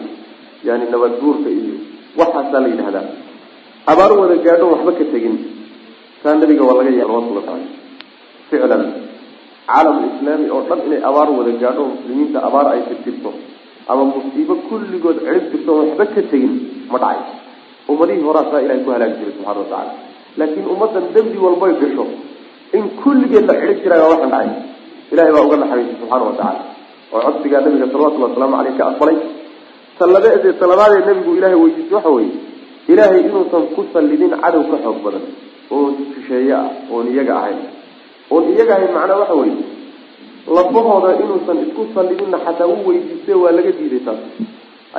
yani 0.68 0.86
nabad 0.94 1.14
guurka 1.22 1.50
iyo 1.60 1.76
waxaasaa 2.20 2.62
la 2.66 2.70
yidhahdaa 2.74 3.06
abaaro 3.92 4.16
wada 4.22 4.36
gaadho 4.46 4.66
waxba 4.74 4.92
ka 5.00 5.06
tegin. 5.14 5.36
Taa 6.24 6.36
nabiga 6.42 6.64
waa 6.68 6.78
laga 6.80 6.92
ya 7.00 7.04
salawatullah 7.06 7.44
taala. 7.48 7.68
Ficlan 8.50 8.84
caalam 9.68 9.98
islaami 10.10 10.48
oo 10.56 10.62
dhan 10.70 10.80
inay 10.88 11.02
abaar 11.10 11.28
wada 11.40 11.52
gaadho 11.64 11.84
muslimiinta 11.94 12.40
abaar 12.48 12.66
ay 12.74 12.82
tirtirto 12.90 13.32
ama 13.92 14.04
musiibo 14.14 14.56
kulligood 14.70 15.18
cirib 15.26 15.46
tirto 15.52 15.72
waxba 15.80 16.04
ka 16.16 16.22
tegin 16.32 16.54
ma 16.92 16.98
dhacay. 17.04 17.20
Ummadihii 17.92 18.24
horaa 18.28 18.46
saa 18.52 18.62
ilahay 18.66 18.82
ku 18.86 18.90
halaagi 18.96 19.16
jiray 19.20 19.34
subxana 19.36 19.60
wa 19.64 19.68
tacala 19.72 19.92
laakiin 20.40 20.66
ummaddan 20.74 21.06
dembi 21.16 21.38
walbay 21.46 21.74
gasho. 21.82 22.06
In 22.78 22.84
kulligeed 23.04 23.46
la 23.50 23.54
cirib 23.62 23.78
jiray 23.84 24.00
waa 24.04 24.12
waxan 24.16 24.32
dhacay. 24.36 24.50
Ilahay 25.14 25.32
baa 25.36 25.44
uga 25.48 25.58
naxariisay 25.64 25.96
subxaana 26.00 26.24
wa 26.30 26.36
tacala 26.40 26.62
oo 27.14 27.22
codsigaa 27.28 27.62
nabiga 27.66 27.88
salawatullhi 27.94 28.26
wasalaamu 28.32 28.56
caleyh 28.60 28.76
ka 28.80 28.84
aqbalay 28.92 29.18
talabaadee 30.08 31.06
nabigu 31.08 31.32
ilahay 31.38 31.56
weydiisay 31.64 31.96
waxa 31.96 32.10
weeye 32.10 32.32
ilaahay 32.88 33.20
inuusan 33.28 33.64
ku 33.76 33.82
sallidin 33.94 34.32
cadow 34.44 34.64
ka 34.72 34.78
xoog 34.84 34.98
badan 35.06 35.24
oo 35.72 35.86
shisheeye 36.14 36.54
ah 36.54 36.68
oon 36.92 37.08
iyaga 37.14 37.34
ahayn. 37.40 37.60
Oon 38.32 38.44
iyaga 38.54 38.74
ahayn 38.78 38.92
macnaa 38.98 39.20
waxa 39.22 39.34
weeye 39.42 39.58
lafahooda 40.56 41.10
inuusan 41.24 41.58
isku 41.68 41.82
sallidinna 41.96 42.38
xataa 42.46 42.68
u 42.68 42.76
weydiistay 42.88 43.36
waa 43.44 43.52
laga 43.58 43.72
diiday 43.78 44.00
taas. 44.08 44.20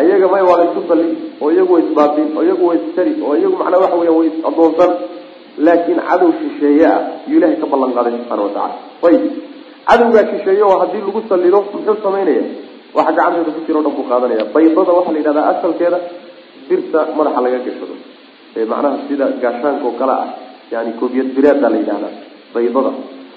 Ayaga 0.01 0.27
may 0.33 0.43
waa 0.49 0.59
la 0.61 0.65
isku 0.71 0.83
sallid 0.89 1.11
oo 1.43 1.51
iyagu 1.55 1.73
way 1.75 1.83
isbaabin 1.89 2.29
oo 2.37 2.43
iyagu 2.47 2.65
way 2.69 2.79
istari 2.89 3.13
oo 3.27 3.35
iyagu 3.41 3.57
macnaa 3.61 3.81
waxa 3.85 3.97
weya 4.01 4.13
way 4.19 4.27
is-adoonsan 4.33 4.91
laakiin 5.67 6.01
cadow 6.09 6.31
shisheeye 6.41 6.87
ah 6.95 6.99
yuu 7.29 7.39
ilahay 7.39 7.57
ka 7.63 7.67
ballan 7.73 7.93
qaaday 7.97 8.13
subxana 8.19 8.43
wa 8.43 8.51
tacala 8.57 8.75
ayib 9.09 9.23
cadowgaa 9.89 10.25
shisheeye 10.33 10.63
oo 10.69 10.77
haddii 10.83 11.03
lagu 11.07 11.21
sallido 11.31 11.59
muxuu 11.73 11.97
samaynaya 12.07 12.45
waxa 12.97 13.13
gacanteeda 13.19 13.51
ku 13.57 13.61
jira 13.67 13.79
o 13.81 13.83
dhan 13.87 13.95
buu 13.97 14.07
qaadanaya. 14.11 14.45
Baydada 14.55 14.93
waxaa 14.99 15.13
la 15.15 15.19
yidhahdaa 15.21 15.47
asalkeeda 15.53 15.99
birta 16.69 17.01
madaxa 17.19 17.41
laga 17.45 17.59
gashado 17.67 17.95
ee 18.59 18.65
macnaha 18.73 18.97
sida 19.09 19.27
gaashaanka 19.43 19.85
oo 19.89 19.95
kale 20.01 20.15
ah 20.23 20.29
yani 20.75 20.91
koobiyad 21.01 21.29
biraada 21.37 21.69
la 21.75 21.79
yidhahdaa 21.83 22.13
baydada. 22.55 22.91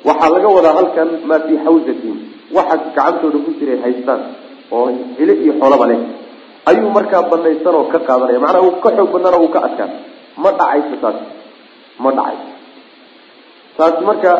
Waxaa 0.07 0.29
laga 0.35 0.47
wadaa 0.57 0.73
halkan 0.79 1.09
maa 1.29 1.39
fii 1.47 1.57
xawsatin 1.65 2.15
waxa 2.57 2.75
gacantooda 2.85 3.37
ku 3.45 3.49
jiray 3.59 3.77
haystaan 3.85 4.21
oo 4.75 4.85
xile 5.17 5.33
iyo 5.43 5.53
xoolaba 5.61 5.85
leh. 5.91 5.99
Ayuu 6.69 6.89
markaa 6.97 7.21
banaysan 7.31 7.73
oo 7.79 7.85
ka 7.93 7.99
qaadanaya. 8.07 8.39
Macnaha 8.45 8.63
uu 8.67 8.75
ka 8.83 8.89
xoog 8.97 9.09
badnana 9.13 9.37
uu 9.43 9.49
ka 9.55 9.59
adkaan. 9.67 9.91
Ma 10.43 10.49
dhacayso 10.59 10.95
taas 11.03 11.17
ma 12.03 12.09
dhacayso 12.17 12.45
taasi 13.77 14.01
marka 14.09 14.31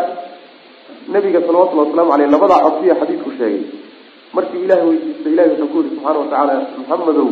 nabiga 1.14 1.40
salawatullhi 1.48 1.84
waslamu 1.90 2.10
aleyh 2.16 2.28
labadaa 2.36 2.60
codsiya 2.66 2.94
xadiidku 3.02 3.30
sheegay 3.40 3.62
markii 4.36 4.62
ilahay 4.66 4.86
weydiistay 4.90 5.32
ilahi 5.34 5.50
wuxuu 5.52 5.68
ku 5.74 5.78
yihi 5.84 5.90
subxaana 5.96 6.20
watacaala 6.20 6.56
maxamedow 6.78 7.30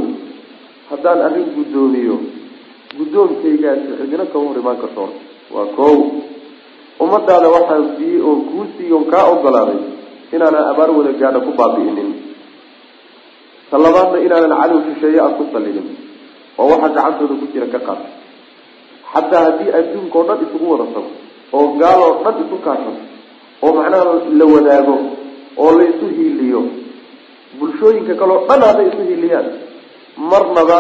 haddaan 0.89 1.20
arrin 1.28 1.48
guddoomiyo 1.58 2.18
guddoonkaygaasi 2.98 3.88
cidina 4.00 4.26
kama 4.32 4.46
hor 4.50 4.58
imaan 4.62 4.78
karto. 4.84 5.04
Waa 5.56 5.66
koow. 5.78 5.98
Ummadaada 7.04 7.48
waxaan 7.56 7.84
siiyey 7.98 8.22
oo 8.30 8.36
kuu 8.50 8.66
siiyey 8.78 8.93
oon 8.96 9.06
kaa 9.14 9.26
ogolaaday 9.34 9.80
inaanan 10.36 10.66
abaar 10.72 10.89
wada 10.98 11.12
gaadha 11.22 11.39
ku 11.48 11.52
baabi'inin. 11.60 12.10
Ta 13.70 13.76
labaadna 13.86 14.18
inaanan 14.26 14.54
cadow 14.62 14.80
shisheeye 14.88 15.20
aan 15.24 15.34
ku 15.39 15.43
sallidin 15.54 15.88
oo 16.60 16.68
waxa 16.72 16.88
gacantooda 16.96 17.36
ku 17.41 17.46
jira 17.54 17.68
ka 17.74 17.80
qaata 17.88 18.08
xataa 19.12 19.43
haddii 19.48 19.72
adduunka 19.80 20.16
oo 20.20 20.26
dhan 20.30 20.39
isugu 20.46 20.66
wada 20.72 20.86
tago 20.96 21.12
oo 21.58 21.66
gaal 21.82 22.00
oo 22.08 22.14
dhan 22.24 22.36
isu 22.43 22.58
kaashato 22.66 23.02
oo 23.64 23.72
macnaha 23.78 24.04
la 24.39 24.46
wadaago 24.54 24.96
oo 25.62 25.72
la 25.78 25.84
isu 25.91 26.06
hiiliyo 26.18 26.62
bulshooyinka 27.60 28.14
kaleo 28.22 28.45
dhan 28.49 28.62
hadday 28.68 28.88
isu 28.91 29.01
hiiliyaan 29.10 29.47
marnaba 30.32 30.80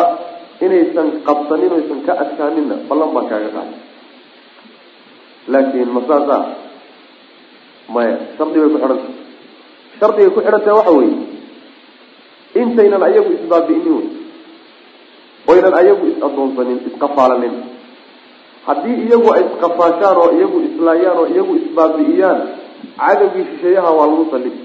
inaysan 0.65 1.07
qabsanin 1.27 1.71
oysan 1.77 1.99
ka 2.07 2.13
adkaaninna 2.23 2.75
ballan 2.89 3.09
baan 3.15 3.27
kaaga 3.31 3.49
qaaday. 3.55 3.79
Laakiin 5.51 5.89
ma 5.95 6.01
saasa 6.09 6.37
maya 7.93 8.13
shardi 8.37 8.57
bay 8.61 8.69
ku 8.73 8.77
xidhanta 8.81 9.09
shardigay 9.99 10.29
ku 10.35 10.39
xidhantaha 10.45 10.77
waxa 10.79 10.93
weeye 10.99 11.17
intaynan 12.61 13.03
ayagu 13.09 13.29
isbaabi'inin 13.37 13.93
wey 15.47 15.57
oynan 15.59 15.73
ayagu 15.81 16.03
is-adoonsanin 16.11 16.79
isqafaalanin. 16.89 17.55
Haddii 18.67 18.97
iyagu 19.05 19.27
ay 19.35 19.43
isqafaashaan 19.49 20.17
oo 20.23 20.29
iyagu 20.37 20.57
islaayaan 20.67 21.17
oo 21.21 21.27
iyagu 21.33 21.53
isbaabi'iyaan 21.61 22.39
cadowgii 22.97 23.45
shisheeyaha 23.51 23.89
waa 23.97 24.07
lagu 24.09 24.25
sallid 24.33 24.55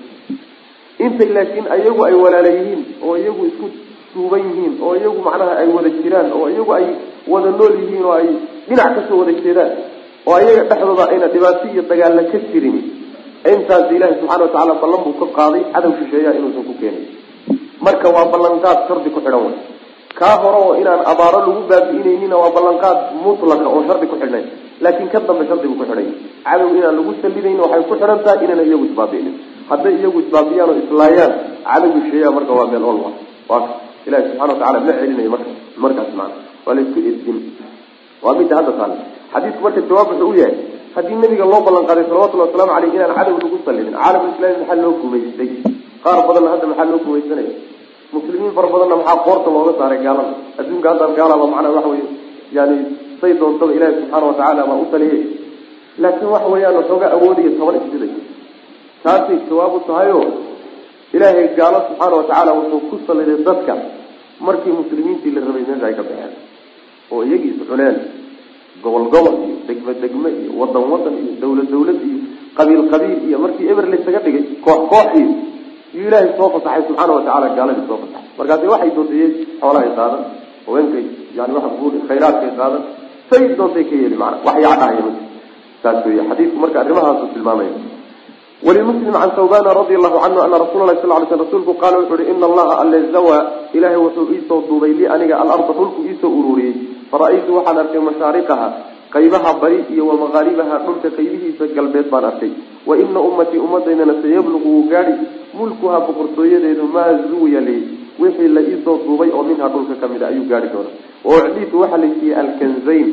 intay 1.07 1.31
laakiin 1.37 1.67
ayagu 1.77 2.01
ay 2.09 2.15
walaala 2.25 2.51
yihiin 2.57 2.83
oo 3.07 3.15
iyagu 3.23 3.43
isku 3.51 3.67
suuban 4.13 4.43
yihiin 4.49 4.75
oo 4.85 4.93
iyagu 5.01 5.21
macnaha 5.27 5.55
ay 5.63 5.69
wada 5.77 5.91
jiraan 6.03 6.29
oo 6.39 6.47
iyagu 6.53 6.73
ay 6.79 6.87
wada 7.33 7.51
nool 7.59 7.75
yihiin 7.83 8.05
oo 8.09 8.15
ay 8.21 8.29
dhinac 8.69 8.91
ka 8.97 9.01
soo 9.09 9.19
wada 9.23 9.33
jeedaan 9.45 9.73
oo 10.29 10.35
ayaga 10.41 10.63
dhexdooda 10.71 11.05
ayna 11.13 11.27
dhibaato 11.35 11.65
iyo 11.73 11.83
dagaalla 11.91 12.23
ka 12.33 12.39
jirin. 12.53 12.79
Intaas 13.41 13.89
ilaahi 13.97 14.15
subxana 14.21 14.45
watacaala 14.45 14.75
ballan 14.83 15.01
buu 15.05 15.17
ka 15.21 15.27
qaaday 15.39 15.63
cadow 15.75 15.93
shisheeyaha 15.99 16.37
inuusan 16.39 16.65
ku 16.69 16.75
keenay. 16.81 17.05
Marka 17.81 18.07
waa 18.15 18.29
ballanqaad 18.33 18.79
shardi 18.89 19.09
ku 19.15 19.21
xidhan 19.25 19.41
wey 19.49 19.55
kaa 20.19 20.37
hore 20.43 20.59
oo 20.65 20.73
inaan 20.81 21.01
abaaro 21.13 21.39
lagu 21.49 21.63
baabi'inaynina 21.71 22.37
waa 22.43 22.53
ballanqaad 22.57 22.99
mutlaqa 23.25 23.65
oo 23.73 23.81
shardi 23.89 24.07
ku 24.13 24.17
xidhnayn 24.21 24.47
laakiin 24.85 25.09
ka 25.15 25.19
dambe 25.29 25.49
shardigu 25.49 25.73
ku 25.81 25.85
xidhay. 25.89 26.09
Cadow 26.45 26.69
inaan 26.77 26.95
lagu 27.01 27.13
salidayn 27.25 27.57
waxay 27.65 27.83
ku 27.89 27.95
xidhan 27.97 28.21
tahay 28.27 28.45
inaan 28.45 28.61
iyagu 28.69 28.85
isbaabi'inin 28.93 29.35
hadday 29.71 29.95
iyagu 30.01 30.19
isbaabiyaan 30.25 30.71
oo 30.73 30.79
islaayaan 30.85 31.33
cadowgii 31.69 32.03
shisheeyaha 32.05 32.33
marka 32.39 32.53
waa 32.59 32.67
meel 32.73 32.85
olwa. 32.93 33.11
Waa 33.51 33.63
ilahi 34.09 34.23
subxana 34.29 34.53
watacala 34.53 34.79
ma 34.87 34.93
celinayo 35.01 35.31
marka 35.35 35.51
markaas 35.85 36.11
maana. 36.19 36.35
Waa 36.67 36.75
la 36.77 36.81
isku 36.87 36.99
edin 37.11 37.39
waa 38.25 38.35
midda 38.39 38.55
hadda 38.59 38.73
taale 38.81 38.97
xadiidku 39.33 39.61
marka 39.67 39.81
jawaab 39.91 40.09
wuxuu 40.13 40.31
u 40.33 40.37
yahay 40.43 40.55
haddii 40.97 41.17
nabiga 41.23 41.45
loo 41.53 41.61
ballan 41.67 41.85
qaaday 41.89 42.05
salawatullhi 42.11 42.45
waslamu 42.47 42.73
aleyh 42.77 42.93
inaan 42.97 43.13
cadow 43.19 43.35
lagu 43.43 43.59
salidin 43.67 43.95
caalamulislami 44.01 44.55
maxaa 44.61 44.79
loo 44.85 44.93
gumaystay? 45.03 45.51
Qaar 46.05 46.19
badanna 46.29 46.49
hadda 46.55 46.67
maxaa 46.71 46.87
loo 46.93 47.01
gumaysanaya? 47.07 47.53
Muslimiin 48.15 48.53
fara 48.57 48.69
badanna 48.75 48.97
maxaa 49.01 49.17
qoorta 49.27 49.49
looga 49.57 49.73
saaray 49.81 50.01
gaalada 50.07 50.33
adduunka 50.61 50.89
haddaan 50.93 51.13
gaalaba 51.19 51.45
macnaa 51.55 51.73
waxa 51.77 51.91
weye 51.95 52.05
yani 52.57 52.77
say 53.21 53.33
doontaba 53.41 53.73
ilaahi 53.77 53.95
subxaana 54.01 54.27
watacaala 54.31 54.63
baa 54.71 54.79
u 54.85 54.87
taliyay. 54.93 55.21
Laakiin 56.03 56.31
waxa 56.35 56.49
weeyaan 56.55 56.77
waxoogaa 56.81 57.11
awoodiyo 57.17 57.51
toban 57.59 57.77
isdiday 57.81 58.11
taasay 59.11 59.39
jawaab 59.51 59.75
u 59.75 59.81
tahayo. 59.89 60.21
Ilaahay 61.15 61.49
gaalo 61.59 61.79
subxaana 61.89 62.17
watacaala 62.21 62.51
wuxuu 62.59 62.81
ku 62.91 62.97
saliday 63.07 63.43
dadka 63.49 63.75
markii 64.47 64.75
muslimiintii 64.81 65.35
la 65.35 65.41
rabay 65.47 65.65
meesha 65.69 65.87
ay 65.87 65.95
ka 65.99 66.03
baxeen 66.09 66.33
oo 67.11 67.23
iyagii 67.27 67.51
is 67.55 67.63
cuneen 67.69 67.97
gobol 68.83 69.05
gobol 69.15 69.35
iyo 69.47 69.57
degme 69.69 69.93
degme 70.03 70.31
iyo 70.41 70.51
wadan 70.61 70.85
wadan 70.93 71.15
iyo 71.23 71.33
dawlad 71.43 71.69
dawlad 71.75 71.99
iyo 72.09 72.19
qabiil 72.57 72.83
qabiil 72.93 73.19
iyo 73.27 73.39
markii 73.45 73.71
eber 73.73 73.87
laysaga 73.93 74.21
dhigay 74.25 74.45
koox 74.65 74.81
koox 74.93 75.09
iyo 75.19 75.31
ilaahay 76.07 76.31
soo 76.39 76.49
fasaxay 76.55 76.83
subxaana 76.89 77.13
watacaala 77.19 77.49
gaaladii 77.59 77.87
soo 77.91 77.99
fasaxay. 78.03 78.25
Markaasi 78.39 78.73
waxay 78.73 78.91
doodiyeen 78.97 79.33
xoolahay 79.61 79.91
qaadan 79.99 80.23
haweenkay 80.67 81.05
yani 81.37 81.53
buuri 81.79 81.99
khayraadkay 82.09 82.53
qaadan 82.61 82.83
say 83.31 83.43
doontay 83.59 83.85
ka 83.91 83.95
yeeli 84.03 84.17
macana 84.23 84.71
wax 84.87 85.31
saas 85.83 86.05
wey 86.07 86.21
xadiidku 86.29 86.57
marka 86.63 86.81
arrimahaasu 86.83 87.33
tilmaamaya 87.35 87.73
wlimuslim 88.63 89.13
can 89.13 89.31
thawbana 89.37 89.73
radi 89.81 89.95
allahu 89.97 90.19
canhu 90.25 90.41
ana 90.45 90.57
rasula 90.65 90.85
lahi 90.89 91.01
sal 91.01 91.11
ly 91.23 91.27
sl 91.33 91.41
rasuulku 91.45 91.73
qaala 91.83 91.97
wuxu 92.05 92.15
uhi 92.15 92.25
ina 92.33 92.47
allaha 92.51 92.75
alle 92.83 92.99
zawa 93.13 93.39
ilahay 93.73 93.97
wuxuu 93.97 94.27
iisoo 94.37 94.61
duubay 94.69 94.93
lii 94.99 95.07
aniga 95.15 95.41
alarda 95.43 95.73
dhulku 95.79 96.01
iisoo 96.11 96.29
ururiyey 96.41 96.75
fara-aytu 97.11 97.57
waxaan 97.57 97.79
arkay 97.83 98.01
mashaariqaha 98.09 98.69
qaybaha 99.15 99.51
bari 99.63 99.79
iyo 99.95 100.05
wamaqaaribaha 100.11 100.77
dhulka 100.87 101.09
qaybihiisa 101.19 101.65
galbeed 101.77 102.07
baan 102.13 102.25
arkay 102.31 102.53
wa 102.89 102.95
ina 103.05 103.21
ummatii 103.29 103.61
ummadaydana 103.67 104.15
sayabluqu 104.25 104.69
wuu 104.75 104.85
gaadhi 104.93 105.15
mulkuhaa 105.59 106.01
boqortooyadeedu 106.09 106.85
maa 106.97 107.13
zuwiya 107.31 107.61
lii 107.69 107.81
wixii 108.23 108.49
la 108.57 108.61
iisoo 108.61 108.97
duubay 109.07 109.31
oo 109.33 109.43
minhaa 109.49 109.73
dhulka 109.75 109.95
ka 110.03 110.07
mid 110.13 110.23
a 110.23 110.29
ayuu 110.33 110.45
gaari 110.53 110.69
doona 110.75 110.91
wa 111.25 111.33
ucdiitu 111.49 111.81
waxaa 111.83 112.01
laysiiyey 112.05 112.37
alkanzayn 112.45 113.09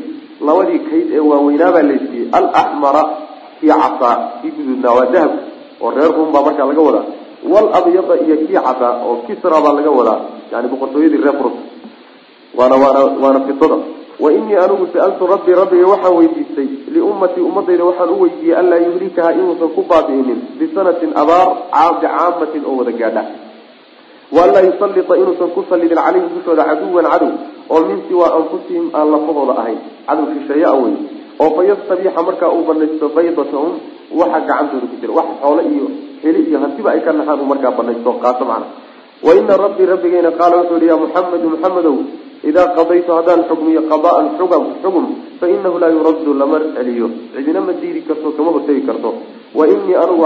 labadii 0.48 0.80
kayd 0.90 1.08
ee 1.18 1.24
waaweynaabaa 1.30 1.82
laysiiyey 1.90 2.28
alaxmara 2.38 3.02
kii 3.60 3.68
casaa 3.82 4.14
kii 4.42 4.50
guduudnaa 4.56 4.94
waa 4.98 5.06
dahab 5.14 5.32
oo 5.82 5.90
reer 5.96 6.12
rum 6.16 6.32
baa 6.34 6.42
markaa 6.46 6.66
laga 6.70 6.82
wadaa. 6.88 7.06
Walabyada 7.52 8.14
iyo 8.24 8.36
kii 8.42 8.58
cadaa 8.66 8.94
oo 9.06 9.14
kisra 9.26 9.60
baa 9.64 9.72
laga 9.78 9.90
wadaa 9.98 10.20
yani 10.52 10.68
boqortooyadii 10.72 11.22
reer 11.24 11.38
rus 11.44 11.56
waana 12.58 12.76
waana 12.82 13.00
waana 13.22 13.40
fidada. 13.46 13.78
Wa 14.22 14.28
inii 14.32 14.56
anigu 14.64 14.86
sa'altu 14.92 15.26
rabbii 15.32 15.54
rabbiga 15.60 15.86
waxaan 15.92 16.14
weydiistay 16.18 16.68
liummatii 16.94 17.44
ummadayda 17.48 17.84
waxaan 17.88 18.10
u 18.14 18.20
weydiiyey 18.22 18.56
anlaa 18.60 18.80
yuhlikaha 18.86 19.30
inuusan 19.38 19.68
ku 19.76 19.82
baabi'inin 19.90 20.38
bisanatin 20.58 21.10
abaar 21.22 21.46
bicaamatin 22.00 22.62
oo 22.66 22.74
wada 22.80 22.92
gaadha. 23.00 23.22
Waanlaa 24.36 24.64
yusalita 24.68 25.14
inuusan 25.22 25.50
ku 25.54 25.60
sallidin 25.70 25.96
calayhim 26.02 26.28
dushooda 26.34 26.64
caduwan 26.68 27.06
cadow 27.12 27.30
oo 27.72 27.80
min 27.88 27.98
siwaa 28.08 28.30
anfusihim 28.38 28.90
aan 28.98 29.06
lafahooda 29.14 29.54
ahayn. 29.62 29.78
Cadow 30.08 30.24
shisheeye 30.34 30.66
a 30.66 30.74
wey 30.82 30.94
oo 31.42 31.50
fa 31.56 31.62
yastabiixa 31.70 32.20
markaa 32.28 32.50
uu 32.56 32.64
banaysto 32.68 33.06
baydatahum 33.16 33.72
waxa 34.20 34.38
gacantooda 34.48 34.86
ku 34.90 34.96
jira 35.00 35.12
wax 35.18 35.28
xoole 35.42 35.62
iyo 35.74 35.86
heli 36.22 36.40
iyo 36.50 36.58
hantiba 36.64 36.88
ay 36.94 37.00
ka 37.06 37.12
naxaan 37.18 37.46
markaa 37.52 37.72
banaysto 37.78 38.10
qaato 38.22 38.44
macna. 38.50 38.66
Wa 39.26 39.34
ina 39.34 39.54
rabbii 39.64 39.86
rabbigeyna 39.92 40.30
qaala 40.38 40.54
wuxuu 40.62 40.78
yihi 40.82 40.90
ya 40.92 40.96
muxamedu 41.04 41.46
muxamedow 41.54 41.96
idaa 42.48 42.66
qadaytu 42.78 43.10
haddaan 43.18 43.40
xugmiyo 43.50 43.82
qada'an 43.92 44.26
xugam 44.38 44.64
xugum 44.82 45.06
fa 45.40 45.46
inahu 45.54 45.76
laa 45.82 45.90
yuraddu 45.96 46.30
lama 46.40 46.58
celiyo. 46.76 47.06
Cidina 47.34 47.60
ma 47.66 47.72
diidi 47.80 48.00
karto 48.08 48.30
kama 48.36 48.50
hortegi 48.54 48.82
karto. 48.88 49.10
Wa 49.58 49.64
inii 49.66 49.94
anugu 50.02 50.24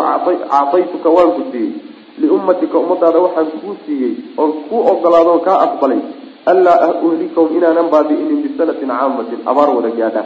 caataytuka 0.53 1.09
waan 1.17 1.31
ku 1.37 1.43
siiyey. 1.53 1.73
Liummatika 2.21 2.77
ummadaada 2.79 3.19
waxaan 3.27 3.49
kuu 3.61 3.77
siiyey 3.87 4.13
oon 4.37 4.51
kuu 4.69 4.81
ogolaado 4.93 5.41
kaa 5.47 5.59
aqbalay 5.67 6.01
anlaa 6.51 7.01
uhlikahum 7.07 7.57
inaanan 7.57 7.89
baabi'inin 7.89 8.45
bisanatin 8.45 8.93
caamatin 8.93 9.41
abaar 9.51 9.69
wada 9.77 9.91
gaadha 10.01 10.23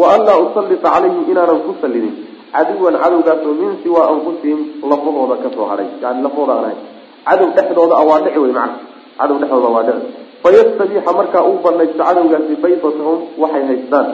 wa 0.00 0.06
anlaa 0.16 0.38
usallita 0.46 0.88
calayhim 0.94 1.24
inaanan 1.32 1.60
ku 1.66 1.72
sallinin 1.82 2.14
caduwan 2.54 2.96
cadowgaasoo 3.02 3.54
min 3.60 3.70
siwaa 3.82 4.06
anfusihim 4.14 4.60
lafahooda 4.90 5.36
ka 5.44 5.48
soo 5.56 5.66
hadhay 5.70 5.88
yani 6.04 6.20
lafahooda 6.26 6.52
aan 6.58 6.64
ahay 6.64 6.76
cadow 7.28 7.48
dhexdooda 7.56 7.94
a 8.00 8.02
waa 8.08 8.20
dhici 8.24 8.38
wey 8.44 8.52
macna. 8.58 8.76
Cadow 9.18 9.36
dhexdooda 9.42 9.68
waa 9.76 9.84
dhici 9.88 10.06
fayastabiixa 10.44 11.12
markaa 11.18 11.42
uu 11.50 11.58
banaysto 11.64 12.02
cadowgaasi 12.08 12.54
baydatahum 12.64 13.18
waxay 13.42 13.62
haystaan. 13.70 14.08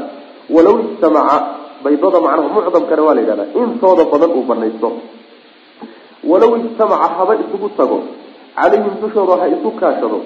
Walaw 0.54 0.74
ijtamaca 0.84 1.36
baydada 1.84 2.18
macnaha 2.26 2.48
mucdamkana 2.56 3.02
waa 3.06 3.14
la 3.16 3.20
yidhahdaa 3.24 3.48
intooda 3.62 4.04
badan 4.12 4.30
uu 4.38 4.44
banaysto 4.50 4.88
walaw 6.30 6.50
ijtamaca 6.60 7.08
haba 7.18 7.32
isugu 7.42 7.68
tago. 7.78 7.98
Calayhim 8.58 8.94
dushooda 9.02 9.34
ha 9.40 9.46
isu 9.54 9.70
kaashado. 9.80 10.18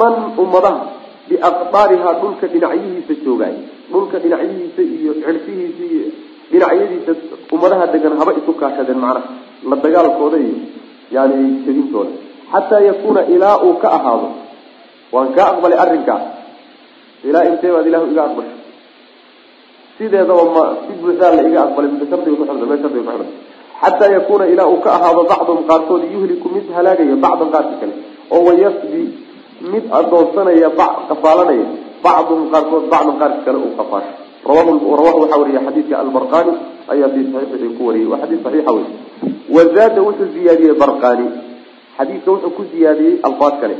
Man 0.00 0.14
ummadaha 0.42 0.80
biaqdaarihaa 1.28 2.14
dhulka 2.20 2.46
dhinacyihiisa 2.52 3.14
joogaay 3.24 3.56
dhulka 3.92 4.16
dhinacyihiisa 4.22 4.82
iyo 4.96 5.12
cirfihiisa 5.22 5.84
iyo 5.94 6.06
dhinacyadiisa 6.50 7.12
ummadaha 7.54 7.84
degan 7.94 8.14
haba 8.20 8.32
isu 8.40 8.52
kaashadeen 8.60 9.00
macnaha 9.04 9.28
la 9.70 9.76
dagaalkooda 9.84 10.38
iyo 10.46 10.56
yani 11.16 11.36
jebintooda. 11.66 12.12
Xataa 12.52 12.80
yakuuna 12.88 13.20
ilaa 13.34 13.56
uu 13.66 13.74
ka 13.82 13.88
ahaado 13.98 14.28
waan 15.14 15.28
kaa 15.36 15.46
aqbalay 15.52 15.78
arrinkaa 15.84 16.20
ilaa 17.28 17.44
intee 17.50 17.72
baad 17.74 17.86
ilahu 17.90 18.06
iga 18.12 18.22
aqbashay? 18.28 18.58
Sideedaba 19.98 20.44
ma 20.54 20.64
si 20.86 20.92
buuxdaa 21.00 21.32
la 21.36 21.42
iga 21.50 21.60
aqbalay 21.66 21.90
mise 21.92 22.06
shardiga 22.10 22.36
ku 22.38 22.44
xidhan 22.48 22.68
mee 22.70 22.78
shardiga 22.82 23.02
ku 23.06 23.10
xidhan 23.10 23.28
xataa 23.82 24.10
yakuuna 24.16 24.44
ilaa 24.52 24.68
uu 24.72 24.80
ka 24.84 24.90
ahaado 24.96 25.22
bacdum 25.32 25.58
qaarkood 25.70 26.02
yuhliku 26.14 26.46
mid 26.54 26.66
halaagaya 26.76 27.16
bacdan 27.24 27.48
qaarka 27.54 27.74
kale 27.80 27.94
oo 28.34 28.40
wayasbi 28.48 29.02
mid 29.72 29.84
adoonsanaya 29.98 30.68
qafaalanaya 31.10 31.66
bacdum 32.04 32.40
qaarkood 32.52 32.84
bacdan 32.92 33.16
qaarka 33.20 33.40
kale 33.46 33.58
uu 33.66 33.72
qafaasho 33.80 34.12
rawahu 34.50 35.20
waxaa 35.22 35.38
wariya 35.42 35.60
xadiidka 35.66 35.94
albarqani 36.04 36.52
ayaa 36.92 37.08
fi 37.14 37.20
saxiixii 37.32 37.76
ku 37.78 37.82
wariyey 37.88 38.08
waa 38.12 38.20
xadiis 38.22 38.40
saxiixa 38.44 38.72
wey 38.76 38.86
wazaada 39.56 40.00
wuxuu 40.06 40.28
ziyaadiyey 40.34 40.74
barqani 40.82 41.26
xadiidka 41.98 42.28
wuxuu 42.34 42.52
ku 42.56 42.62
ziyaadiyey 42.72 43.14
alfaad 43.28 43.54
kale 43.62 43.76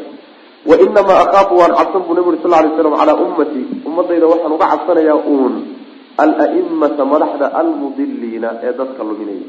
wainamaa 0.71 1.19
akhaafu 1.25 1.55
waan 1.61 1.73
cabsan 1.79 2.03
buu 2.07 2.15
nabi 2.19 2.29
uri 2.33 2.39
sal 2.45 2.53
lay 2.55 2.71
slam 2.77 2.95
calaa 3.01 3.17
ummatii 3.27 3.65
ummadayda 3.89 4.27
waxaan 4.33 4.53
uga 4.57 4.67
cabsanayaa 4.73 5.19
uun 5.33 5.55
alaimata 6.25 7.03
madaxda 7.13 7.47
almudiliina 7.61 8.49
ee 8.67 8.73
dadka 8.81 9.01
luminaya 9.09 9.49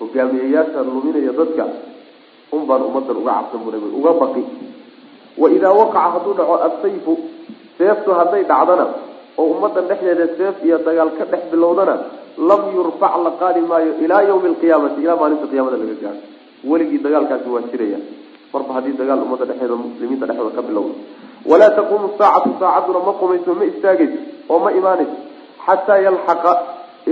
hogaamiyeyaasha 0.00 0.80
luminaya 0.88 1.32
dadka 1.40 1.64
un 2.52 2.62
baan 2.68 2.82
ummadan 2.88 3.16
uga 3.22 3.32
cabsan 3.38 3.58
buu 3.64 3.72
nabi 3.74 3.88
uga 4.00 4.12
baqi 4.22 4.42
waidaa 5.42 5.72
waqaca 5.80 6.08
hadduu 6.14 6.34
dhaco 6.38 6.54
asayfu 6.68 7.12
seeftu 7.78 8.10
hadday 8.20 8.42
dhacdana 8.50 8.86
oo 9.40 9.46
ummadan 9.54 9.84
dhexdeeda 9.90 10.26
seef 10.38 10.54
iyo 10.66 10.76
dagaal 10.86 11.10
ka 11.18 11.24
dhex 11.32 11.42
bilowdana 11.52 11.94
lam 12.50 12.62
yurfac 12.76 13.14
la 13.26 13.30
qaadi 13.40 13.60
maayo 13.70 13.92
ilaa 14.04 14.22
yawmi 14.30 14.48
alqiyaamati 14.52 14.98
ilaa 15.04 15.16
maalinta 15.20 15.46
qiyaamada 15.52 15.76
laga 15.82 15.94
gaaro. 16.04 16.20
Weligii 16.70 17.00
dagaalkaasi 17.06 17.48
waa 17.54 17.62
jiraya. 17.72 17.98
Marba 18.52 18.70
haddii 18.76 18.94
dagaal 19.00 19.20
ummadda 19.26 19.44
dhexeeda 19.50 19.74
muslimiinta 19.84 20.24
dhexdooda 20.28 20.54
ka 20.58 20.62
bilowda 20.68 20.94
walaa 21.50 21.70
taquumu 21.78 22.06
saacatu 22.20 22.50
saacaduna 22.62 23.00
ma 23.08 23.12
qumayso 23.20 23.50
ma 23.58 23.64
istaagayso 23.70 24.18
oo 24.52 24.58
ma 24.64 24.70
imaanayso. 24.78 25.16
Xataa 25.66 25.98
yalxaqa 26.06 26.52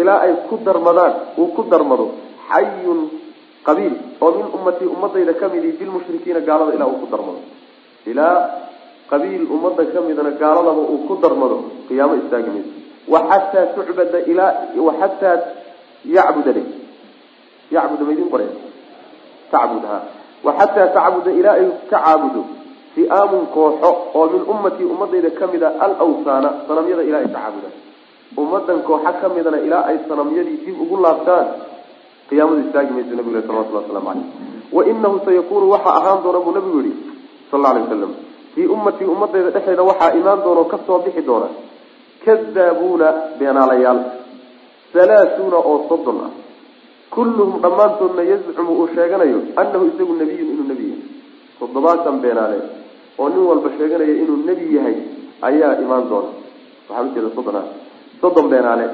ilaa 0.01 0.19
ay 0.27 0.33
ku 0.49 0.55
darmadaan 0.67 1.13
uu 1.41 1.49
ku 1.57 1.63
darmado 1.73 2.07
xayun 2.51 3.01
qabiil 3.67 3.95
oo 4.25 4.31
min 4.39 4.47
ummatii 4.57 4.89
ummadayda 4.95 5.33
kamidi 5.43 5.69
bilmushrikiina 5.81 6.41
gaalada 6.49 6.73
ilaa 6.77 6.89
uu 6.93 7.01
ku 7.03 7.07
darmado. 7.15 7.41
Ilaa 8.11 8.37
qabiil 9.11 9.45
ummadda 9.57 9.83
kamidana 9.95 10.31
gaaladaba 10.43 10.83
uu 10.93 10.99
ku 11.09 11.15
darmado 11.23 11.57
qiyaamo 11.89 12.15
istaagi 12.23 12.51
mayso 12.55 12.71
waxataa 13.15 13.65
tucbada 13.77 14.19
ilaa 14.33 14.53
waxataa 14.89 15.37
yacbuda 16.17 16.53
le 16.57 16.63
yacbuda 17.75 18.03
maydin 18.09 18.29
qore 18.33 18.47
tacbud 19.53 19.85
ha 19.91 19.99
waxataa 20.47 20.87
tacbuda 20.97 21.31
ilaa 21.41 21.57
ay 21.61 21.67
ka 21.91 21.99
caabudo. 22.05 22.43
Fi'aamun 22.97 23.43
kooxo 23.55 23.91
oo 24.19 24.25
min 24.33 24.43
ummatii 24.53 24.87
ummadayda 24.93 25.31
ka 25.39 25.45
mid 25.53 25.63
a 25.63 25.71
alawsaana 25.87 26.51
sanamyada 26.69 27.03
ilaa 27.09 27.21
ay 27.25 27.29
ka 27.35 27.39
caabudaan 27.39 27.75
ummadan 28.43 28.79
kooxa 28.89 29.13
kamidana 29.23 29.59
ilaa 29.67 29.83
ay 29.91 29.97
sanamyadii 30.09 30.59
dib 30.65 30.77
ugu 30.85 30.97
laabtaan. 31.05 31.47
Qiyaamadu 32.29 32.61
istaagi 32.67 32.93
mayso 32.97 33.13
nabigu 33.19 33.43
salawatullah 33.49 33.83
waslamu 33.85 34.07
caleyh 34.09 34.27
wainahu 34.77 35.17
sayakunu 35.27 35.67
waxaa 35.75 35.95
ahaan 36.01 36.19
doona 36.25 36.41
buu 36.45 36.55
nabigu 36.59 36.79
yihi 36.87 36.95
sal 37.51 37.61
la 37.65 37.69
alay 37.73 37.83
wasalam 37.87 38.13
fii 38.57 38.67
ummatii 38.77 39.05
ummadayda 39.15 39.51
dhexeeda 39.57 39.83
waxaa 39.91 40.13
imaan 40.21 40.41
doona 40.45 40.61
oo 40.65 40.69
ka 40.73 40.79
soo 40.87 40.99
bixi 41.05 41.23
doona. 41.29 41.49
Kadaabuuna 42.25 43.09
beenaalayaal. 43.39 44.01
Halaathuuna 44.95 45.57
oo 45.71 45.77
soddon 45.89 46.19
ah. 46.27 46.31
Kulluhum 47.15 47.61
dhammaantoodna 47.65 48.23
yazcumu 48.33 48.73
uu 48.81 48.89
sheeganayo 48.95 49.39
annahu 49.61 49.85
isagu 49.93 50.15
nebiyun 50.21 50.49
inuu 50.55 50.67
nebi 50.71 50.85
yahay. 50.91 51.05
Toddobaatan 51.61 52.17
beenaale 52.25 52.59
oo 53.19 53.29
nin 53.29 53.43
walba 53.51 53.69
sheeganaya 53.79 54.15
inuu 54.23 54.39
nebi 54.49 54.65
yahay 54.77 54.97
ayaa 55.49 55.73
imaan 55.85 56.09
doona. 56.11 56.31
Waxaan 56.89 57.09
ujeeda 57.13 57.31
soddon 57.37 57.57
ah. 57.61 57.67
Soddon 58.21 58.47
beenaale 58.53 58.87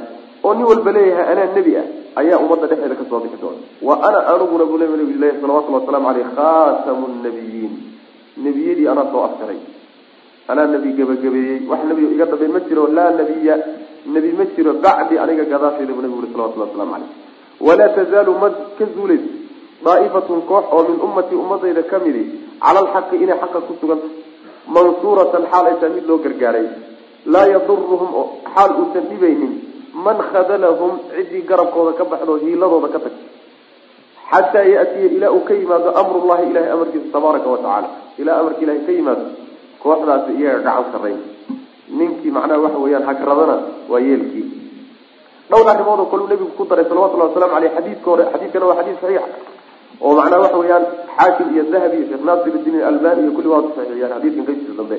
oo 0.45 0.53
nin 0.55 0.67
walba 0.71 0.91
leeyahay 0.97 1.27
anaa 1.33 1.49
nebi 1.57 1.73
ah 1.83 1.87
ayaa 2.21 2.39
ummadda 2.45 2.67
dhexeeda 2.71 2.95
ka 3.01 3.05
soo 3.11 3.21
bixi 3.25 3.39
doona. 3.43 3.61
Wa 3.87 3.95
ana 4.09 4.19
aniguna 4.35 4.65
buu 4.71 4.79
nabi 4.83 5.15
ilahi 5.17 5.41
salawatulli 5.41 5.77
wasalaamu 5.79 6.07
caleyh 6.11 6.29
khaatamu 6.37 7.05
nnabiyiin 7.15 7.73
nebiyadii 8.37 8.89
anaa 8.93 9.11
soo 9.13 9.25
afjaray 9.29 9.61
anaa 10.49 10.67
nebi 10.75 10.93
gebagabeeyey 10.99 11.67
wax 11.71 11.81
nebi 11.91 12.03
iga 12.15 12.27
dambeyn 12.27 12.53
ma 12.53 12.61
jiro. 12.69 12.87
Laa 12.89 13.11
nebiya 13.11 13.57
nebi 14.07 14.33
ma 14.39 14.45
jiro. 14.57 14.73
Bacdi 14.85 15.19
aniga 15.19 15.45
gadaashayda 15.45 15.93
buu 15.93 16.03
nabigu 16.03 16.19
uri 16.23 16.31
salawatulli 16.33 16.65
waslamu 16.67 16.93
caleyh 16.93 17.11
walaa 17.67 17.89
tazaalu 17.97 18.33
ma 18.43 18.49
ka 18.79 18.85
zuulayso 18.95 19.31
daa'ifatun 19.85 20.41
koox 20.51 20.65
oo 20.73 20.83
min 20.89 20.99
ummatii 21.07 21.39
ummadayda 21.45 21.83
ka 21.91 21.99
midi. 21.99 22.23
Cala 22.63 22.79
alxaqi 22.85 23.17
inay 23.25 23.39
xaqa 23.43 23.61
ku 23.67 23.73
suganta 23.81 24.07
mansuuratan 24.75 25.45
xaal 25.53 25.67
ay 25.67 25.91
mid 25.95 26.07
loo 26.07 26.19
gargaaray. 26.25 26.67
Laa 27.27 27.47
yaduruhum 27.55 28.11
xaal 28.55 28.71
uusan 28.81 29.05
dhibaynin. 29.11 29.53
Man 30.05 30.19
khadalahum 30.31 30.93
ciddii 31.15 31.45
garabkooda 31.51 31.93
ka 31.99 32.05
baxdo 32.05 32.37
hiiladooda 32.43 32.89
ka 32.95 32.99
tag 33.05 33.15
xataa 34.33 34.67
yatiya 34.77 35.09
ilaa 35.17 35.31
uu 35.37 35.45
ka 35.49 35.55
yimaado 35.61 35.89
amrullahi 36.03 36.45
ilahay 36.51 36.71
amarkiisa 36.77 37.09
tabaaraka 37.17 37.49
wa 37.55 37.59
tacala 37.65 37.89
ilaa 38.21 38.37
amarka 38.41 38.61
ilahay 38.65 38.81
ka 38.89 38.93
yimaado 38.99 39.25
kooxdaasi 39.83 40.31
iyaga 40.41 40.61
gacan 40.67 40.87
sarrayn 40.95 41.21
ninkii 41.99 42.31
macnaha 42.37 42.61
waxa 42.67 42.79
weeyaan 42.85 43.05
hagradana 43.11 43.57
waa 43.93 44.01
yeelkii 44.09 44.47
dhowr 45.51 45.69
arrimood 45.73 46.01
oo 46.03 46.07
kaleu 46.13 46.27
nebigu 46.33 46.53
ku 46.59 46.65
daray 46.71 46.85
salawatullahi 46.91 47.31
waslamu 47.31 47.55
aleyh 47.59 47.73
xadiidka 47.77 48.09
hore 48.11 48.25
xadiidkana 48.33 48.67
waa 48.71 48.77
xadiis 48.81 48.99
saxiixa 49.03 49.27
oo 50.05 50.13
macnaha 50.21 50.41
waxa 50.45 50.59
weeyaan 50.63 50.85
xaakim 51.17 51.49
iyo 51.55 51.65
dahabi 51.75 51.97
iyo 51.99 52.07
sheekh 52.11 52.25
naasir 52.29 52.55
idiin 52.61 52.79
albani 52.91 53.21
iyo 53.25 53.33
kulli 53.37 53.49
waa 53.55 53.63
saxiixiyaan 53.77 54.13
xadiidkan 54.17 54.45
qaybtiisa 54.49 54.75
dambe 54.81 54.97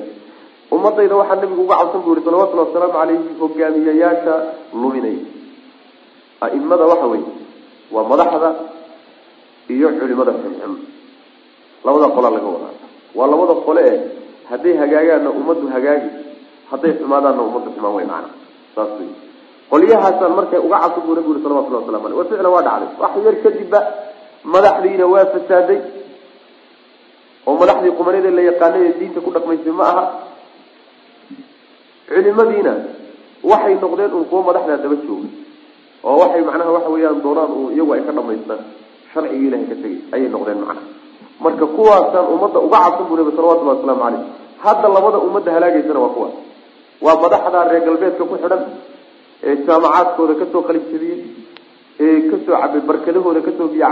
ummadayda 0.74 1.14
waxaa 1.20 1.38
nabigu 1.42 1.62
uga 1.66 1.76
cabsan 1.80 2.00
bu 2.04 2.10
yihi 2.14 2.24
salawatullahi 2.28 2.68
wasalaamu 2.68 2.94
caleyhi 2.98 3.34
hogaamiyayaasha 3.42 4.34
luminay 4.82 5.16
a'imada 6.46 6.84
waxa 6.92 7.06
weye 7.12 7.26
waa 7.94 8.04
madaxda 8.12 8.48
iyo 9.72 9.88
culimada 10.00 10.32
xunxun 10.42 10.72
labada 11.84 12.06
qolaa 12.16 12.32
laga 12.36 12.48
wadaa. 12.54 12.74
Waa 13.16 13.26
labada 13.32 13.54
qole 13.66 13.82
e 13.92 13.94
hadday 14.50 14.74
hagaagaanna 14.82 15.30
ummaddu 15.38 15.66
hagaagi 15.74 16.08
hadday 16.70 16.92
xumaadaanna 17.00 17.42
ummaddu 17.48 17.68
xumaan 17.76 17.94
wey 17.96 18.06
macana 18.10 18.28
saas 18.74 18.90
wey 19.00 19.08
qolyahaasaan 19.70 20.32
markay 20.38 20.60
uga 20.66 20.76
cabsan 20.82 21.02
buu 21.06 21.14
nabigu 21.16 21.30
yuri 21.32 21.42
salawatullah 21.44 21.80
waslamu 21.82 22.06
aleyh 22.08 22.18
ficlan 22.30 22.50
waa 22.54 22.62
dhacday. 22.66 22.88
Wax 23.02 23.12
yar 23.26 23.36
kadibba 23.44 23.80
madaxdiina 24.54 25.04
waa 25.12 25.26
fasaaday 25.34 25.78
oo 27.48 27.54
madaxdii 27.62 27.92
qumanada 27.98 28.30
la 28.36 28.42
yaqaanay 28.50 28.82
ee 28.88 28.94
diinta 29.00 29.20
ku 29.24 29.30
dhaqmaysay 29.36 29.72
ma 29.78 29.84
aha. 29.92 30.04
Culimadiina 32.08 32.72
waxay 33.50 33.74
noqdeen 33.82 34.12
un 34.18 34.24
kuwo 34.30 34.40
madaxdaa 34.48 34.76
daba 34.84 34.96
jooga. 35.06 35.28
Oo 36.04 36.16
waxay 36.22 36.42
macnaha 36.48 36.70
waxa 36.76 36.90
weeyaan 36.94 37.20
doonaan 37.24 37.50
u 37.58 37.70
iyagu 37.74 37.92
ay 37.96 38.02
ka 38.06 38.12
dhamaystaan 38.18 38.62
sharcigii 39.14 39.46
ilahay 39.48 39.66
ka 39.70 39.76
tegay 39.82 39.96
ayay 40.14 40.28
noqdeen 40.34 40.58
macnaha 40.62 40.82
marka 41.44 41.66
kuwaasaan 41.76 42.26
ummadda 42.34 42.58
uga 42.66 42.78
cabsan 42.84 43.06
buu 43.08 43.16
nabi 43.20 43.32
salawatullahi 43.36 43.76
wasalaamu 43.78 44.02
caleyh 44.04 44.22
hadda 44.64 44.88
labada 44.96 45.18
ummadda 45.26 45.50
halaagaysana 45.56 46.00
waa 46.04 46.14
kuwaas. 46.16 46.34
Waa 47.04 47.16
madaxda 47.24 47.64
reer 47.70 47.82
galbeedka 47.86 48.24
ku 48.30 48.36
xidhan 48.42 48.62
ee 49.48 49.56
jaamacaadkooda 49.66 50.34
ka 50.40 50.46
soo 50.52 50.62
qalin 50.68 50.84
jabiyey 50.92 51.20
ee 52.04 52.20
ka 52.30 52.36
soo 52.44 52.56
cabay 52.62 52.80
barkadahooda 52.90 53.40
ka 53.46 53.52
soo 53.58 53.68
biyo 53.72 53.88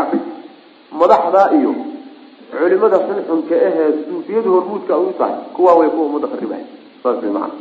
madaxdaa 1.01 1.49
iyo 1.59 1.73
culimada 2.53 2.99
xunxunka 3.07 3.55
ahee 3.69 3.91
suufiyadu 4.07 4.49
hormuudka 4.55 4.95
u 4.99 5.13
tahay 5.19 5.37
kuwaa 5.57 5.77
way 5.81 5.89
kuwa 5.95 6.07
ummadda 6.09 6.29
kharibahay 6.33 6.65
saas 7.03 7.19
way 7.23 7.33
macana 7.37 7.55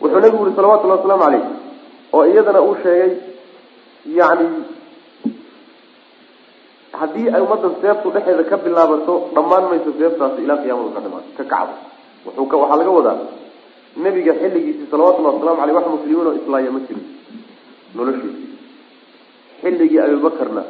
wuxuu 0.00 0.20
nabigu 0.24 0.44
yihi 0.44 0.56
salawatullahi 0.56 0.98
wasalaamu 1.00 1.24
caleyh 1.24 1.44
oo 2.12 2.24
iyadana 2.32 2.60
uu 2.68 2.76
sheegay 2.82 3.12
yani 4.18 4.46
haddii 7.00 7.28
ay 7.34 7.40
ummaddan 7.44 7.74
seeftu 7.82 8.08
dhexeeda 8.14 8.44
ka 8.50 8.56
bilaabato 8.64 9.14
dhammaan 9.34 9.64
mayso 9.70 9.90
seeftaasi 10.00 10.38
ilaa 10.44 10.58
qiyaamadu 10.62 10.90
ka 10.96 11.00
dhimaa 11.04 11.22
ka 11.38 11.44
kacdo. 11.52 11.74
Wuxuu 12.26 12.46
ka 12.52 12.56
waxaa 12.62 12.78
laga 12.80 12.90
wadaa 12.98 13.16
nebiga 14.04 14.32
xilligiisii 14.40 14.86
salawatullahi 14.92 15.34
wasalamu 15.36 15.60
aleyh 15.64 15.74
wax 15.78 15.86
muslimiin 15.94 16.26
oo 16.28 16.34
islaaya 16.40 16.70
ma 16.74 16.80
jirin. 16.86 17.06
Noloshiisi 17.96 18.44
xilligii 19.62 20.00
abubakarna 20.06 20.62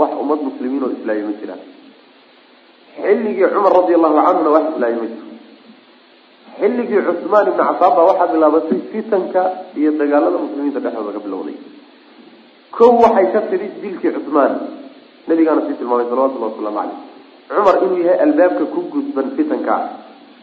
wax 0.00 0.10
ummad 0.22 0.40
muslimiin 0.48 0.82
oo 0.86 0.90
islaaya 0.96 1.22
ma 1.28 1.32
jiraan. 1.40 1.62
Xilligii 3.02 3.46
cumar 3.54 3.72
radi 3.78 3.92
allahu 3.98 4.16
canhuna 4.26 4.50
wax 4.56 4.64
islaaya 4.74 4.96
ma 5.02 5.06
jiro 5.12 5.22
xilligii 6.60 7.00
cusmaan 7.08 7.46
ibni 7.50 7.58
cafaan 7.68 7.92
baa 7.96 8.06
waxaa 8.10 8.28
bilaabatay 8.32 8.78
fitanka 8.92 9.42
iyo 9.78 9.90
dagaalada 10.00 10.38
muslimiinta 10.44 10.80
dhexdooda 10.84 11.12
ka 11.18 11.20
bilowday. 11.26 11.56
Kow 12.76 12.92
waxay 13.04 13.26
ka 13.34 13.40
tidhi 13.50 13.66
dilkii 13.82 14.12
cusmaan 14.16 14.52
nabigaana 15.28 15.60
sii 15.66 15.76
tilmaamay 15.80 16.06
salawatullahi 16.10 16.52
wasalaamu 16.52 16.78
caleyh 16.80 16.98
cumar 17.48 17.76
inuu 17.84 18.00
yahay 18.06 18.18
albaabka 18.26 18.64
ku 18.74 18.80
gudban 18.92 19.26
fitanka 19.36 19.74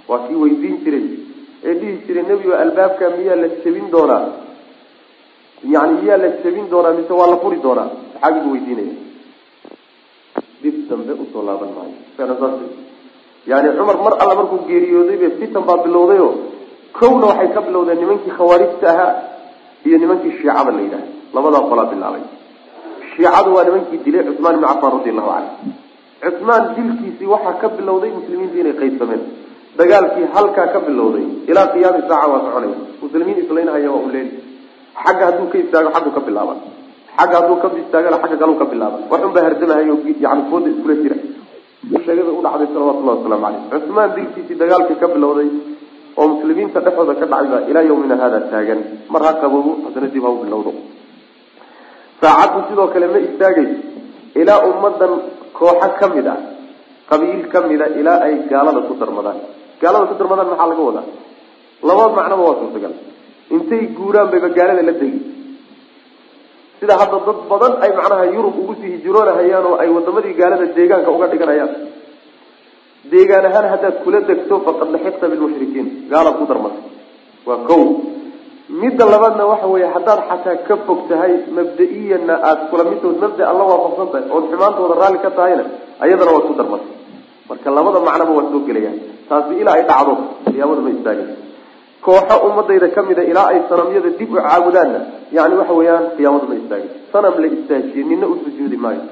waa 0.09 0.19
kii 0.27 0.37
weydiin 0.43 0.77
jiray. 0.83 1.05
Ee 1.65 1.73
dhihi 1.79 1.93
jiray 2.07 2.23
nebigo 2.29 2.53
albaabka 2.63 3.09
miyaa 3.17 3.37
la 3.43 3.47
jebin 3.63 3.87
doonaa? 3.93 4.25
Yani 5.73 5.93
miyaa 6.01 6.17
la 6.23 6.29
jebin 6.43 6.65
doonaa 6.73 6.93
mise 6.97 7.13
waa 7.19 7.29
la 7.33 7.37
furi 7.43 7.57
doonaa? 7.65 7.89
Saxaabigu 8.13 8.47
weydiinaya 8.53 8.95
dib 10.61 10.75
dambe 10.89 11.13
u 11.23 11.25
soo 11.33 11.43
laaban 11.47 11.71
maayo. 11.77 11.95
Yani 13.51 13.69
cumar 13.77 13.97
mar 14.05 14.13
alla 14.21 14.33
markuu 14.39 14.59
geeriyoodaybe 14.69 15.27
fitan 15.39 15.63
baa 15.69 15.77
bilowdayo. 15.85 16.27
Kowna 16.97 17.25
waxay 17.31 17.49
ka 17.55 17.61
bilowdeen 17.67 17.99
nimankii 18.01 18.33
khawaarijta 18.37 18.87
ahaa 18.93 19.13
iyo 19.85 19.97
nimankii 19.97 20.31
shiicada 20.37 20.71
la 20.77 20.81
yidhaha 20.85 21.05
labadaa 21.33 21.67
qolaa 21.69 21.89
bilaabay 21.91 22.23
shiicadu 23.15 23.49
waa 23.55 23.63
nimankii 23.67 23.99
dilay 24.05 24.23
cusmaan 24.29 24.55
ibni 24.55 24.67
cafaan 24.71 24.91
radi 24.97 25.09
allahu 25.13 25.31
canhu 25.35 26.31
cusmaan 26.31 26.63
dilkiisii 26.75 27.27
waxaa 27.33 27.55
ka 27.61 27.67
bilowday 27.77 28.11
muslimiinta 28.17 28.57
inay 28.61 28.75
qaybsameen. 28.81 29.21
Dagaalkii 29.79 30.25
halkaa 30.35 30.67
ka 30.73 30.79
bilowday 30.87 31.25
ilaa 31.51 31.67
qiyaami 31.73 32.01
saaca 32.09 32.27
waa 32.33 32.41
soconay 32.45 32.71
muslimiin 33.03 33.37
islaynahaya 33.43 33.89
waa 33.95 34.03
u 34.07 34.09
leeli 34.15 34.31
xagga 35.03 35.23
hadduu 35.29 35.47
ka 35.51 35.57
istaago 35.63 35.89
xaggu 35.95 36.11
ka 36.17 36.21
bilaaba 36.27 36.53
xagga 37.17 37.35
hadduu 37.39 37.57
ka 37.63 37.67
istaagana 37.83 38.17
xagga 38.23 38.37
kaleu 38.41 38.57
ka 38.61 38.65
bilaaba 38.73 38.97
waxun 39.11 39.31
baa 39.35 39.43
hardamahayo 39.47 39.95
yani 40.25 40.41
fooda 40.49 40.67
iskula 40.73 40.95
jira. 41.03 41.17
Sheegada 42.05 42.31
u 42.39 42.41
dhacday 42.45 42.67
salawatullahi 42.73 43.17
wasalaamu 43.19 43.45
caleyh 43.45 43.63
cusmaan 43.73 44.09
dilkiisii 44.15 44.55
dagaalkii 44.61 44.97
ka 45.03 45.07
bilowday 45.15 45.47
oo 46.19 46.25
muslimiinta 46.33 46.79
dhexdooda 46.85 47.13
ka 47.21 47.25
dhacay 47.31 47.47
baa 47.53 47.61
ilaa 47.71 47.85
yawmina 47.89 48.15
haada 48.21 48.39
taagan. 48.51 48.79
Mar 49.13 49.21
ha 49.25 49.31
qaboobo 49.41 49.71
haddana 49.85 50.07
dib 50.13 50.23
ha 50.25 50.29
u 50.35 50.37
bilowdo 50.43 50.71
saacaddu 52.21 52.59
sidoo 52.69 52.87
kale 52.93 53.07
ma 53.13 53.19
istaagayso. 53.27 53.77
Ilaa 54.41 54.59
ummadan 54.69 55.13
kooxo 55.57 55.89
ka 55.99 56.07
mid 56.15 56.27
ah 56.33 56.39
qabiil 57.09 57.41
ka 57.53 57.59
mida 57.69 57.85
ilaa 57.99 58.19
ay 58.27 58.33
gaalada 58.51 58.81
ku 58.87 58.93
darmadaan. 59.01 59.37
Gaalada 59.81 60.05
ku 60.09 60.15
darmadaan 60.19 60.47
maxaa 60.51 60.69
laga 60.71 60.83
wadaa? 60.89 61.05
Laba 61.87 62.03
macnoba 62.17 62.43
waa 62.47 62.59
suurtagal. 62.61 62.93
Intay 63.55 63.83
guuraan 63.97 64.27
bayba 64.33 64.49
gaalada 64.57 64.83
la 64.89 64.93
degi 65.01 65.19
sida 66.79 66.93
hadda 67.01 67.17
dad 67.27 67.39
badan 67.51 67.73
ay 67.85 67.91
macnaha 67.99 68.25
yurub 68.35 68.55
ugu 68.61 68.73
sii 68.81 68.89
hijroonahayaan 68.95 69.65
oo 69.69 69.75
ay 69.83 69.89
wadamadii 69.95 70.33
gaalada 70.39 70.65
deegaanka 70.77 71.09
uga 71.15 71.27
dhiganayaan. 71.33 71.71
Deegaan 73.11 73.45
ahaan 73.49 73.67
haddaad 73.73 73.95
kula 74.03 74.19
degto 74.29 74.55
faqad 74.65 74.89
laxiqta 74.95 75.25
bilmushrikiin 75.31 75.87
gaalaad 76.11 76.35
ku 76.39 76.45
darmatay 76.51 76.83
waa 77.47 77.59
kow 77.69 77.81
midda 78.71 79.05
labaadna 79.13 79.43
waxa 79.51 79.67
weeye 79.73 79.87
haddaad 79.95 80.19
xataa 80.29 80.55
ka 80.67 80.75
fog 80.87 80.99
tahay 81.09 81.33
mabda-iyanna 81.57 82.33
aada 82.49 82.63
kula 82.71 82.83
midtood 82.91 83.17
mabda 83.23 83.43
alla 83.51 83.63
waafaqsan 83.71 84.07
tahay 84.13 84.25
ood 84.35 84.45
xumaantooda 84.51 84.95
raalli 85.01 85.19
ka 85.25 85.29
tahayna 85.39 85.63
ayadana 86.03 86.31
waad 86.35 86.45
ku 86.49 86.53
darmatay 86.59 86.91
marka 87.49 87.69
labada 87.77 87.99
macnoba 88.07 88.31
waa 88.37 88.47
soo 88.53 88.61
gelayaan 88.69 88.97
taasi 89.29 89.53
ilaa 89.61 89.75
ay 89.79 89.83
dhacdo 89.89 90.13
qiyaamada 90.53 90.81
ma 90.85 90.91
istaagay 90.97 91.27
kooxo 92.05 92.35
ummadayda 92.47 92.87
ka 92.95 93.01
mida 93.09 93.23
ilaa 93.31 93.47
ay 93.53 93.59
sanamyada 93.69 94.09
dib 94.19 94.31
u 94.33 94.37
caabudaanna 94.47 94.99
yani 95.37 95.53
waxa 95.59 95.73
weeyaan 95.79 96.05
qiyaamadu 96.17 96.45
ma 96.51 96.55
istaagay 96.61 96.89
sanam 97.13 97.33
la 97.43 97.47
istaajiye 97.55 98.03
nina 98.11 98.25
u 98.33 98.35
sujuudi 98.45 98.77
maayo 98.85 99.03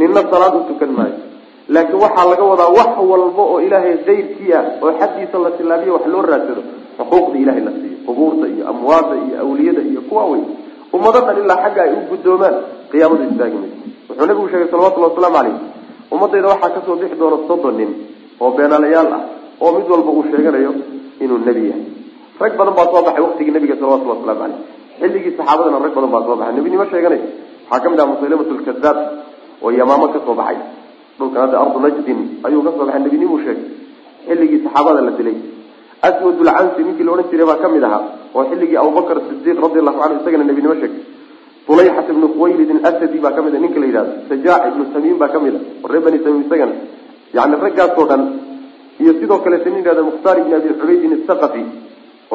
nina 0.00 0.20
salaad 0.32 0.54
u 0.58 0.60
tukan 0.70 0.92
maayo. 0.98 1.16
Laakiin 1.74 2.00
waxaa 2.04 2.26
laga 2.30 2.44
wadaa 2.52 2.70
wax 2.78 2.90
walba 3.10 3.42
oo 3.52 3.58
ilaahay 3.66 3.94
kayrkii 4.08 4.50
ah 4.58 4.64
oo 4.84 4.90
xaggiisa 5.00 5.36
la 5.44 5.50
tilaabiyo 5.58 5.92
wax 5.96 6.04
loo 6.14 6.22
raadsado 6.30 6.62
xuquuqda 6.98 7.36
ilahay 7.42 7.62
la 7.66 7.72
siiyo 7.78 7.96
qubuurta 8.06 8.46
iyo 8.54 8.64
amwaada 8.72 9.14
iyo 9.26 9.34
awliyada 9.44 9.82
iyo 9.90 10.00
kuwa 10.08 10.24
wey 10.32 10.42
ummado 10.96 11.20
dhan 11.26 11.36
ilaa 11.44 11.58
xagga 11.64 11.80
ay 11.86 11.92
u 11.98 12.00
guddoomaan 12.10 12.56
qiyaamadu 12.90 13.22
istaagi 13.30 13.56
mayso 13.62 13.76
wuxuu 14.08 14.26
nabigu 14.28 14.48
sheegay 14.52 14.68
salawatullhi 14.72 15.08
wasalaamu 15.10 15.36
caleyh 15.38 15.56
ummadayda 16.14 16.48
waxaa 16.52 16.70
ka 16.76 16.80
soo 16.86 16.96
bixi 17.00 17.16
doona 17.20 17.38
soddon 17.48 17.74
nin 17.80 17.90
oo 18.42 18.50
beenaalayaal 18.56 19.08
ah 19.18 19.22
oo 19.64 19.70
mid 19.76 19.86
walba 19.92 20.10
uu 20.16 20.24
sheeganayo 20.32 20.72
inuu 21.24 21.38
nebi 21.48 21.62
yahay. 21.70 21.84
Rag 22.42 22.52
badan 22.58 22.74
baa 22.78 22.86
soo 22.92 23.02
baxay 23.06 23.22
waktigii 23.26 23.54
nabiga 23.56 23.74
salawatulli 23.80 24.10
waslamu 24.14 24.40
caleyh 24.42 24.58
xilligii 25.00 25.32
saxaabadana 25.38 25.78
rag 25.84 25.92
badan 25.96 26.10
baa 26.14 26.22
soo 26.26 26.36
baxay. 26.40 26.54
Nebinimo 26.58 26.84
sheeganay? 26.92 27.20
Waxaa 27.70 27.82
ka 27.84 27.88
mid 27.92 28.00
ah 28.02 28.06
musaylamat 28.12 28.48
lkadaab 28.58 28.98
oo 29.64 29.70
yamaamo 29.78 30.06
ka 30.14 30.18
soo 30.26 30.34
baxay. 30.40 30.58
Dhulkan 31.18 31.40
hadda 31.44 31.56
ardu 31.62 31.78
najdin 31.84 32.20
ayuu 32.46 32.62
ka 32.66 32.70
soo 32.76 32.84
baxay. 32.88 33.00
Nebinimuu 33.06 33.38
sheegay. 33.46 33.66
Xilligii 34.28 34.60
saxaabada 34.66 35.00
la 35.06 35.12
dilay 35.18 35.36
aswadulcansi 36.08 36.80
ninkii 36.86 37.04
la 37.06 37.12
odhan 37.14 37.28
jiray 37.32 37.46
baa 37.50 37.58
ka 37.62 37.68
mid 37.74 37.84
ahaa 37.88 38.02
oo 38.36 38.44
xilligii 38.50 38.78
abubakr 38.82 39.16
sidiiq 39.28 39.58
radi 39.64 39.78
allahu 39.82 39.98
canhu 40.02 40.16
isagana 40.22 40.44
nebinimo 40.50 40.74
sheegay 40.80 41.02
ulayxat 41.72 42.08
ibnu 42.14 42.26
khuwaylidin 42.34 42.78
asadi 42.90 43.18
baa 43.24 43.32
ka 43.36 43.40
mid 43.46 43.54
a 43.56 43.58
ninka 43.64 43.78
la 43.82 43.86
yidhahdo 43.90 44.12
sajaac 44.30 44.62
ibnu 44.72 44.84
tamiim 44.94 45.16
baa 45.22 45.30
ka 45.34 45.38
mid 45.44 45.54
a 45.58 45.60
oo 45.84 45.88
reer 45.92 46.02
bani 46.06 46.18
tamiim 46.24 46.42
isagana 46.46 46.74
yani 47.36 47.54
raggaasoo 47.66 48.06
dhan 48.10 48.22
iyo 49.02 49.12
sidoo 49.20 49.38
kaleeta 49.44 49.68
nin 49.70 49.80
yihahdo 49.84 50.02
mukhtaar 50.10 50.36
ibni 50.42 50.54
abi 50.60 50.68
cubaydin 50.80 51.12
asaqafi 51.18 51.62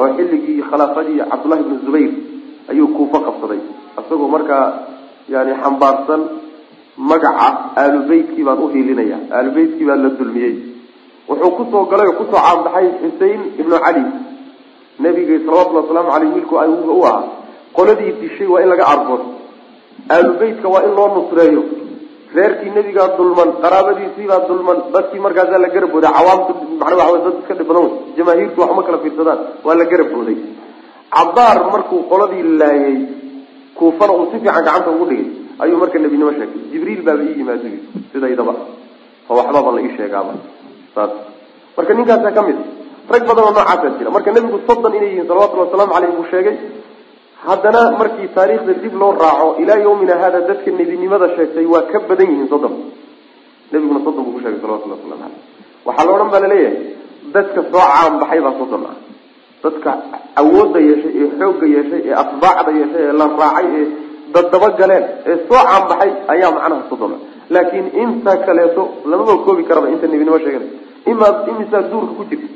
oo 0.00 0.08
xilligii 0.16 0.56
khilaafadii 0.70 1.18
cabdullahi 1.30 1.60
ibnu 1.64 1.76
zubayr 1.86 2.10
ayuu 2.72 2.88
kuufo 2.96 3.18
qabsaday 3.26 3.60
isagoo 4.00 4.28
markaa 4.36 4.64
yani 5.34 5.52
xambaarsan 5.62 6.20
magaca 7.10 7.46
aalubeytkii 7.82 8.44
baan 8.48 8.58
uhiilinaya 8.66 9.18
aalubeytkii 9.36 9.86
baa 9.90 9.98
la 10.04 10.10
dulmiyey 10.18 10.54
wuxuu 11.30 11.50
ku 11.56 11.62
soo 11.70 11.84
galay 11.90 12.08
oo 12.10 12.16
ku 12.20 12.24
soo 12.30 12.40
caanbaxay 12.46 12.86
xusein 13.02 13.40
ibnu 13.60 13.76
cali 13.84 14.02
nabiga 15.04 15.34
salawatullhi 15.46 15.82
wasalaamu 15.82 16.10
aleyh 16.16 16.30
wiilku 16.34 16.54
ayuga 16.62 16.92
u 17.00 17.04
ahaa. 17.10 17.24
Qoladii 17.76 18.12
dishay 18.20 18.48
waa 18.52 18.62
in 18.64 18.68
laga 18.72 18.84
argood 18.92 19.22
aalubeytka 20.14 20.68
waa 20.74 20.82
in 20.86 20.92
loo 20.98 21.08
nusreeyo. 21.14 21.62
Reerkii 22.36 22.70
nebigaa 22.76 23.08
dulman 23.18 23.50
qaraabadiisiibaa 23.62 24.46
dulman 24.48 24.78
dadkii 24.94 25.22
markaasaa 25.26 25.62
la 25.64 25.68
garab 25.74 25.90
booday 25.94 26.12
cawaamtu 26.18 26.52
macna 26.80 26.96
waxa 26.98 27.12
wey 27.14 27.22
dad 27.26 27.36
iska 27.40 27.54
dhib 27.58 27.70
jamaahiirtu 28.16 28.60
waxuma 28.62 28.82
kala 28.86 28.98
fiirsadaan 29.04 29.40
waa 29.66 29.74
la 29.80 29.84
garab 29.92 30.08
booday 30.14 30.36
cabaar 31.16 31.58
markuu 31.74 32.02
qoladii 32.12 32.44
laayay 32.60 32.98
kuufana 33.78 34.12
uu 34.18 34.26
si 34.30 34.36
fiican 34.42 34.64
gacanta 34.66 34.90
ugu 34.94 35.04
dhigay 35.10 35.28
ayuu 35.62 35.78
marka 35.82 35.98
nebinimo 35.98 36.32
sheegay. 36.38 36.60
Jibriil 36.72 37.02
baaba 37.06 37.22
ii 37.28 37.34
yimaado 37.40 37.68
sidaydaba. 38.12 38.54
Oo 39.30 39.36
waxbaba 39.38 39.70
la 39.76 39.80
ii 39.86 39.92
sheegaaba 39.96 40.32
saas 40.94 41.12
marka 41.76 41.92
ninkaasaa 41.98 42.32
ka 42.36 42.42
mid 42.48 42.58
rag 43.12 43.22
badan 43.28 43.44
oo 43.46 43.52
noocaasaa 43.56 43.96
jira. 43.98 44.10
Marka 44.16 44.30
nebigu 44.36 44.58
soddon 44.68 44.92
inay 44.98 45.08
yihiin 45.12 45.26
salawatullhi 45.30 45.64
wasalaamu 45.66 45.92
caleyh 45.94 46.10
buu 46.16 46.26
sheegay 46.32 46.56
haddana 47.46 47.80
markii 48.00 48.28
taariikhda 48.36 48.72
dib 48.84 48.94
loo 49.00 49.12
raaco 49.22 49.48
ilaa 49.62 49.78
yawmina 49.86 50.14
hada 50.22 50.40
dadka 50.48 50.70
nebinimada 50.78 51.26
sheegtay 51.36 51.66
waa 51.72 51.84
ka 51.92 51.98
badan 52.08 52.28
yihiin 52.32 52.48
soddon. 52.52 52.74
Nebiguna 53.72 54.00
soddon 54.06 54.22
buu 54.26 54.34
ku 54.36 54.40
sheegay 54.44 54.60
salawatulli 54.62 54.94
waslamu 54.94 55.16
caleyh 55.22 55.38
waxaa 55.86 56.04
la 56.06 56.12
odhan 56.16 56.30
baa 56.34 56.40
la 56.44 56.48
leeyahay 56.52 56.76
dadka 57.34 57.60
soo 57.72 57.82
caanbaxay 57.94 58.40
baa 58.46 58.54
soddon 58.60 58.82
ah. 58.90 58.96
Dadka 59.64 59.90
awoodda 60.40 60.78
yeeshay 60.88 61.12
ee 61.22 61.28
xoogga 61.40 61.66
yeeshay 61.74 62.00
ee 62.08 62.14
atbaacda 62.22 62.70
yeeshay 62.80 63.02
ee 63.08 63.12
la 63.20 63.26
raacay 63.40 63.66
ee 63.80 63.86
dadaba 64.34 64.68
galeen 64.80 65.04
ee 65.30 65.36
soo 65.48 65.60
caanbaxay 65.70 66.10
ayaa 66.34 66.50
macnaha 66.56 66.82
soddon 66.90 67.12
ah 67.16 67.20
laakiin 67.54 67.86
inta 68.02 68.32
kaleeto 68.46 68.82
lamaba 69.10 69.34
koobi 69.44 69.62
karaba 69.68 69.86
inta 69.94 70.06
nebinimo 70.12 70.38
sheegana. 70.44 70.66
Imaa 71.10 71.32
imisaa 71.50 71.82
duurka 71.90 72.12
ku 72.18 72.24
jirta 72.30 72.48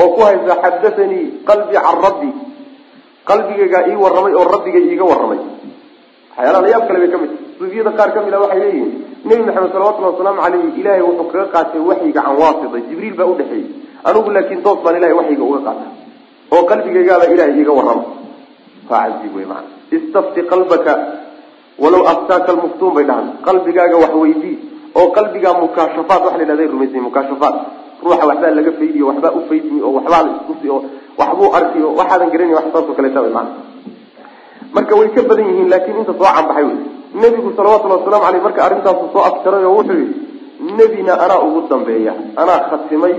oo 0.00 0.08
ku 0.14 0.20
haysa 0.26 0.54
xadathanii 0.64 1.24
qalbii 1.48 1.78
can 1.84 1.96
rabbi. 2.06 2.28
Qalbigaygaa 3.28 3.82
ii 3.90 3.96
warramay 4.04 4.34
oo 4.40 4.46
rabbigay 4.54 4.84
iiga 4.90 5.04
warramay. 5.10 5.40
Waxyaalaha 6.36 6.62
layaab 6.64 6.84
kale 6.88 6.98
bay 7.02 7.10
ka 7.14 7.18
mid 7.22 7.30
suufiyada 7.58 7.90
qaar 7.98 8.10
ka 8.14 8.20
mid 8.26 8.34
a 8.34 8.38
waxay 8.44 8.60
leeyihiin 8.64 8.90
nebi 9.28 9.42
maxamed 9.46 9.70
salawatullhi 9.74 10.10
wasalaamu 10.12 10.40
caleyhi 10.44 10.68
ilaahay 10.80 11.02
wuxuu 11.08 11.28
kaga 11.32 11.46
qaatay 11.54 11.80
waxyiga 11.90 12.20
can 12.26 12.34
waasita 12.40 12.78
jibriil 12.88 13.14
baa 13.18 13.28
udhexeeyey 13.32 13.66
anigu 14.08 14.30
laakiin 14.36 14.60
toos 14.66 14.78
baan 14.84 14.96
ilahay 14.98 15.14
waxyiga 15.20 15.44
uga 15.50 15.60
qaata 15.66 15.84
oo 16.54 16.62
qalbigaygaaba 16.70 17.24
ilahay 17.34 17.54
iiga 17.60 17.72
warrama 17.78 18.04
waa 18.90 19.06
wey 19.36 19.46
maana 19.52 19.68
istafti 19.96 20.40
qalbaka 20.52 20.92
walaw 21.82 22.02
aftaaka 22.12 22.48
almuftuun 22.54 22.92
bay 22.96 23.04
dhahan 23.10 23.28
qalbigaaga 23.46 23.96
wax 24.04 24.14
weydii 24.24 24.54
oo 25.00 25.06
qalbigaa 25.18 25.54
mukaashafaat 25.64 26.22
waxa 26.26 26.38
la 26.38 26.42
yidhahda 26.44 26.72
rumaysay 26.74 27.00
mukaashafaat 27.08 27.56
ruuxa 28.04 28.26
waxbaa 28.30 28.54
laga 28.58 28.72
faydiyo 28.80 29.04
waxbaa 29.10 29.32
ufaydmi 29.40 29.78
oo 29.86 29.92
waxbaa 29.98 30.22
la 30.26 30.30
iskusi 30.36 30.66
oo 30.74 30.80
waxbuu 31.20 31.50
arki 31.58 31.78
oo 31.86 31.94
waxaadan 32.00 32.30
garanay 32.34 32.54
wax 32.58 32.66
saasoo 32.74 32.94
kaleeta 32.98 33.20
way 33.24 33.32
maana 33.36 33.50
marka 34.76 34.92
way 35.00 35.08
ka 35.16 35.22
badan 35.30 35.46
yihiin 35.50 35.68
laakiin 35.72 35.98
inta 36.02 36.12
soo 36.18 36.28
canbaxay 36.36 36.64
wey 36.70 36.78
nebigu 37.22 37.50
salawatullhi 37.56 37.96
wasalamu 37.98 38.24
aleyh 38.28 38.42
marka 38.48 38.60
arrintaasu 38.66 39.06
soo 39.14 39.24
afjaray 39.30 39.64
oo 39.70 39.74
wuxuu 39.78 39.98
yihi 40.02 40.14
nebina 40.78 41.12
anaa 41.24 41.40
ugu 41.46 41.60
dambeeya 41.72 42.12
anaa 42.42 42.58
khatimay 42.70 43.14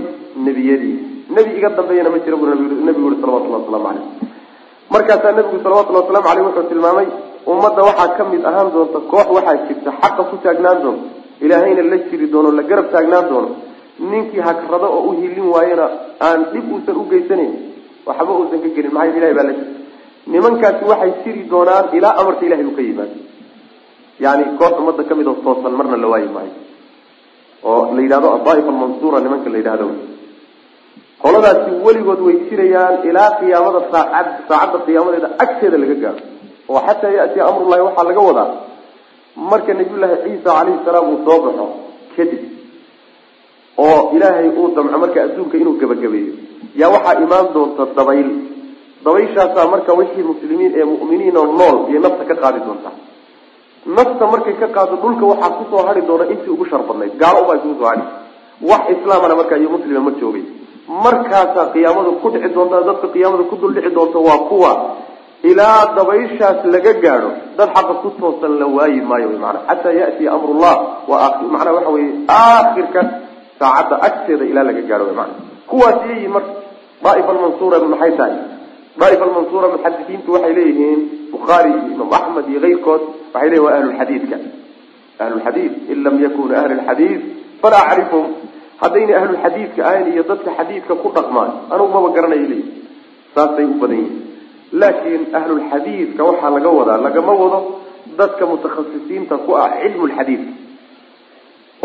nebiyadii. 0.46 0.96
Nebi 1.36 1.50
iga 1.58 1.68
dambeeyana 1.78 2.10
ma 2.14 2.18
jira 2.24 2.36
bu 2.40 2.46
nebigu 2.86 3.08
yihi 3.10 3.20
salawatullahi 3.22 3.62
waslamu 3.62 3.84
caleyh 3.88 4.04
markaasaa 4.94 5.32
nebigu 5.38 5.58
salawatullhi 5.64 6.00
waslamu 6.02 6.28
aleyh 6.32 6.44
wuxuu 6.48 6.68
tilmaamay 6.72 7.06
ummadda 7.52 7.80
waxaa 7.88 8.08
ka 8.16 8.22
mid 8.32 8.42
ahaan 8.50 8.68
doonta 8.74 8.98
koox 9.12 9.26
waxaa 9.36 9.56
jirta 9.68 9.90
xaqa 10.02 10.22
ku 10.30 10.36
taagnaan 10.44 10.78
doonto 10.84 11.04
ilaahayna 11.44 11.82
la 11.92 11.96
jiri 12.08 12.26
doono 12.32 12.50
la 12.58 12.62
garab 12.70 12.86
taagnaan 12.94 13.26
doono. 13.30 13.50
Ninkii 14.10 14.42
hagrado 14.46 14.86
oo 14.96 15.02
u 15.08 15.12
hilin 15.20 15.46
waayena 15.54 15.86
aan 16.26 16.40
dhib 16.52 16.66
uusan 16.74 16.96
u 17.02 17.04
geysanayn 17.12 17.52
waxba 18.06 18.32
uusan 18.40 18.58
ka 18.64 18.68
gelin. 18.76 18.92
Maxaa 18.96 19.16
ilahay 19.18 19.34
baa 19.38 19.46
la 19.48 19.52
jira 19.58 19.70
nimankaasi 20.32 20.82
waxay 20.90 21.12
jiri 21.24 21.42
doonaan 21.52 21.84
ilaa 21.96 22.14
amarka 22.20 22.42
ilahay 22.48 22.66
uu 22.70 22.76
ka 22.78 22.82
yimaado. 22.88 23.16
Yani 24.24 24.44
koox 24.58 24.72
ummadda 24.80 25.02
ka 25.08 25.14
mid 25.18 25.26
oo 25.30 25.36
toosan 25.44 25.72
marna 25.78 25.96
la 26.02 26.08
waayi 26.12 26.28
maayo. 26.36 26.52
Oo 27.68 27.82
la 27.96 28.00
yidhahdo 28.04 28.28
adaaif 28.38 28.66
almansura 28.72 29.18
nimanka 29.24 29.48
la 29.54 29.58
yidhahdo 29.62 29.86
qoladaasi 31.22 31.70
weligood 31.86 32.20
way 32.26 32.36
jirayaan 32.48 32.94
ilaa 33.08 33.30
qiyaamada 33.40 33.80
saacad 33.92 34.26
saacadda 34.48 34.78
qiyaamadeeda 34.86 35.28
agteeda 35.44 35.76
laga 35.82 35.96
gaaro 36.04 36.20
oo 36.72 36.80
xataa 36.86 37.12
yatiya 37.18 37.42
amrullahi 37.50 37.82
waxaa 37.88 38.06
laga 38.08 38.22
wadaa 38.28 38.48
marka 39.50 39.70
nabiyullaahi 39.78 40.16
ciisa 40.24 40.50
calayhi 40.56 40.80
salaam 40.86 41.06
uu 41.12 41.18
soo 41.26 41.38
baxo 41.44 41.66
kadib 42.16 42.42
oo 43.84 43.98
ilaahay 44.16 44.48
uu 44.60 44.68
damco 44.76 44.98
marka 45.04 45.18
adduunka 45.26 45.56
inuu 45.62 45.76
gebagabeeyo. 45.80 46.34
Yaa 46.80 46.90
waxaa 46.94 47.14
imaan 47.24 47.46
doonta 47.54 47.82
dabayl. 47.96 48.28
Dabayshaasaa 49.04 49.66
marka 49.74 49.92
wixii 50.00 50.24
muslimiin 50.30 50.72
ee 50.80 50.84
mu'miniin 50.92 51.36
oo 51.40 51.46
nool 51.58 51.76
iyo 51.90 51.98
nafta 52.04 52.24
ka 52.30 52.34
qaadi 52.42 52.60
doontaa 52.66 52.94
nafta 53.96 54.24
markay 54.32 54.54
ka 54.62 54.66
qaado 54.76 54.94
dhulka 55.02 55.24
waxaa 55.32 55.50
ku 55.58 55.64
soo 55.70 55.82
hari 55.88 56.02
doona 56.08 56.24
intii 56.32 56.52
ugu 56.54 56.64
shar 56.70 56.82
badnayd. 56.88 57.12
Gaalo 57.22 57.38
ubaa 57.44 57.56
isugu 57.60 57.74
soo 57.80 57.88
hadhi 57.92 58.04
wax 58.70 58.82
islaamana 58.94 59.34
markaa 59.40 59.58
iyo 59.62 59.68
muslima 59.74 60.00
ma 60.06 60.12
joogay 60.20 60.44
markaasaa 61.04 61.66
qiyaamadu 61.74 62.10
ku 62.22 62.26
dhici 62.32 62.48
doonta 62.56 62.76
dadka 62.88 63.06
qiyaamada 63.14 63.44
ku 63.50 63.56
dul 63.60 63.72
dhici 63.76 63.90
doonta 63.96 64.18
waa 64.28 64.38
kuwa 64.50 64.70
ilaa 65.50 65.80
dabayshaas 65.96 66.60
laga 66.74 66.92
gaadho 67.04 67.30
dad 67.58 67.68
xaqa 67.76 67.94
ku 68.02 68.08
toosan 68.20 68.52
la 68.60 68.66
waayi 68.76 69.00
maayo 69.10 69.26
wy 69.32 69.38
maana 69.44 69.58
xataa 69.68 69.94
yatiya 70.00 70.30
amrullah 70.36 70.74
waa 71.10 71.28
macnaha 71.54 71.74
waxa 71.78 71.90
weye 71.96 72.10
aakhirka 72.38 73.00
saacadda 73.60 73.96
agteeda 74.08 74.44
ilaa 74.50 74.64
laga 74.70 74.82
gaadho 74.90 75.12
maana 75.20 75.34
kuwaas 75.70 75.98
iyayiin 76.06 76.32
marka 76.36 76.52
daaif 77.04 77.26
almansura 77.34 77.76
maxay 77.92 78.12
tahay 78.20 78.34
daaif 79.02 79.20
almansura 79.28 79.66
muxadisiintu 79.74 80.28
waxay 80.36 80.52
leeyihiin 80.58 81.00
bukhaari 81.34 81.70
iyo 81.76 81.82
imaam 81.94 82.12
axmed 82.18 82.44
iyo 82.52 82.60
keyrkood 82.64 83.02
waxay 83.34 83.48
leyihin 83.52 83.64
waa 83.66 83.76
ahlulxadiidka 83.78 84.36
ahlulxadiid 85.24 85.72
in 85.92 85.98
lam 86.06 86.16
yakunu 86.26 86.52
ahli 86.60 86.74
lxadiid 86.80 87.20
falaa 87.62 87.84
acrifhum 87.92 88.24
haddayna 88.82 89.12
ahlulxadiidka 89.20 89.80
ahayn 89.90 90.06
iyo 90.14 90.22
dadka 90.30 90.50
xadiidka 90.58 90.94
ku 91.02 91.08
dhaqmaan 91.16 91.50
anugu 91.74 91.90
maba 91.96 92.08
garanayo 92.16 92.46
leeyihi 92.52 92.72
saasay 93.34 93.66
u 93.72 93.76
badan 93.82 93.98
yihiin 94.02 94.22
laakiin 94.80 95.22
ahlulxadiidka 95.38 96.22
waxaa 96.28 96.50
laga 96.56 96.70
wadaa 96.78 96.98
lagama 97.06 97.32
wado 97.42 97.60
dadka 98.18 98.42
mutakhasisiinta 98.50 99.34
ku 99.46 99.50
ah 99.62 99.68
cilmu 99.82 100.06
lxadiid 100.10 100.42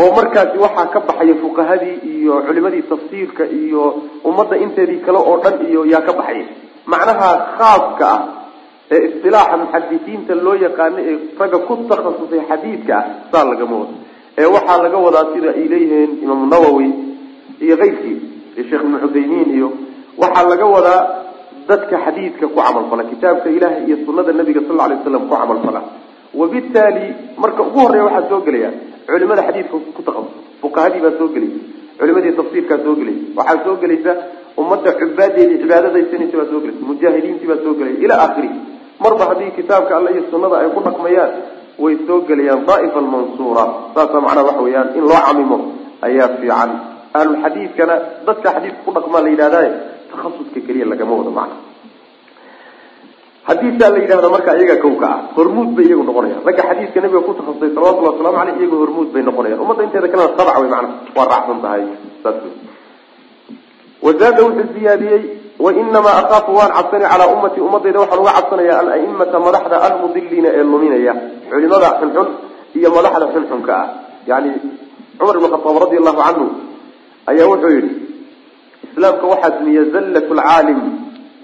oo 0.02 0.10
markaasi 0.18 0.58
waxaa 0.66 0.88
ka 0.94 1.00
baxaya 1.08 1.36
fuqahadii 1.44 1.96
iyo 2.14 2.34
culimadii 2.48 2.84
tafsiirka 2.92 3.44
iyo 3.62 3.84
ummadda 4.30 4.56
inteedii 4.66 5.02
kale 5.06 5.20
oo 5.30 5.38
dhan 5.44 5.56
iyo 5.70 5.82
yaa 5.94 6.02
ka 6.08 6.14
baxaya. 6.20 6.46
Macnaha 6.92 7.30
khaaska 7.58 8.08
ah 8.16 8.22
ee 8.94 9.00
istilaaxa 9.08 9.56
muxadisiinta 9.64 10.34
loo 10.46 10.56
yaqaano 10.66 11.00
ee 11.10 11.16
ragga 11.40 11.60
ku 11.68 11.74
takhasusay 11.90 12.42
xadiidka 12.50 12.94
ah 13.00 13.06
saa 13.32 13.44
lagama 13.52 13.76
wado. 13.82 13.96
Ee 14.40 14.48
waxaa 14.56 14.78
laga 14.86 14.98
wadaa 15.06 15.26
sida 15.34 15.50
ay 15.60 15.66
leeyihiin 15.74 16.12
imaamu 16.24 16.46
nawowi 16.54 16.88
iyo 17.66 17.76
keyrkii 17.82 18.18
iyo 18.56 18.64
sheekh 18.70 18.82
ibnu 18.86 18.98
cuthaymiin 19.04 19.50
iyo 19.58 19.68
waxaa 20.22 20.46
laga 20.52 20.66
wadaa 20.76 21.02
dadka 21.70 21.96
xadiidka 22.06 22.46
ku 22.52 22.56
camalfala 22.60 23.04
kitaabka 23.12 23.48
ilahi 23.58 23.78
iyo 23.88 23.98
sunada 24.06 24.32
nabiga 24.40 24.62
sal 24.68 24.76
lay 24.82 24.96
waslam 24.98 25.24
ku 25.30 25.34
camalfala 25.36 25.82
wabitaali 26.40 27.06
marka 27.44 27.62
ugu 27.68 27.80
horreya 27.84 28.04
waxaa 28.08 28.30
soo 28.32 28.42
gelaya 28.48 28.70
culimada 29.08 29.42
xadiidka 29.48 29.76
ku 29.98 30.02
taqasus 30.08 30.34
fuqahadii 30.62 31.02
baa 31.06 31.14
soo 31.20 31.30
gelaysa 31.36 31.60
culimadii 32.00 32.34
tafsiirkaa 32.40 32.80
soo 32.86 32.96
gelaysa 33.00 33.24
waxaa 33.40 33.64
soo 33.66 33.76
gelaysa 33.84 34.12
ummadda 34.62 34.92
cubaadeedii 35.00 35.58
cibaadadaysanaysa 35.64 36.36
baa 36.42 36.50
soo 36.52 36.60
gelaysa 36.64 36.82
mujaahidiintii 36.90 37.50
baa 37.52 37.62
soo 37.66 37.74
gelaya 37.80 37.98
ilaa 38.06 38.22
akhirihi 38.28 38.58
marba 39.04 39.24
haddii 39.32 39.52
kitaabka 39.60 39.92
alle 39.98 40.10
iyo 40.16 40.24
sunada 40.34 40.56
ay 40.62 40.70
ku 40.76 40.82
dhaqmayaan 40.88 41.32
way 41.84 41.96
soo 42.08 42.20
gelayaan 42.30 42.62
daaif 42.70 42.94
almansuura 43.04 43.66
saasa 43.96 44.18
macnaha 44.26 44.48
waxa 44.50 44.62
weeyaan 44.68 44.88
in 45.00 45.04
loo 45.12 45.22
camimo 45.28 45.58
ayaa 46.08 46.30
fiican. 46.40 46.72
Ahlulxadiidkana 47.20 47.96
dadka 48.28 48.48
xadiidka 48.56 48.82
ku 48.86 48.92
dhaqmaa 48.98 49.22
la 49.26 49.30
yidhahdaye 49.34 49.70
takhasuska 50.12 50.60
keliya 50.68 50.86
lagama 50.92 51.14
wado 51.20 51.32
macna 51.40 51.58
haddii 53.48 53.80
saa 53.80 53.90
la 53.94 54.00
yidhahdo 54.04 54.30
marka 54.36 54.52
iyaga 54.60 54.76
kawka 54.84 55.08
ah 55.10 55.20
hormuud 55.36 55.70
bay 55.76 55.86
iyagu 55.90 56.04
noqonayaan. 56.10 56.46
Ragga 56.48 56.64
xadiidka 56.70 57.00
nabiga 57.02 57.22
ku 57.26 57.34
takhasusay 57.34 57.70
salawatullahi 57.74 58.14
waslamu 58.14 58.38
aleyh 58.42 58.56
iyagu 58.62 58.76
hormuud 58.84 59.10
bay 59.14 59.24
noqonayaan. 59.26 59.60
Ummadda 59.64 59.84
inteeda 59.88 60.08
kalena 60.12 60.38
sabc 60.38 60.58
wey 60.62 60.70
macna 60.70 60.90
waa 61.18 61.28
raacsan 61.32 61.58
tahay 61.64 61.84
saas 62.24 62.38
wazaada 64.06 64.42
wuxuu 64.46 64.70
ziyaadiyey 64.76 65.22
wainamaa 65.60 66.16
akaafu 66.22 66.52
waan 66.60 66.72
cabsani 66.78 67.06
calaa 67.12 67.30
ummatii 67.36 67.64
ummadayda 67.68 68.00
waxaan 68.04 68.22
uga 68.24 68.34
cabsanaya 68.38 68.74
alaimata 68.82 69.38
madaxda 69.46 69.76
almudiliina 69.88 70.50
ee 70.58 70.64
luminaya. 70.64 71.14
Culimada 71.50 71.90
xunxun 72.00 72.28
iyo 72.78 72.90
madaxda 72.96 73.26
xunxunka 73.34 73.74
ah. 73.82 73.88
Yani 74.30 74.52
cumar 75.18 75.36
ibn 75.36 75.48
khataab 75.54 75.78
radi 75.84 75.96
allahu 76.02 76.22
canhu 76.22 76.46
ayaa 77.32 77.50
wuxuu 77.52 77.72
yihi 77.76 77.90
islaamka 78.88 79.26
waxaa 79.32 79.52
dumiya 79.60 79.84
zallat 79.94 80.28
lcaalim 80.40 80.80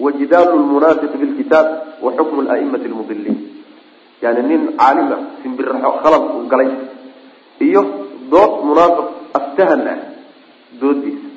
wajidaalu 0.04 0.54
lmunaafiq 0.62 1.12
bilkitaab 1.22 1.66
wa 2.04 2.10
xukmu 2.18 2.40
laimati 2.48 2.88
lmudiliin 2.92 3.38
yani 4.22 4.42
nin 4.50 4.62
caalima 4.80 5.16
simbiraxo 5.42 5.90
khalad 6.02 6.22
uu 6.36 6.46
galay. 6.52 6.70
Iyo 7.66 7.82
dood 8.32 8.52
munaafiq 8.68 9.08
aftahan 9.38 9.82
ah 9.92 9.98
doodiisa 10.80 11.28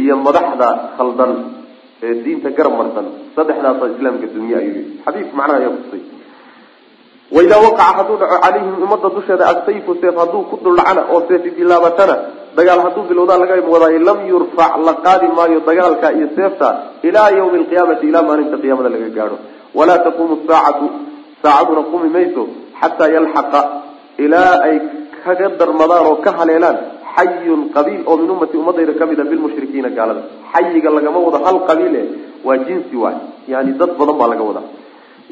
iyo 0.00 0.14
madaxda 0.26 0.68
khaldan 0.96 1.32
ee 2.06 2.14
diinta 2.24 2.50
garab 2.58 2.74
marsan 2.80 3.06
saddexdaasa 3.36 3.84
islaamka 3.94 4.26
dunya 4.34 4.56
ayuu 4.62 4.74
yihi 4.78 5.00
xadiis 5.04 5.30
macnaha 5.38 5.58
ayaa 5.60 5.76
kusay 5.80 6.02
waidaa 7.36 7.60
waqaca 7.66 7.92
hadduu 7.98 8.16
dhaco 8.22 8.36
calayhim 8.44 8.74
ummadda 8.86 9.08
dusheeda 9.16 9.44
asayfu 9.52 9.92
seef 10.02 10.14
hadduu 10.22 10.42
ku 10.50 10.56
duldhacana 10.64 11.02
oo 11.12 11.20
seefi 11.28 11.50
bilaabatana 11.58 12.16
dagaal 12.58 12.80
hadduu 12.86 13.04
bilowdaa 13.10 13.38
laga 13.42 13.54
wadaayo 13.74 14.00
lam 14.08 14.18
yurfac 14.32 14.72
la 14.86 14.92
qaadi 15.06 15.26
maayo 15.38 15.58
dagaalka 15.68 16.06
iyo 16.18 16.26
seefta 16.36 16.68
ilaa 17.08 17.30
yawmi 17.38 17.56
alqiyaamati 17.62 18.04
ilaa 18.10 18.22
maalinta 18.28 18.56
qiyaamada 18.62 18.88
laga 18.94 19.08
gaadho. 19.18 19.36
Walaa 19.78 19.98
taquumu 20.06 20.34
saacatu 20.48 20.86
saacaduna 21.42 21.82
qumi 21.92 22.08
mayso 22.16 22.42
xataa 22.80 23.08
yalxaqa 23.16 23.60
ilaa 24.24 24.54
ay 24.68 24.76
kaga 25.24 25.46
darmadaan 25.60 26.04
oo 26.10 26.16
ka 26.24 26.30
haleelaan 26.38 26.76
xayun 27.16 27.60
qabiil 27.76 28.02
oo 28.10 28.16
min 28.20 28.30
ummati 28.34 28.54
ummadayda 28.60 28.92
ka 29.00 29.04
mid 29.10 29.18
a 29.20 29.24
bilmushrikiina 29.30 29.88
gaalada. 29.98 30.22
Xayiga 30.52 30.88
lagama 30.96 31.18
wado 31.26 31.38
hal 31.46 31.58
qabiile 31.68 32.00
waa 32.46 32.58
jinsi 32.66 32.94
waay. 33.02 33.16
Yani 33.52 33.70
dad 33.80 33.90
badan 34.00 34.16
baa 34.20 34.28
laga 34.32 34.44
wadaa. 34.50 34.66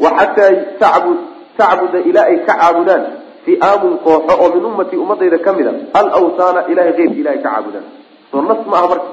Wa 0.03 0.09
xataa 0.19 0.51
tacbud 0.83 1.19
tacbuda 1.61 1.99
ilaa 2.11 2.27
ay 2.31 2.37
ka 2.47 2.53
caabudaan 2.61 3.03
fi'aamun 3.47 3.95
kooxo 4.05 4.33
oo 4.43 4.49
min 4.55 4.65
ummati 4.71 4.97
ummadayda 4.97 5.39
ka 5.47 5.51
mid 5.57 5.67
a 5.67 5.73
alawtaana 6.01 6.61
ilahay 6.73 6.93
keyrki 6.99 7.19
ilahay 7.23 7.39
ka 7.45 7.49
caabudaan 7.51 7.87
soo 8.31 8.41
nas 8.49 8.61
ma 8.71 8.77
aha 8.79 8.87
marka. 8.93 9.09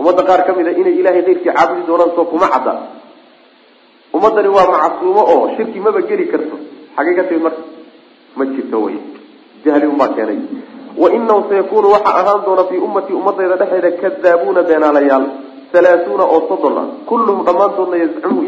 Ummadda 0.00 0.22
qaar 0.28 0.40
ka 0.46 0.52
mid 0.58 0.66
a 0.68 0.72
inay 0.80 0.94
ilahay 1.00 1.22
keyrkii 1.26 1.52
caabudi 1.56 1.82
doonaan 1.88 2.10
soo 2.16 2.24
kuma 2.32 2.48
cadda. 2.54 2.72
Ummadani 4.16 4.48
waa 4.56 4.66
macsuumo 4.72 5.22
oo 5.32 5.44
shirki 5.56 5.78
maba 5.80 6.00
geli 6.08 6.26
karto. 6.32 6.56
Xagay 6.96 7.14
ka 7.18 7.22
timid 7.28 7.42
marka 7.46 7.62
ma 8.36 8.44
jirto 8.52 8.78
wey 8.84 8.96
jahli 9.64 9.86
unbaa 9.92 10.12
keenay. 10.16 10.38
Wainahu 10.96 11.40
sayakunu 11.48 11.88
waxaa 11.94 12.16
ahaan 12.20 12.40
doona 12.46 12.64
fii 12.70 12.80
ummati 12.86 13.12
ummadayda 13.12 13.56
dhexeeda 13.60 13.90
kadaabuuna 14.00 14.62
beenaalayaal 14.68 15.24
halaatuuna 15.72 16.24
oo 16.34 16.40
soddon 16.48 16.76
ah. 16.82 16.86
Kulluhum 17.08 17.44
dhammaantoodna 17.46 17.96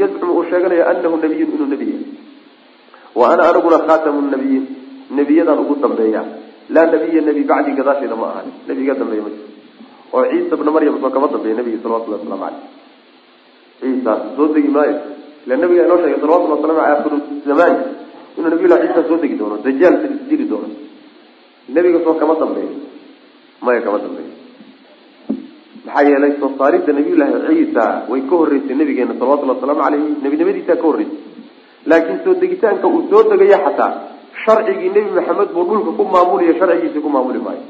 yazcumu 0.03 0.33
uu 0.39 0.45
sheeganayo 0.51 0.85
anahu 0.91 1.17
nabiyun 1.23 1.51
inuu 1.55 1.69
nebi 1.73 1.87
yahay. 1.93 2.07
Wa 3.19 3.25
ana 3.33 3.43
aniguna 3.51 3.79
khatamu 3.89 4.21
nabiyiin 4.33 4.65
nebiyadaan 5.17 5.59
ugu 5.65 5.75
dambeeya. 5.85 6.23
Laa 6.75 6.87
nabiya 6.93 7.21
nebi 7.29 7.43
bacdi 7.51 7.71
gadaasheeda 7.79 8.17
ma 8.17 8.27
ahan. 8.33 8.47
Nebiga 8.69 8.95
dambeeya 9.01 9.23
ma 9.27 9.31
jiro 9.31 9.47
oo 10.13 10.25
ciisa 10.31 10.57
bna 10.57 10.71
maryam 10.71 10.97
soo 11.03 11.11
kama 11.11 11.29
dambeeya 11.35 11.57
nebiga 11.61 11.79
salawatullahi 11.83 12.21
waslamu 12.23 12.43
caleyh 12.45 12.61
ciisa 13.81 14.13
soo 14.37 14.47
degi 14.55 14.69
maayo. 14.77 14.97
Ila 15.47 15.57
nabiga 15.63 15.83
inoo 15.87 15.99
sheegay 16.03 16.21
salawatulli 16.23 16.53
waslamu 16.57 16.81
aley 16.81 16.93
akhiru 16.97 17.17
zamaan 17.49 17.75
inuu 18.39 18.51
nabiyullah 18.53 18.79
ciisa 18.85 19.03
soo 19.09 19.19
degi 19.23 19.37
doono 19.41 19.57
dajaal 19.67 19.95
dili 20.31 20.45
doono. 20.53 20.69
Nebiga 21.75 21.99
soo 22.05 22.15
kama 22.21 22.35
dambeeyo 22.43 22.73
maya 23.65 23.81
kama 23.87 23.99
dambeeyo 24.05 24.33
maxaa 25.87 26.05
yeelay 26.09 26.33
soo 26.41 26.51
saaridda 26.59 26.93
nabiyullaahi 26.99 27.33
ciisa 27.49 27.85
way 28.11 28.21
ka 28.29 28.35
horreysay 28.41 28.77
nabigeena 28.81 29.15
salawatullhi 29.21 29.55
wasalaamu 29.57 29.81
caleyhi 29.85 30.09
nebinimadiisaa 30.25 30.77
ka 30.77 30.87
horreysay. 30.89 31.17
Laakiin 31.91 32.19
soo 32.25 32.35
degitaanka 32.43 32.87
uu 32.95 33.03
soo 33.11 33.23
degayo 33.31 33.59
xataa 33.67 33.91
sharcigii 34.49 34.91
nebi 34.97 35.11
maxamed 35.19 35.53
buu 35.57 35.65
dhulka 35.69 35.93
ku 35.99 36.05
maamulaya 36.15 36.55
sharcigiisa 36.61 37.05
ku 37.05 37.11
maamuli 37.17 37.41
maayo. 37.47 37.63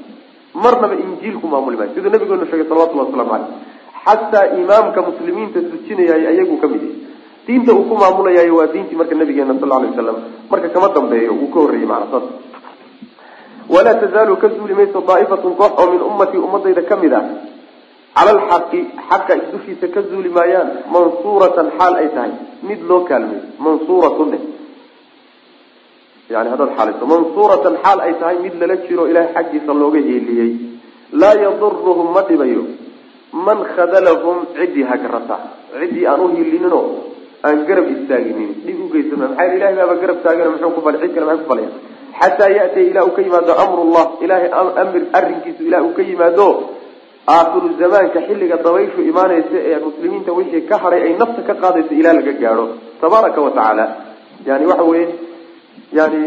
Marnaba 0.54 0.94
injiil 1.04 1.36
ku 1.42 1.46
maamuli 1.52 1.76
maayo. 1.78 1.90
Siduu 1.94 2.10
nabigeenu 2.14 2.46
sheegay 2.50 2.66
salawatullahi 2.70 3.08
waslamu 3.10 3.30
caleyh 3.34 3.50
xataa 4.04 4.46
imaamka 4.62 5.00
muslimiinta 5.08 5.60
tujinayay 5.70 6.22
ayagu 6.32 6.56
ka 6.62 6.66
mid 6.72 6.82
yahay 6.82 6.96
diinta 7.46 7.72
uu 7.74 7.84
ku 7.90 7.94
maamulayayo 8.02 8.54
waa 8.60 8.70
diintii 8.72 8.96
marka 9.00 9.14
nabigeena 9.20 9.54
sal 9.60 9.72
alay 9.76 9.90
wasalam 9.92 10.16
marka 10.50 10.68
kama 10.74 10.88
dambeeyo 10.96 11.32
uu 11.34 11.48
ka 11.52 11.58
horreeyey 11.60 11.88
macna 11.92 12.06
saas. 12.12 12.26
Walaa 13.74 14.00
tazaalu 14.00 14.36
ka 14.42 14.48
zuuli 14.56 14.74
mayso 14.78 15.00
daa'ifatun 15.08 15.52
koox 15.60 15.72
oo 15.80 15.86
min 15.92 16.02
ummatii 16.10 16.40
ummadayda 16.46 16.82
ka 16.90 16.96
mid 16.96 17.12
ah. 17.12 17.24
Cala 18.18 18.30
alxaqi 18.36 18.80
xaqa 19.08 19.34
dushiisa 19.52 19.86
ka 19.94 20.00
zuuli 20.10 20.30
maayaan 20.36 20.68
mansuuratan 20.94 21.66
xaal 21.78 21.94
ay 22.00 22.08
tahay. 22.16 22.32
Mid 22.68 22.80
loo 22.88 23.00
kaalmay 23.10 23.40
mansuuratun 23.66 24.28
dheh 24.32 24.42
yani 26.30 26.48
haddaad 26.52 26.70
xaalayso 26.76 27.06
mansuuratan 27.12 27.74
xaal 27.82 27.98
ay 28.06 28.12
tahay 28.20 28.38
mid 28.44 28.54
lala 28.60 28.76
jiro 28.86 29.04
ilahay 29.10 29.32
xaggiisa 29.36 29.72
looga 29.82 30.00
heeliyey 30.08 30.50
laa 31.20 31.34
yaduruhum 31.44 32.12
ma 32.16 32.22
dhibayo. 32.28 32.64
Man 33.32 33.58
khadalahum 33.74 34.36
ciddii 34.56 34.88
hagarata 34.90 35.36
ciddii 35.80 36.06
aan 36.06 36.20
u 36.24 36.28
hiilininoo 36.34 36.86
aan 37.46 37.64
garab 37.68 37.86
istaaginin. 37.94 38.50
Dhib 38.64 38.78
ugeysan 38.84 39.18
maxaa 39.22 39.46
ilahay 39.56 39.74
baaba 39.80 39.94
garab 40.02 40.18
taagana 40.24 40.50
muxuu 40.54 40.72
ku 40.76 40.80
fali 40.86 40.98
cid 41.02 41.12
kale 41.14 41.26
maxay 41.26 41.44
ku 41.44 41.48
falaya 41.50 41.70
xataa 42.20 42.50
yatiya 42.58 42.88
ilaa 42.90 43.04
uu 43.06 43.14
ka 43.16 43.22
yimaado 43.26 43.52
amrullah. 43.64 44.06
Ilahay 44.24 44.50
amir 44.82 45.02
arrinkiisu 45.18 45.62
ilaa 45.68 45.82
uu 45.86 45.94
ka 45.98 46.02
yimaado. 46.10 46.48
Aakhiru 47.36 47.68
zamaanka 47.80 48.20
xilliga 48.26 48.56
dabayshu 48.66 49.00
imaanaysa 49.10 49.58
ee 49.70 49.78
muslimiinta 49.86 50.32
wixii 50.38 50.64
ka 50.70 50.76
hadhay 50.82 51.00
ay 51.06 51.14
nafta 51.20 51.40
ka 51.48 51.54
qaadayso 51.62 51.92
ilaa 52.00 52.16
laga 52.18 52.32
gaadho. 52.42 52.66
Tabaaraka 53.00 53.40
wa 53.46 53.50
yani 54.46 54.66
waxa 54.70 54.84
weye 54.90 55.06
yani 55.92 56.22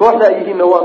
kooxda 0.00 0.24
ay 0.28 0.34
yihiinna 0.40 0.64
waa 0.72 0.82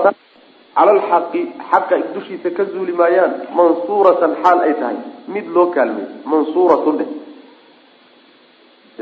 cala 0.76 0.92
alxaqi 0.96 1.42
xaqa 1.72 1.96
dushiisa 2.16 2.50
ka 2.58 2.64
zuuli 2.72 2.94
maayaan 3.02 3.34
mansuuratan 3.60 4.32
xaal 4.44 4.60
ay 4.68 4.74
tahay. 4.82 4.98
Mid 5.28 5.46
loo 5.56 5.68
kaalmay 5.76 6.06
mansuuratun 6.32 6.96
dheh 7.00 7.10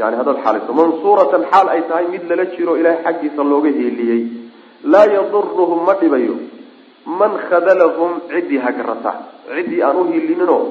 yani 0.02 0.16
haddaad 0.20 0.38
xaalayso 0.46 0.72
mansuuratan 0.82 1.44
xaal 1.52 1.68
ay 1.76 1.82
tahay 1.90 2.06
mid 2.14 2.24
lala 2.30 2.46
jiro 2.56 2.74
ilahay 2.80 3.04
xaggiisa 3.06 3.42
looga 3.52 3.70
heeliyey 3.80 4.22
laa 4.94 5.06
yaduruhum 5.16 5.80
ma 5.88 5.94
dhibayo. 6.02 6.36
Man 7.20 7.34
khadalahum 7.50 8.12
ciddii 8.32 8.60
hagarata 8.66 9.12
ciddii 9.56 9.82
aan 9.84 9.98
u 10.02 10.04
hiilininoo 10.12 10.62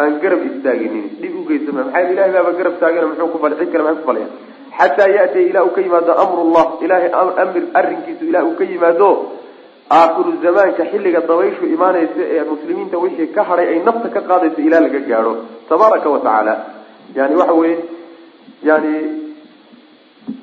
aan 0.00 0.12
garab 0.22 0.42
istaaginin. 0.50 1.06
Dhib 1.20 1.34
ugeysan 1.40 1.74
maxaa 1.78 2.02
ilahay 2.12 2.32
baaba 2.36 2.52
garab 2.58 2.74
taagana 2.82 3.06
muxuu 3.10 3.28
ku 3.32 3.38
fal 3.42 3.54
cid 3.58 3.68
kale 3.72 3.82
maxay 3.86 4.00
ku 4.02 4.06
falaya 4.10 4.28
xataa 4.78 5.08
yatiya 5.18 5.48
ilaa 5.50 5.64
uu 5.68 5.74
ka 5.76 5.80
yimaado 5.86 6.12
amrullah 6.24 6.64
ilahay 6.84 7.10
amir 7.44 7.62
arrinkiisu 7.80 8.24
ilaa 8.30 8.44
uu 8.48 8.56
ka 8.60 8.64
yimaado 8.72 9.08
aakhiru 9.98 10.32
zamaanka 10.44 10.82
xilliga 10.92 11.20
dabayshu 11.30 11.64
imaanaysa 11.76 12.22
ee 12.36 12.42
muslimiinta 12.52 12.96
wixii 13.04 13.26
ka 13.36 13.42
hadhay 13.48 13.66
ay 13.74 13.78
nafta 13.88 14.08
ka 14.16 14.20
qaadayso 14.30 14.60
ilaa 14.68 14.80
laga 14.86 15.00
gaadho 15.10 15.32
tabaaraka 15.70 16.08
wa 16.14 16.18
tacaala 16.26 16.54
yani 17.18 17.34
waxa 17.40 17.54
weye 17.60 17.76
yani 18.68 18.92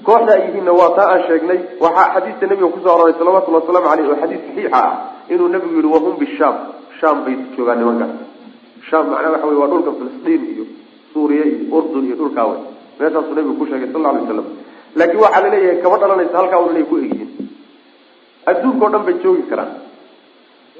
kooxda 0.08 0.32
ay 0.36 0.42
yihiinna 0.48 0.72
waa 0.80 0.90
taa 0.98 1.08
aan 1.14 1.22
sheegnay 1.28 1.60
waxaa 1.84 2.08
xadiista 2.16 2.46
nabiga 2.50 2.68
ku 2.76 2.80
soo 2.84 2.94
aroray 2.96 3.14
salawatullhi 3.20 3.60
wasalaamu 3.62 3.90
aleyh 3.94 4.08
oo 4.12 4.18
xadiis 4.22 4.42
saxiixa 4.48 4.80
ah 4.84 4.92
inuu 5.34 5.48
nabigu 5.56 5.76
yihi 5.80 5.90
wahum 5.96 6.14
bishaam 6.24 6.56
sham 7.00 7.16
bay 7.26 7.36
joogaan 7.58 7.78
nimankaas 7.82 8.14
sham 8.90 9.04
macnaha 9.12 9.32
waxa 9.34 9.48
wey 9.50 9.58
waa 9.62 9.70
dhulka 9.74 9.92
filistiin 10.00 10.42
iyo 10.54 10.66
suuriya 11.14 11.46
iyo 11.52 11.64
urdun 11.78 12.04
iyo 12.10 12.16
dhulkaa 12.22 12.48
wey 12.52 12.60
meeshaasuu 13.00 13.34
nabigu 13.38 13.56
ku 13.60 13.66
sheegay 13.72 13.90
sal 13.94 14.06
alay 14.12 14.22
waslam 14.26 14.48
laakiin 15.00 15.22
waxaa 15.26 15.42
la 15.46 15.50
leeyahay 15.54 15.78
kama 15.84 15.98
dhalanaysa 16.02 16.38
halkaa 16.42 16.60
un 16.66 16.72
inay 16.74 16.86
ku 16.92 16.96
egyihiin. 17.04 17.30
Adduunkao 18.50 18.90
dhan 18.94 19.04
bay 19.08 19.16
joogi 19.24 19.44
karaan. 19.52 19.72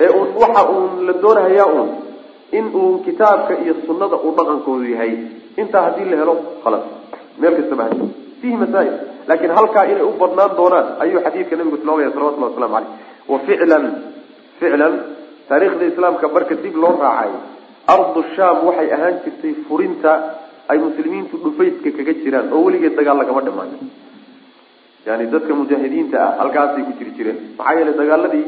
Ee 0.04 0.10
waxa 0.42 0.62
uun 0.74 1.06
la 1.08 1.14
doonahayaa 1.24 1.68
uun 1.76 1.90
in 2.58 2.66
uu 2.82 2.98
kitaabka 3.06 3.54
iyo 3.64 3.74
sunnada 3.88 4.16
uu 4.26 4.32
dhaqankoodu 4.38 4.86
yahay. 4.94 5.12
Intaa 5.62 5.82
haddii 5.88 6.10
la 6.12 6.18
helo 6.22 6.36
khalas. 6.64 6.86
Meel 7.40 7.54
kastaba 7.60 7.84
ha 7.84 8.08
fihi 8.42 8.56
masaa'il. 8.64 8.94
Laakiin 9.28 9.52
halkaa 9.58 9.84
inay 9.92 10.06
u 10.10 10.14
badnaan 10.22 10.52
doonaan 10.60 10.88
ayuu 11.04 11.22
xadiidka 11.26 11.56
nabigu 11.60 11.78
tilmaamaya 11.82 12.10
salawatullahi 12.16 12.52
waslamu 12.54 12.74
caleyh 12.76 12.90
wa 13.32 13.38
ficlan 13.48 13.86
ficlan 14.60 14.94
taariikhda 15.50 15.86
islaamka 15.92 16.26
marka 16.36 16.56
dib 16.64 16.76
loo 16.84 16.94
raacay 17.04 17.32
ardu 17.96 18.22
sham 18.36 18.56
waxay 18.68 18.88
ahaan 18.96 19.16
jirtay 19.24 19.54
furinta 19.68 20.12
ay 20.72 20.78
muslimiintu 20.88 21.36
dhufayska 21.46 21.90
kaga 21.98 22.14
jiraan 22.24 22.48
oo 22.56 22.62
weligeed 22.68 22.96
dagaal 23.00 23.18
lagama 23.22 23.42
dhamaanin 23.48 23.82
yani 25.08 25.26
dadka 25.34 25.54
mujaahidiinta 25.62 26.18
ah 26.26 26.32
halkaasay 26.42 26.84
ku 26.88 26.94
jiri 27.00 27.12
jireen. 27.18 27.38
Maxaa 27.58 27.76
yeelay 27.80 27.96
dagaaladii 28.02 28.46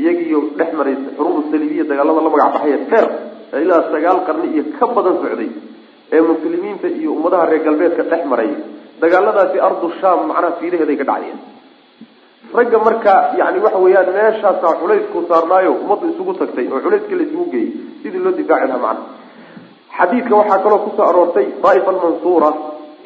iyagiiyo 0.00 0.38
dhex 0.58 0.70
maraysa 0.80 1.08
xuruub 1.18 1.46
salibiya 1.52 1.84
dagaalada 1.92 2.20
la 2.26 2.30
magac 2.34 2.50
baxaya 2.56 2.78
dheer 2.90 3.06
ee 3.54 3.60
ilaa 3.64 3.82
sagaal 3.94 4.18
qarni 4.28 4.46
iyo 4.54 4.64
ka 4.78 4.84
badan 4.96 5.16
socday 5.22 5.50
ee 6.14 6.20
muslimiinta 6.30 6.88
iyo 7.00 7.10
ummadaha 7.16 7.44
reer 7.50 7.62
galbeedka 7.66 8.02
dhex 8.12 8.22
maray 8.32 8.50
dagaaladaasi 9.04 9.56
ardu 9.68 9.88
sham 10.00 10.18
macnaha 10.30 10.52
fiidaheeday 10.60 10.96
ka 11.00 11.06
dhacdeen 11.10 11.38
ragga 12.58 12.78
marka 12.88 13.14
yani 13.40 13.58
waxa 13.66 13.78
weeyaan 13.86 14.10
meeshaasaa 14.18 14.74
culaysku 14.82 15.18
saarnaayo 15.30 15.70
ummaddu 15.82 16.04
isugu 16.12 16.32
tagtay 16.42 16.66
oo 16.74 16.80
culayska 16.86 17.14
la 17.20 17.24
isugu 17.28 17.46
geeyey 17.54 17.70
sidii 18.02 18.22
loo 18.26 18.34
difaaci 18.40 18.66
lahaa 18.72 18.82
macnaha 18.86 19.15
xadiidka 19.98 20.34
waxaa 20.40 20.58
kaloo 20.64 20.80
ku 20.84 20.90
soo 20.96 21.06
aroortay 21.10 21.46
daaifa 21.64 21.90
almansuura 21.94 22.50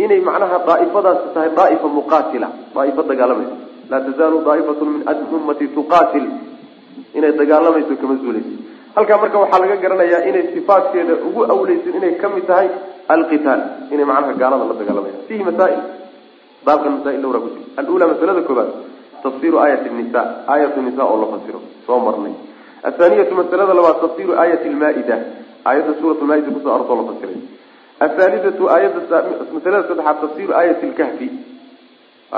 inay 0.04 0.20
macnaha 0.28 0.58
daaifadaasi 0.68 1.26
tahay 1.34 1.50
daaifa 1.60 1.88
muqaatila 1.98 2.48
daaifo 2.74 3.02
dagaalamayso. 3.10 3.56
Laa 3.90 4.00
tazaalu 4.06 4.38
daaifatu 4.48 4.84
min 4.92 5.02
ummati 5.38 5.66
tuqaatil 5.76 6.26
inay 7.18 7.32
dagaalamayso 7.40 7.94
kama 8.00 8.14
zuulayso. 8.22 8.54
Halkaa 8.96 9.18
marka 9.22 9.38
waxaa 9.42 9.60
laga 9.62 9.76
garanayaa 9.84 10.22
inay 10.30 10.44
sifaadkeeda 10.54 11.14
ugu 11.28 11.40
awleysan 11.54 11.94
inay 11.98 12.12
ka 12.22 12.28
mid 12.34 12.44
tahay 12.50 12.68
alqitaal 13.14 13.60
inay 13.94 14.06
macnaha 14.10 14.32
gaalada 14.42 14.64
la 14.70 14.74
dagaalamayaan 14.80 15.26
fihi 15.28 15.42
masaail 15.48 15.80
baabkan 16.66 16.92
masaail 16.96 17.20
dhowraa 17.24 17.42
ku 17.44 17.48
jira 17.54 17.66
alula 17.82 18.04
masalada 18.12 18.42
koobaad 18.48 18.70
tafsiru 19.24 19.56
aayat 19.64 19.84
nisa 19.98 20.22
aayat 20.52 20.74
nisa 20.86 21.02
oo 21.10 21.16
la 21.22 21.26
fasiro 21.34 21.60
soo 21.86 21.98
marnay. 22.06 22.34
Athaniyatu 22.88 23.34
masalada 23.40 23.72
labaad 23.78 23.98
tafsiru 24.06 24.32
aayat 24.42 24.62
lmaa-ida 24.74 25.16
aayadda 25.68 25.92
suurat 26.00 26.18
lmaa-ida 26.22 26.50
ku 26.56 26.60
soo 26.64 26.74
artoo 26.78 26.96
la 27.00 27.04
fasiray 27.10 27.40
athaalidatu 28.06 28.62
aayadda 28.74 29.18
masalada 29.54 29.88
saddexaad 29.88 30.20
tafsiru 30.24 30.52
aayat 30.60 30.82
lkahfi 30.90 31.28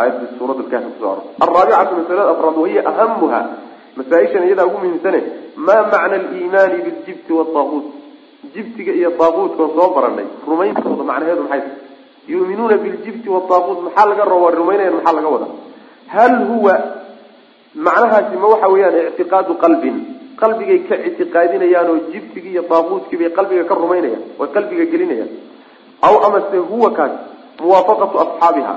aayadda 0.01 0.27
suurat 0.39 0.59
lkahfi 0.65 0.89
kuso 0.95 1.07
arortay 1.13 1.35
alraabicatu 1.47 1.95
masalada 2.01 2.31
afraad 2.35 2.57
wahiya 2.65 2.83
ahamuha 2.93 3.41
masaaishan 3.97 4.47
iyadaa 4.49 4.67
ugu 4.71 4.79
muhiimsane 4.85 5.21
maa 5.67 5.83
macna 5.93 6.17
aliimaani 6.21 6.79
biljibti 6.87 7.33
waaaquut 7.39 7.87
jibtiga 8.55 8.93
iyo 8.93 9.11
daaquutka 9.21 9.65
soo 9.77 9.89
baranay 9.97 10.27
rumayntooda 10.51 11.05
macnaheedu 11.11 11.43
maxay? 11.43 11.61
Tahay 11.61 12.33
yuuminuuna 12.33 12.77
biljibti 12.85 13.29
waaaquut 13.35 13.79
maxaa 13.87 14.07
laga 14.11 14.25
raba 14.33 14.51
rumaynayan 14.61 14.95
maxaa 14.99 15.17
laga 15.19 15.29
wadaa? 15.35 15.53
Hal 16.15 16.35
huwa 16.51 16.75
macnahaasi 17.75 18.37
ma 18.37 18.47
waxa 18.55 18.69
weeyaan 18.69 18.97
ictiqaadu 19.11 19.55
qalbin 19.65 19.97
qalbigay 20.43 20.79
ka 20.89 20.95
ictiqaadinayaan 21.09 21.89
oo 21.93 21.99
jibtigii 22.13 22.53
iyo 22.55 22.63
daaquutkii 22.71 23.19
bay 23.21 23.31
qalbiga 23.39 23.65
ka 23.71 23.75
rumaynayaan 23.83 24.23
way 24.39 24.49
qalbiga 24.57 24.85
gelinayaan. 24.93 25.31
Aw 26.07 26.15
amase 26.27 26.57
huwa 26.71 26.91
kaas 26.99 27.13
muwaafaqatu 27.63 28.17
asxaabiha. 28.25 28.75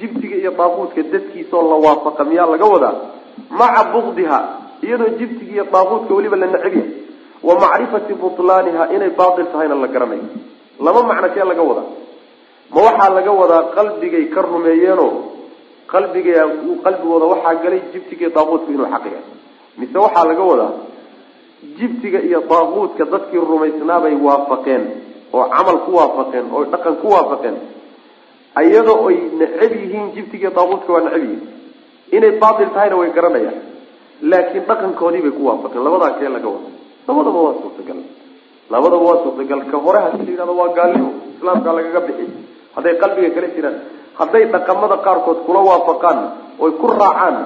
Jibtiga 0.00 0.36
iyo 0.42 0.50
daaquutka 0.60 1.00
dadkiisaoo 1.12 1.64
la 1.70 1.76
waafaqa 1.86 2.22
miyaa 2.30 2.48
laga 2.52 2.66
wadaa? 2.74 2.94
Maca 3.60 3.82
bukdiha 3.92 4.38
iyadoo 4.86 5.10
jibtiga 5.18 5.52
iyo 5.56 5.64
daaquutka 5.74 6.12
weliba 6.16 6.36
la 6.42 6.46
neceb 6.52 6.74
yahay. 6.76 6.90
Wa 7.46 7.54
macrifati 7.62 8.12
butlaaniha 8.22 8.82
inay 8.94 9.10
baatil 9.18 9.46
tahayna 9.52 9.74
la 9.82 9.88
garanayo. 9.94 10.26
Laba 10.84 11.00
macno 11.10 11.28
kee 11.34 11.44
laga 11.50 11.62
wadaa? 11.70 11.88
Ma 12.74 12.80
waxaa 12.86 13.10
laga 13.16 13.32
wadaa 13.40 13.62
qalbigay 13.76 14.24
ka 14.34 14.40
rumeeyeenoo 14.42 15.12
qalbiga 15.92 16.42
qalbigooda 16.84 17.26
waxaa 17.32 17.54
galay 17.62 17.80
jibtiga 17.92 18.22
iyo 18.26 18.30
inuu 18.74 18.88
xaqiya 18.94 19.20
mise 19.78 19.96
waxaa 20.04 20.24
laga 20.30 20.42
wadaa 20.50 20.72
jibtiga 21.78 22.20
iyo 22.28 22.40
daaquutka 22.50 23.04
dadkii 23.12 23.40
rumaysnaabay 23.50 24.14
waafaqeen 24.26 24.82
oo 25.36 25.44
camal 25.54 25.78
ku 25.86 25.90
waafaqeen 25.98 26.46
oo 26.54 26.62
dhaqan 26.72 26.94
ku 27.02 27.06
waafaqeen 27.14 27.56
iyadoo 28.64 29.08
ay 29.10 29.16
neceb 29.40 29.72
yihiin 29.82 30.06
jibtiga 30.16 30.48
iyo 30.48 30.52
daaquutka 30.58 30.90
waa 30.94 31.04
neceb 31.06 31.22
yihiin. 31.24 31.42
Inay 32.16 32.32
baatil 32.42 32.70
tahayna 32.74 32.96
way 33.00 33.10
garanayaan 33.16 33.58
laakiin 34.30 34.64
dhaqankoodii 34.70 35.22
bay 35.26 35.32
ku 35.38 35.42
waafaqeen. 35.48 35.82
Labadaa 35.86 36.12
kee 36.18 36.28
laga 36.36 36.48
wada 36.54 36.70
labadaba 37.08 37.38
waa 37.46 37.54
suurtagal. 37.62 37.98
Labadaba 38.72 39.04
waa 39.08 39.22
suurtagal. 39.24 39.60
Ka 39.70 39.76
hore 39.84 39.98
haddii 40.04 40.24
la 40.26 40.30
yidhahdo 40.32 40.54
waa 40.60 40.70
gaalnimo 40.78 41.10
islaamkaa 41.36 41.72
lagaga 41.78 42.00
bixi. 42.06 42.26
Hadday 42.76 42.94
qalbiga 43.02 43.30
kala 43.36 43.48
jiraan 43.56 43.76
hadday 44.20 44.44
dhaqamada 44.54 44.96
qaarkood 45.06 45.38
kula 45.46 45.60
waafaqaan 45.70 46.18
oy 46.64 46.72
ku 46.80 46.86
raacaan 46.86 47.36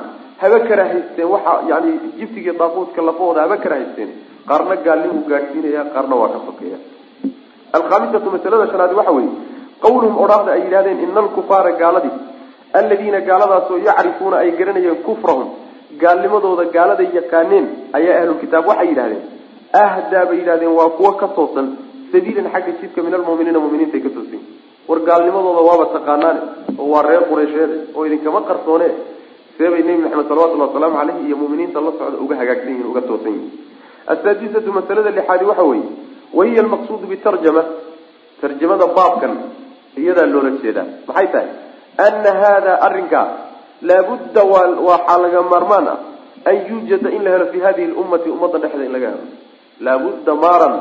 haba 0.43 0.59
karahaysteen 0.69 1.29
waxa 1.35 1.53
yani 1.71 1.91
jibtiga 2.19 2.53
daaquudka 2.61 3.01
lafahooda 3.09 3.41
haba 3.47 3.57
karahaysteen 3.65 4.11
qaarna 4.51 4.75
gaalnimu 4.87 5.21
gaadhsiinaya 5.31 5.83
qaarna 5.95 6.15
waa 6.21 6.29
ka 6.35 6.39
sokeeya 6.49 6.79
alkhaamisatu 7.79 8.29
masalada 8.35 8.67
shanaadi 8.73 8.95
waxa 9.01 9.13
weeye 9.19 9.33
qawluhum 9.85 10.15
odhaahda 10.25 10.51
ay 10.57 10.63
yidhahdeen 10.67 10.99
ina 11.05 11.21
alkufaara 11.25 11.73
gaaladii 11.83 12.15
aladiina 12.81 13.21
gaaladaasoo 13.29 13.79
yacrifuuna 13.89 14.37
ay 14.45 14.51
garanayeen 14.61 14.99
kufrahum 15.09 15.49
gaalnimadooda 16.03 16.65
gaaladay 16.77 17.09
yaqaaneen 17.19 17.67
ayaa 17.99 18.17
ahlulkitaab 18.23 18.65
waxay 18.71 18.89
yidhahdeen 18.93 19.23
ahdaa 19.85 20.25
bay 20.31 20.39
yidhahdeen 20.43 20.73
waa 20.81 20.91
kuwo 20.99 21.13
ka 21.23 21.29
toosan 21.39 21.67
sabiilan 22.13 22.49
xagga 22.55 22.73
jidka 22.81 23.01
min 23.07 23.15
almuminiina 23.21 23.59
muminiintaay 23.65 24.03
ka 24.07 24.11
toosan 24.17 24.43
war 24.89 24.99
gaalnimadooda 25.11 25.63
waaba 25.69 25.87
taqaanaane 25.97 26.41
oo 26.81 26.87
waa 26.95 27.03
reer 27.09 27.23
qureysheede 27.31 27.77
oo 27.97 28.03
idinkama 28.09 28.41
qarsoone 28.51 28.89
seebay 29.61 29.83
nebi 29.89 30.01
maxamed 30.09 30.27
salawatullhi 30.33 30.65
wasalaamu 30.69 30.97
caleyhi 31.01 31.23
iyo 31.29 31.37
muminiinta 31.43 31.79
la 31.87 31.93
socda 32.01 32.17
uga 32.25 32.35
hagaagsan 32.41 32.71
yihiin 32.73 32.89
uga 32.93 33.03
toosan 33.09 33.33
yihiin 33.37 33.53
asaadisatu 34.13 34.69
masalada 34.79 35.11
lixaadi 35.19 35.45
waxa 35.51 35.65
weeye 35.71 35.89
wahiya 36.39 36.61
almaqsuudu 36.65 37.05
bitarjama 37.13 37.63
tarjamada 38.43 38.87
baabkan 38.99 39.33
iyadaa 40.01 40.27
loola 40.33 40.51
jeedaa. 40.65 40.87
Maxay 41.09 41.27
tahay? 41.35 41.49
Ana 42.07 42.31
hada 42.43 42.73
arrinkaa 42.87 43.27
laabudda 43.89 44.43
waxaa 44.89 45.19
laga 45.25 45.41
maarmaan 45.53 45.87
ah 45.93 45.99
an 46.51 46.57
yuujada 46.71 47.09
in 47.17 47.21
la 47.27 47.31
helo 47.35 47.47
fi 47.53 47.59
hadihi 47.67 47.89
lummati 47.93 48.29
ummadda 48.35 48.59
dhexda 48.65 48.85
in 48.89 48.93
laga 48.97 49.09
helo. 49.13 49.25
Laabudda 49.87 50.33
maaran 50.45 50.75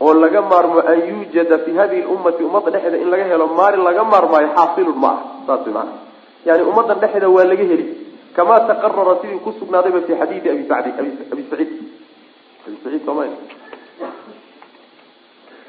oo 0.00 0.12
laga 0.24 0.40
maarmo 0.52 0.78
an 0.92 0.98
yuujada 1.10 1.56
fi 1.64 1.70
hadihi 1.80 2.02
lummati 2.10 2.42
ummadda 2.48 2.70
dhexda 2.74 2.96
in 3.04 3.08
laga 3.12 3.24
helo 3.32 3.46
maarin 3.58 3.82
laga 3.88 4.02
maarmaayo 4.12 4.48
xaasilun 4.56 4.98
ma 5.04 5.10
ah 5.14 5.20
saas 5.46 5.66
maana 5.76 5.92
yani 6.48 6.62
ummaddan 6.70 6.98
dhexda 7.02 7.28
waa 7.36 7.44
laga 7.50 7.64
heli. 7.70 7.86
Kamaa 8.36 8.60
taqarara 8.68 9.14
sidii 9.22 9.40
ku 9.44 9.50
sugnaadayba 9.60 10.00
fi 10.06 10.12
xadiidi 10.20 10.48
abi 10.54 10.64
sacdi 10.70 10.90
abi 11.00 11.10
saciid 11.50 11.70
abi 12.66 12.76
saciid 12.84 13.02
sooma 13.06 13.24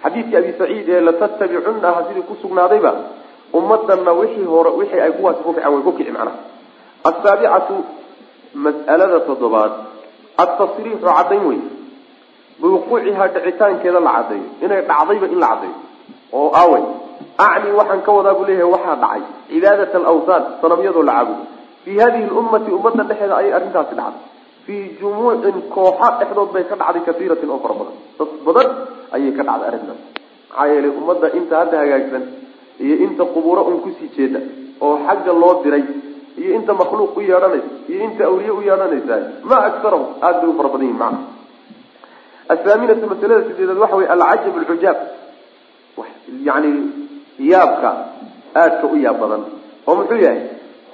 xadiidkii 0.03 0.38
abi 0.41 0.51
saciid 0.59 0.88
ee 0.95 1.01
latattabicunna 1.07 1.88
aha 1.91 2.01
sidii 2.07 2.25
ku 2.30 2.36
sugnaadayba 2.43 2.91
ummadana 3.59 4.11
wixii 4.21 4.47
hore 4.53 4.71
wixii 4.80 5.01
ay 5.05 5.11
kuwaasi 5.17 5.41
ku 5.45 5.51
kiceen 5.53 5.73
way 5.73 5.84
ku 5.88 5.91
kici 5.97 6.11
macnaha 6.11 6.39
asaabicatu 7.09 7.75
mas'alada 8.65 9.19
toddobaad. 9.28 9.73
Altasriixu 10.43 11.05
caddayn 11.07 11.43
wey 11.49 11.59
biwuquucihaa 12.61 13.28
dhicitaankeeda 13.36 13.99
la 14.07 14.11
caddeeyo 14.17 14.47
inay 14.65 14.82
dhacdayba 14.89 15.28
in 15.34 15.39
la 15.43 15.47
caddeeyo 15.51 15.75
oo 16.34 16.49
aawey 16.61 16.84
acni 17.47 17.72
waxaan 17.80 18.01
ka 18.07 18.11
wadaa 18.18 18.34
buu 18.39 18.47
leeyahay 18.49 18.72
waxaa 18.76 18.95
dhacay 19.03 19.22
cibaadat 19.51 19.95
alawthaan 19.99 20.43
sanamyadoo 20.61 21.03
la 21.09 21.13
caabudo 21.18 21.43
fii 21.84 21.97
hadihi 22.03 22.30
lummati 22.38 22.72
ummadda 22.78 23.03
dhexeeda 23.09 23.36
ayay 23.41 23.53
arrintaasi 23.59 23.95
dhacday 23.99 24.24
fii 24.65 24.82
jumuucin 24.99 25.57
kooxa 25.76 26.07
dhexdood 26.20 26.49
bay 26.55 26.63
ka 26.72 26.76
dhacday 26.82 27.03
kaiiratin 27.07 27.49
oo 27.55 27.59
fara 27.65 27.76
badan 27.80 27.95
dad 28.20 28.32
badan 28.47 28.70
ayay 29.15 29.32
ka 29.38 29.43
dhacday 29.49 29.68
arrintaas 29.72 29.99
maxaa 30.49 30.68
yeelay 30.74 30.91
ummadda 31.01 31.28
inta 31.39 31.55
hadda 31.61 31.78
hagaagsan 31.84 32.24
iyo 32.86 32.95
inta 33.05 33.24
qubuuro 33.36 33.61
un 33.70 33.78
ku 33.86 33.89
sii 33.99 34.09
jeeda 34.18 34.39
oo 34.86 34.95
xagga 35.07 35.34
loo 35.43 35.53
diray 35.63 35.84
iyo 36.41 36.51
inta 36.59 36.72
makhluuq 36.82 37.13
u 37.20 37.22
yeedhanaysa 37.30 37.70
iyo 37.91 37.99
inta 38.07 38.24
awliye 38.30 38.51
u 38.59 38.61
yeedhanaysa 38.68 39.15
ma 39.49 39.57
agarahum 39.70 40.05
aada 40.26 40.39
bay 40.41 40.49
u 40.53 40.57
fara 40.59 40.70
badan 40.74 40.86
yihiin 40.88 40.99
macna 41.03 41.20
athaaminatu 42.53 43.05
masalada 43.13 43.41
sideedaad 43.49 43.80
waxa 43.84 43.95
wey 44.01 44.07
alcajab 44.15 44.57
alcujaab 44.61 44.97
yani 46.49 46.72
yaabka 47.39 47.89
aadka 48.55 48.85
u 48.88 48.95
yaab 48.97 49.19
badan. 49.19 49.43
Oo 49.88 49.95
muxuu 49.95 50.19
yahay? 50.25 50.41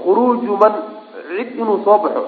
Khuruuju 0.04 0.58
man 0.58 0.74
cid 1.36 1.56
inuu 1.56 1.84
soo 1.86 1.98
baxo 2.04 2.24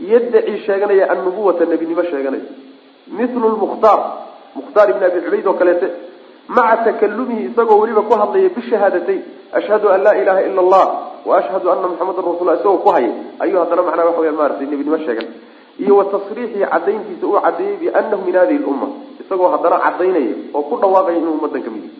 yaddaci 0.00 0.58
sheeganaya 0.66 1.10
annubuwata 1.12 1.64
nebinimo 1.64 2.02
sheeganaya. 2.02 2.44
Mithlu 3.18 3.48
lmukhtaar 3.54 4.00
mukhtaar 4.54 4.90
ibn 4.90 5.02
abi 5.04 5.20
cubayd 5.24 5.46
oo 5.46 5.54
kaleete 5.60 5.88
maca 6.48 6.84
takalumihi 6.84 7.50
isagoo 7.50 7.78
weliba 7.80 8.02
ku 8.02 8.14
hadlaya 8.14 8.48
bishahaadatayn. 8.56 9.22
Ashhadu 9.52 9.88
an 9.88 10.02
laa 10.02 10.14
ilaha 10.22 10.40
ila 10.42 10.60
allah 10.64 10.86
wa 11.26 11.38
ashhadu 11.38 11.70
ana 11.70 11.88
muxamadan 11.88 12.24
rasul 12.24 12.48
isagoo 12.54 12.78
ku 12.84 12.88
haya 12.94 13.10
ayuu 13.40 13.58
haddana 13.62 13.82
macnaha 13.82 14.08
waxa 14.08 14.20
weya 14.20 14.32
maratay 14.32 14.66
nebinimo 14.66 14.98
sheegan. 14.98 15.28
Iyo 15.78 15.96
wa 15.96 16.04
tasriixihi 16.04 16.64
cadayntiisa 16.72 17.26
uu 17.26 17.40
cadeeyey 17.40 17.76
bianahu 17.76 18.22
min 18.26 18.34
hadihi 18.34 18.58
lumma 18.58 18.88
isagoo 19.20 19.48
haddana 19.54 19.78
cadaynaya 19.86 20.34
oo 20.54 20.62
ku 20.62 20.76
dhawaaqaya 20.82 21.18
inuu 21.18 21.34
ummadan 21.38 21.62
ka 21.62 21.70
mid 21.70 21.84
yahy 21.84 21.94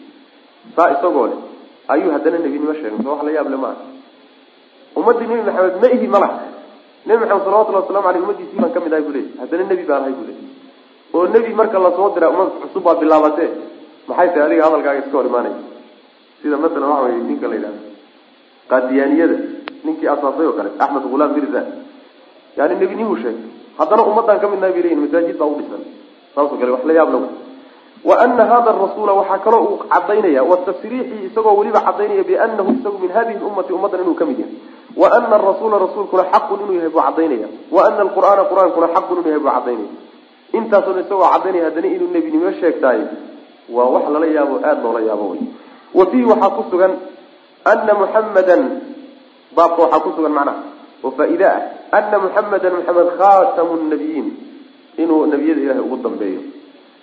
saa 0.77 0.91
isagoo 0.97 1.27
leh 1.27 1.39
ayuu 1.93 2.11
haddana 2.15 2.39
nebinimo 2.45 2.73
sheegay? 2.75 2.99
Soo 3.03 3.11
wax 3.15 3.23
la 3.27 3.33
yaab 3.37 3.49
le 3.51 3.57
maaha 3.57 3.77
ummadii 4.97 5.27
nebi 5.31 5.43
maxamed 5.49 5.77
ma 5.83 5.89
ihi 5.97 6.07
malaha 6.15 6.39
nebi 7.07 7.19
maxamed 7.23 7.45
salawatullhi 7.47 7.81
waslamu 7.83 8.09
aleyh 8.09 8.23
ummadiisii 8.25 8.59
baan 8.63 8.73
ka 8.75 8.81
mid 8.85 8.93
ahay 8.93 9.05
bu 9.09 9.13
leey 9.17 9.27
haddana 9.41 9.65
nebi 9.73 9.85
baan 9.91 10.03
ahay 10.03 10.15
bu 10.19 10.25
leey 10.29 10.39
oo 11.15 11.27
nebi 11.35 11.51
marka 11.61 11.79
la 11.79 11.91
soo 11.99 12.09
dira 12.15 12.31
ummad 12.33 12.49
cusub 12.63 12.83
baa 12.87 12.95
bilaabatee. 13.01 13.51
Maxay 14.09 14.29
tahay? 14.35 14.47
Adiga 14.47 14.65
hadalkaaga 14.67 14.99
iska 15.03 15.17
hor 15.19 15.27
imaanaya. 15.27 15.59
Sida 16.43 16.57
masalan 16.65 16.89
waxa 16.93 17.05
wey 17.07 17.21
ninka 17.29 17.47
la 17.51 17.55
yidhahdo 17.59 17.81
qaadiyaaniyada 18.71 19.37
ninkii 19.85 20.09
asaasay 20.15 20.47
oo 20.47 20.55
kale 20.59 20.71
axmed 20.85 21.05
hulaam 21.13 21.31
mirza. 21.37 21.61
Yani 22.59 22.75
nebinimuu 22.81 23.17
sheegay. 23.23 23.43
Haddana 23.79 24.03
ummadaan 24.11 24.41
ka 24.43 24.47
midnahay 24.53 24.73
bay 24.77 24.83
leyihin 24.85 25.01
masaajid 25.05 25.37
baa 25.41 25.49
u 25.53 25.57
dhisan. 25.59 25.83
Saasoo 26.35 26.59
kale 26.61 26.71
wax 26.75 26.83
la 26.89 26.93
yaab 26.99 27.11
wa 28.05 28.15
ana 28.23 28.45
hada 28.45 28.73
rasuula 28.73 29.13
waxaa 29.13 29.39
kaloo 29.39 29.63
uu 29.65 29.79
cadaynaya 29.89 30.43
wa 30.45 30.57
tasriixii 30.57 31.27
isagoo 31.31 31.57
weliba 31.59 31.81
cadaynaya 31.81 32.23
bianahu 32.25 32.71
isagu 32.79 32.99
min 32.99 33.11
hadihi 33.11 33.39
lummati 33.39 33.73
ummaddan 33.73 34.01
inuu 34.05 34.15
ka 34.15 34.25
mid 34.25 34.39
yahay. 34.39 34.55
Wa 34.97 35.07
ana 35.17 35.35
arasuula 35.37 35.79
rasuulkuna 35.79 36.25
xaqun 36.33 36.61
inuu 36.65 36.75
yahay 36.79 36.89
buu 36.95 37.03
cadaynaya 37.03 37.49
wa 37.71 37.81
ana 37.89 38.01
alqur'aana 38.07 38.43
qur'aankuna 38.51 38.87
xaqun 38.95 39.17
inuu 39.21 39.31
yahay 39.33 39.43
buu 39.43 39.51
cadaynaya 39.57 39.91
intaasoo 40.59 40.99
isagoo 41.03 41.29
cadaynaya 41.35 41.65
haddana 41.69 41.89
inuu 41.97 42.09
nebinimo 42.15 42.53
sheegtaay 42.61 43.01
waa 43.75 43.89
wax 43.95 44.05
lala 44.15 44.27
yaabo 44.37 44.55
aada 44.63 44.83
loola 44.83 45.01
yaabo 45.09 45.25
wey. 45.33 45.43
Wa 45.95 46.05
fiihi 46.11 46.25
waxaa 46.31 46.51
ku 46.57 46.63
sugan 46.71 46.93
ana 47.73 47.93
muxammadan 48.01 48.63
baabka 49.57 49.83
waxaa 49.83 50.01
ku 50.05 50.11
sugan 50.17 50.33
macnaha 50.39 50.61
oo 51.05 51.11
faa-ide 51.19 51.47
ah 51.47 51.61
ana 51.99 52.17
muxammadan 52.25 52.73
muxamed 52.79 53.09
khatamu 53.19 53.73
nabiyiin 53.91 54.27
inuu 55.03 55.27
nebiyada 55.33 55.61
ilahay 55.65 55.83
ugu 55.87 55.97
dambeeyo 56.07 56.41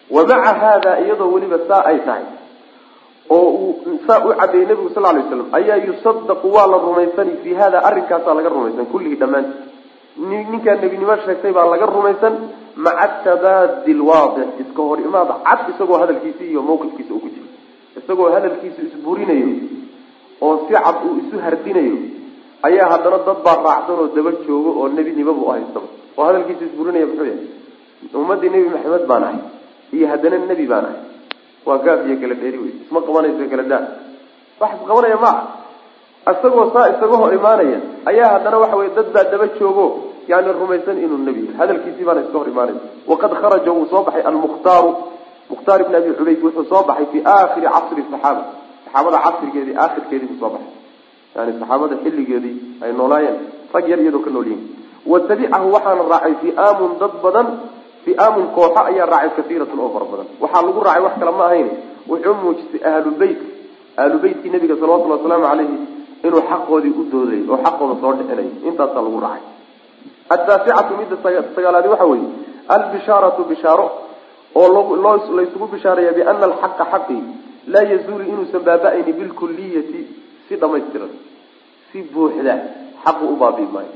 wa 0.10 0.22
maca 0.28 0.54
haada 0.64 1.00
iyadoo 1.04 1.32
weliba 1.34 1.60
saa 1.68 1.84
ay 1.92 2.00
tahay. 2.08 2.26
oo 3.30 3.50
uu 3.66 4.00
saa 4.08 4.20
u 4.28 4.34
cadeeyey 4.40 4.68
nebigu 4.68 4.90
sal 4.96 5.04
lay 5.04 5.24
slam 5.30 5.48
ayaa 5.60 5.78
yusadaqu 5.88 6.48
waa 6.56 6.68
la 6.72 6.78
rumaysani 6.78 7.38
fii 7.44 7.54
hada 7.62 7.84
arrinkaasaa 7.90 8.34
laga 8.40 8.50
rumaysan 8.56 8.86
kulligii 8.94 9.20
dhammaanti 9.22 9.56
ninkaa 10.52 10.76
nebinimo 10.82 11.16
sheegtay 11.26 11.54
baa 11.58 11.66
laga 11.74 11.86
rumaysan 11.96 12.34
maca 12.86 13.08
tabaadi 13.28 13.94
lwaadix 14.02 14.50
iska 14.64 14.82
hor 14.90 15.00
imaad 15.08 15.30
cad 15.48 15.62
isagoo 15.74 15.98
hadalkiisi 16.04 16.44
iyo 16.52 16.62
mawqifkiisa 16.70 17.14
uu 17.14 17.22
ku 17.24 17.30
jiro 17.36 17.48
isagoo 18.02 18.30
hadalkiisu 18.36 18.80
isburinayo 18.90 19.50
oo 20.46 20.54
si 20.68 20.74
cad 20.86 20.98
uu 21.08 21.16
isu 21.24 21.36
hardinayo 21.46 21.98
ayaa 22.68 22.88
haddana 22.94 23.18
dad 23.28 23.40
baa 23.48 23.58
raacsan 23.68 23.98
oo 24.04 24.08
daba 24.18 24.32
joogo 24.46 24.70
oo 24.84 24.88
nebinimaba 24.98 25.42
u 25.48 25.52
haystaba 25.56 25.88
oo 26.18 26.24
hadalkiisa 26.30 26.64
isburinaya 26.70 27.06
muxuu 27.10 27.26
yahay? 27.32 27.48
Ummaddii 28.22 28.50
nebi 28.54 28.70
maxamed 28.76 29.06
baan 29.12 29.24
ahay 29.28 29.40
iyo 29.98 30.08
haddana 30.12 30.38
nebi 30.52 30.66
baan 30.72 30.86
ahay. 30.86 31.00
Waa 31.66 31.78
gaab 31.86 32.00
iyo 32.08 32.16
kala 32.22 32.36
dheeri 32.42 32.58
wey 32.64 32.74
isma 32.84 33.00
qabanayso 33.08 33.46
kala 33.52 33.64
daa 33.72 33.84
wax 34.62 34.72
isqabanaya 34.80 35.18
maaha 35.26 35.44
isagoo 36.32 36.66
saa 36.74 36.88
isaga 36.94 37.16
hor 37.22 37.32
imaanaya 37.40 37.80
ayaa 38.10 38.30
haddana 38.36 38.58
waxa 38.64 38.76
weye 38.80 38.92
dad 38.98 39.08
baa 39.16 39.24
daba 39.32 39.48
joogo. 39.60 39.86
Yani 40.28 40.52
rumaysan 40.60 40.98
inuu 41.04 41.20
nebi 41.28 41.42
yahay. 41.46 41.58
Hadalkiisii 41.60 42.06
baana 42.08 42.22
iska 42.26 42.38
hor 42.40 42.48
imaanaya 42.48 42.80
waqad 43.12 43.32
kharaja 43.42 43.72
wuu 43.76 43.88
soo 43.92 44.04
baxay 44.08 44.24
almukhtaaru 44.30 44.92
mukhtaar 45.52 45.80
ibn 45.84 45.96
abi 46.00 46.12
cubayd 46.20 46.40
wuxuu 46.46 46.66
soo 46.72 46.84
baxay 46.90 47.06
fi 47.12 47.20
aakhiri 47.26 47.68
casri 47.76 48.04
saxaaba. 48.12 48.44
Saxaabada 48.86 49.18
casrigeedii 49.26 49.76
aakhirkeedii 49.84 50.28
buu 50.32 50.40
soo 50.44 50.52
baxay. 50.56 50.72
Yani 51.36 51.52
saxaabada 51.60 51.96
xilligeedii 52.04 52.56
ay 52.84 52.92
noolaayeen 53.00 53.38
rag 53.74 53.86
yar 53.92 54.00
iyadoo 54.00 54.24
ka 54.26 54.30
nool 54.36 54.50
watabicahu 55.12 55.68
waxaana 55.76 56.04
raacay 56.14 56.34
fi'aamun 56.42 56.92
dad 57.02 57.14
badan 57.24 57.48
fi'aamun 58.06 58.46
kooxo 58.56 58.80
ayaa 58.90 59.06
raacay 59.14 59.44
kaiiratun 59.48 59.80
oo 59.84 59.90
fara 59.96 60.06
badan. 60.12 60.28
Waxaa 60.44 60.62
lagu 60.68 60.80
raacay 60.88 61.04
wax 61.06 61.14
kale 61.22 61.32
ma 61.40 61.46
ahayn 61.50 61.68
wuxuu 62.10 62.36
muujisay 62.44 62.82
ahlu 62.92 63.12
beyt. 63.22 63.40
Ahlu 64.02 64.18
beytkii 64.24 64.52
nabiga 64.54 64.76
salawatullhi 64.82 65.16
wasalaamu 65.18 65.46
calayhi 65.50 65.78
inuu 66.28 66.42
xaqoodii 66.52 66.94
u 67.02 67.04
dooday 67.12 67.42
oo 67.52 67.58
xaqooda 67.66 67.96
soo 68.02 68.14
dhixinay 68.20 68.50
intaasaa 68.70 69.04
lagu 69.08 69.20
raacay. 69.26 69.44
Ataasicatu 70.36 70.92
midda 71.00 71.16
sagaalaadi 71.56 71.88
waxa 71.94 72.06
weeye 72.12 72.28
albishaaratu 72.76 73.42
bishaaro 73.52 73.88
oo 74.56 74.68
laysugu 75.38 75.68
bishaaraya 75.74 76.12
biana 76.18 76.46
alxaqa 76.50 76.86
xaqi 76.94 77.18
laa 77.74 77.86
yazuulu 77.92 78.24
inuusan 78.32 78.62
baaba-ayni 78.68 79.12
bilkuliyati 79.20 80.02
si 80.48 80.54
dhamaystiran 80.62 81.12
si 81.92 81.98
buuxda 82.14 82.56
xaqu 83.06 83.24
u 83.34 83.36
baabii 83.42 83.70
maayo 83.74 83.94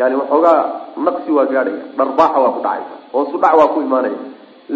yani 0.00 0.14
waxoogaa 0.20 0.60
naqsi 1.06 1.30
waa 1.36 1.46
gaadhaya 1.52 1.82
dharbaaxa 1.98 2.38
waa 2.44 2.52
ku 2.56 2.60
dhacaysa 2.66 2.94
hoosu 3.12 3.36
dhac 3.42 3.54
waa 3.60 3.68
ku 3.74 3.80
imaanaya. 3.86 4.18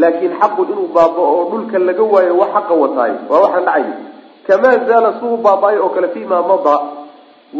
Laakiin 0.00 0.32
xaqu 0.40 0.60
inuu 0.72 0.88
baaba 0.96 1.20
oo 1.32 1.42
dhulka 1.50 1.78
laga 1.88 2.02
waayo 2.12 2.32
wax 2.40 2.50
xaqa 2.56 2.74
wataayo 2.82 3.16
waa 3.30 3.40
waxaan 3.44 3.64
dhacayni 3.68 3.94
kamaa 4.46 4.76
zaala 4.88 5.10
suu 5.20 5.36
baaba-ay 5.46 5.78
oo 5.84 5.88
kale 5.94 6.08
fima 6.14 6.36
madaa 6.50 6.78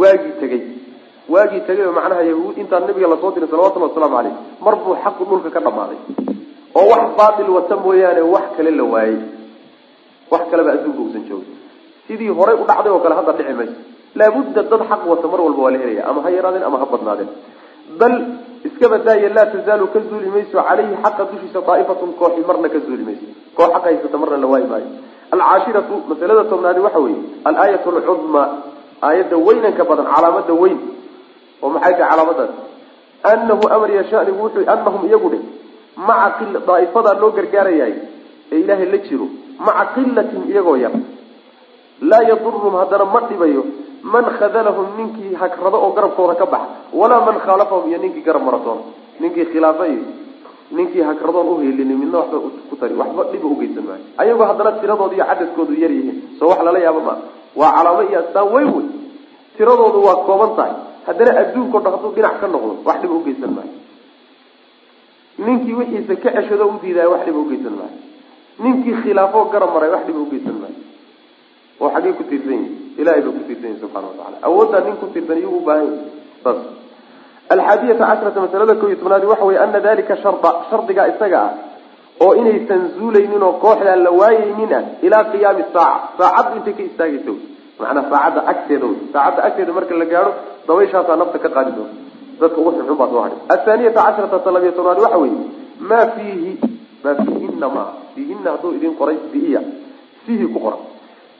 waagii 0.01 0.35
tegey 0.41 0.63
waagii 1.35 1.63
tegay 1.69 1.85
oo 1.89 1.93
macnaha 1.99 2.23
yahuud 2.31 2.57
intaan 2.63 2.87
nabiga 2.89 3.09
la 3.13 3.17
soo 3.23 3.31
diray 3.35 3.49
salawatullhi 3.53 3.89
wasalaamu 3.91 4.17
caleyh 4.17 4.35
mar 4.65 4.75
buu 4.85 4.95
xaqu 5.05 5.23
dhulka 5.31 5.49
ka 5.57 5.61
dhamaaday 5.67 5.99
oo 6.79 6.87
wax 6.93 7.05
baatil 7.19 7.51
wata 7.57 7.75
mooyaane 7.85 8.23
wax 8.35 8.47
kale 8.57 8.71
la 8.81 8.85
waayey 8.95 9.19
wax 10.33 10.43
kaleba 10.51 10.71
adduunka 10.77 11.01
uusan 11.05 11.23
joogin. 11.29 11.57
Sidii 12.07 12.31
horay 12.39 12.57
u 12.63 12.65
dhacday 12.71 12.93
oo 12.95 13.01
kale 13.05 13.15
hadda 13.19 13.33
dhici 13.39 13.55
mayso 13.59 13.77
laabudda 14.15 14.63
dad 14.63 14.83
xaq 14.91 15.03
wata 15.13 15.27
mar 15.33 15.41
walba 15.47 15.63
waa 15.65 15.71
la 15.75 15.79
helaya 15.83 16.03
ama 16.11 16.21
ha 16.25 16.31
yaraadeen 16.37 16.65
ama 16.69 16.79
ha 16.83 16.87
badnaadeen 16.93 17.31
bal 18.01 18.15
iska 18.69 18.87
badaaya 18.93 19.29
laa 19.37 19.47
tazaalu 19.55 19.87
ka 19.95 20.01
zuuli 20.09 20.29
mayso 20.37 20.57
caleyhi 20.69 20.95
xaqa 21.05 21.23
dushiisa 21.33 21.61
daa'ifatun 21.69 22.11
kooxi 22.21 22.43
marna 22.49 22.69
ka 22.75 22.79
zuuli 22.87 23.05
mayso 23.09 23.27
koox 23.59 23.71
xaqa 23.75 23.87
haysata 23.91 24.19
marna 24.23 24.37
la 24.45 24.47
waayi 24.53 24.67
maayo 24.73 24.89
alcaashiratu 25.35 25.95
masalada 26.11 26.45
tobnaadi 26.53 26.81
waxa 26.87 27.01
weeye 27.07 27.23
alaayat 27.49 27.87
alcudma 27.87 28.43
aayadda 29.09 29.37
weynanka 29.47 29.83
badan 29.91 30.07
calaamada 30.15 30.55
weyn 30.63 30.79
oo 31.63 31.69
maxay 31.75 31.95
tahay 31.99 32.11
calaamadaas 32.11 32.53
anahu 33.33 33.65
amar 33.77 33.91
yashanigu 33.99 34.39
wuxuu 34.45 34.67
anahum 34.75 35.03
iyagu 35.09 35.29
dhe 35.35 35.41
maca 36.09 36.29
qil 36.39 36.53
daa'ifadaa 36.69 37.15
loo 37.23 37.31
gargaarayahay 37.39 37.95
ee 38.53 38.59
ilaahay 38.63 38.89
la 38.95 38.99
jiro 39.07 39.27
maca 39.67 39.85
qilatin 39.95 40.43
iyagoo 40.51 40.77
yar 40.85 40.93
laa 42.11 42.23
yaduruhum 42.31 42.75
haddana 42.81 43.05
ma 43.15 43.21
dhibayo 43.31 43.63
man 44.03 44.25
khadalahum 44.39 44.87
ninkii 44.97 45.35
hagrado 45.35 45.77
oo 45.85 45.93
garabkooda 45.93 46.35
ka 46.35 46.47
baxa 46.47 46.69
walaa 46.93 47.25
man 47.27 47.37
khaalafahum 47.45 47.89
iyo 47.91 47.99
ninkii 47.99 48.23
garab 48.23 48.43
maratoon 48.43 48.81
ninkii 49.21 49.45
khilaafa 49.53 49.87
iyo 49.89 50.05
ninkii 50.71 51.03
hagradoon 51.03 51.49
uhelini 51.59 51.95
midna 51.95 52.19
waxba 52.19 52.39
ku 52.71 52.77
tari 52.81 52.95
waxba 52.95 53.23
dhiba 53.33 53.47
ugeysan 53.49 53.85
maayo. 53.85 54.05
Ayagoo 54.17 54.47
haddana 54.47 54.73
tiradooda 54.81 55.15
iyo 55.19 55.25
cadadkoodu 55.27 55.75
yar 55.83 55.91
yihiin 55.91 56.39
soo 56.39 56.49
wax 56.49 56.61
lala 56.63 56.79
yaabo 56.79 57.01
maa 57.01 57.19
waa 57.57 57.73
calaamo 57.77 58.03
iyo 58.09 58.19
astaan 58.23 58.49
weyn. 58.55 58.69
Wey 58.77 58.87
tiradoodu 59.59 59.99
waa 60.07 60.17
kooban 60.29 60.53
tahay. 60.57 60.75
Haddana 61.07 61.31
adduunkao 61.43 61.81
dhan 61.85 61.93
hadduu 61.97 62.13
dhinac 62.17 62.37
ka 62.41 62.47
noqdo 62.47 62.73
wax 62.87 62.97
dhiba 63.03 63.15
ugeysan 63.21 63.51
maayo. 63.57 63.73
Ninkii 65.39 65.75
wixiisa 65.75 66.15
ka 66.23 66.31
ceshado 66.37 66.65
u 66.69 66.79
diidaayo 66.83 67.11
wax 67.15 67.23
dhiba 67.27 67.39
ugeysan 67.45 67.75
maayo. 67.81 67.97
Ninkii 68.63 68.95
khilaafo 69.03 69.45
garab 69.53 69.71
maray 69.75 69.91
wax 69.91 70.03
dhiba 70.07 70.21
ugeysan 70.27 70.57
maayo. 70.63 70.79
Oo 71.81 71.91
xaggey 71.95 72.13
ku 72.15 72.23
tiirsan 72.31 72.53
yihi 72.53 72.71
ilahay 72.99 73.21
ba 73.27 73.31
ku 73.37 73.41
tiirsan 73.47 73.69
yihi 73.71 73.81
subxana 73.81 74.07
watacala 74.11 74.37
awooddaa 74.49 74.81
nin 74.87 74.97
ku 75.03 75.07
tiirsan 75.15 75.39
iyuu 75.43 75.57
u 75.59 75.65
baahan 75.69 75.87
yahi 75.87 76.01
saas 76.45 76.59
alxaadiyata 77.55 78.05
cashrata 78.11 78.41
masalada 78.47 78.75
ko 78.81 78.87
tobnaadi 79.01 79.27
waxa 79.33 79.45
weye 79.51 79.59
ana 79.59 79.81
dalika 79.81 80.17
sharda 80.25 80.51
shardigaa 80.71 81.07
isaga 81.13 81.41
ah 81.47 81.53
oo 82.25 82.33
inaysan 82.41 82.83
zuulaynin 82.99 83.43
oo 83.43 83.53
kooxdaan 83.65 84.03
la 84.07 84.11
waayeynin 84.21 84.73
ah 84.79 84.83
ilaa 85.07 85.25
qiyaami 85.33 85.65
saaca. 85.75 86.19
Saacaddu 86.19 86.57
intay 86.59 86.75
ka 86.79 86.83
istaagaysa 86.91 87.33
macnaa 87.81 88.05
saacadda 88.13 88.41
agteeda 88.53 88.87
wey 88.91 88.99
saacadda 89.13 89.41
agteeda 89.49 89.73
marka 89.79 89.95
la 90.03 90.07
gaadho 90.13 90.33
dabayshaasaa 90.69 91.17
nafta 91.23 91.39
ka 91.45 91.49
qaadi 91.57 91.71
doonta 91.79 91.97
dadka 92.41 92.59
ugu 92.61 92.71
xunxun 92.77 92.97
baa 93.01 93.09
soo 93.13 93.23
hadhay 93.25 93.41
athaaniyata 93.55 94.01
cashrata 94.07 94.39
talabiya 94.47 94.73
tobnaadi 94.79 95.01
waxa 95.07 95.19
weeye 95.25 95.41
maa 95.91 96.05
fiihi 96.17 96.53
maa 97.05 97.15
fiihina 97.25 97.69
ma 97.77 97.85
fiihina 98.15 98.49
hadduu 98.55 98.73
idin 98.79 98.95
qoray 99.01 99.17
biiya 99.33 99.61
fiihi 100.27 100.47
ku 100.53 100.59
qoran 100.65 100.83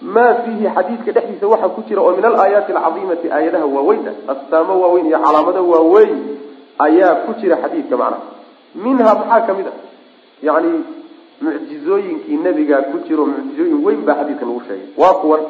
maa 0.01 0.35
fiihi 0.45 0.67
xadiidka 0.77 1.13
dhexdiisa 1.17 1.47
waxaa 1.53 1.69
ku 1.77 1.81
jira 1.89 2.01
oo 2.03 2.13
min 2.17 2.25
alaayaati 2.25 2.73
alcadiimati 2.73 3.27
aayadaha 3.37 3.67
waaweyn 3.77 4.05
ah 4.09 4.33
astaamo 4.35 4.81
waaweyn 4.83 5.07
iyo 5.11 5.19
calaamado 5.25 5.63
waaweyn 5.73 6.15
ayaa 6.87 7.15
ku 7.27 7.31
jira 7.41 7.57
xadiidka 7.65 7.97
macnaha 7.97 8.23
minha 8.85 9.15
maxaa 9.21 9.41
ka 9.47 9.53
mid 9.59 9.67
a 9.67 9.73
yani 10.49 10.71
mucjizooyinkii 11.45 12.37
nebiga 12.47 12.77
ku 12.93 12.99
jiro 13.09 13.27
mucjizooyin 13.27 13.79
weyn 13.87 14.01
baa 14.09 14.15
xadiidka 14.21 14.45
lagu 14.49 14.63
sheegay 14.69 14.89
waa 15.03 15.15
kuwan 15.23 15.41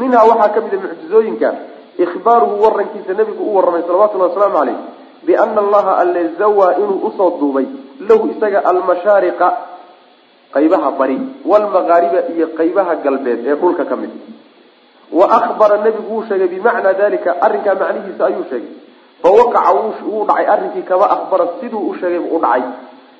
minhaa 0.00 0.24
waxaa 0.30 0.48
ka 0.54 0.60
mid 0.64 0.74
a 0.74 0.80
mucjizooyinka 0.86 1.48
ikhbaaruhu 2.04 2.62
warankiisa 2.64 3.12
nebigu 3.20 3.42
u 3.44 3.56
warramay 3.56 3.82
salawatullahi 3.86 4.30
wasalaamu 4.30 4.58
caleyh 4.58 4.76
biana 5.26 5.60
allaha 5.64 5.92
alle 6.02 6.22
zawaa 6.38 6.72
inuu 6.82 6.98
u 7.08 7.10
soo 7.16 7.30
duubay 7.40 7.66
lahu 8.08 8.24
isaga 8.34 8.58
almashaariqa 8.70 9.46
qaybaha 10.54 10.90
bari 11.00 11.18
walmaqaariba 11.50 12.20
iyo 12.36 12.46
qaybaha 12.58 12.92
galbeed 13.04 13.40
ee 13.46 13.54
dhulka 13.60 13.84
ka 13.90 13.96
mid. 13.96 14.10
Wa 15.18 15.26
ahbara 15.38 15.76
nebigu 15.84 16.10
wuu 16.14 16.24
sheegay 16.28 16.48
bimacnaa 16.54 16.92
dalika 17.00 17.30
arrinkaa 17.46 17.74
macnihiisa 17.82 18.22
ayuu 18.28 18.44
sheegay. 18.50 18.72
Fawaqaca 19.22 19.70
wuu 20.08 20.24
dhacay 20.28 20.46
arrinkii 20.54 20.82
kama 20.90 21.06
ahbara 21.16 21.46
siduu 21.60 21.82
u 21.90 21.94
sheegay 22.00 22.18
u 22.18 22.38
dhacay. 22.44 22.62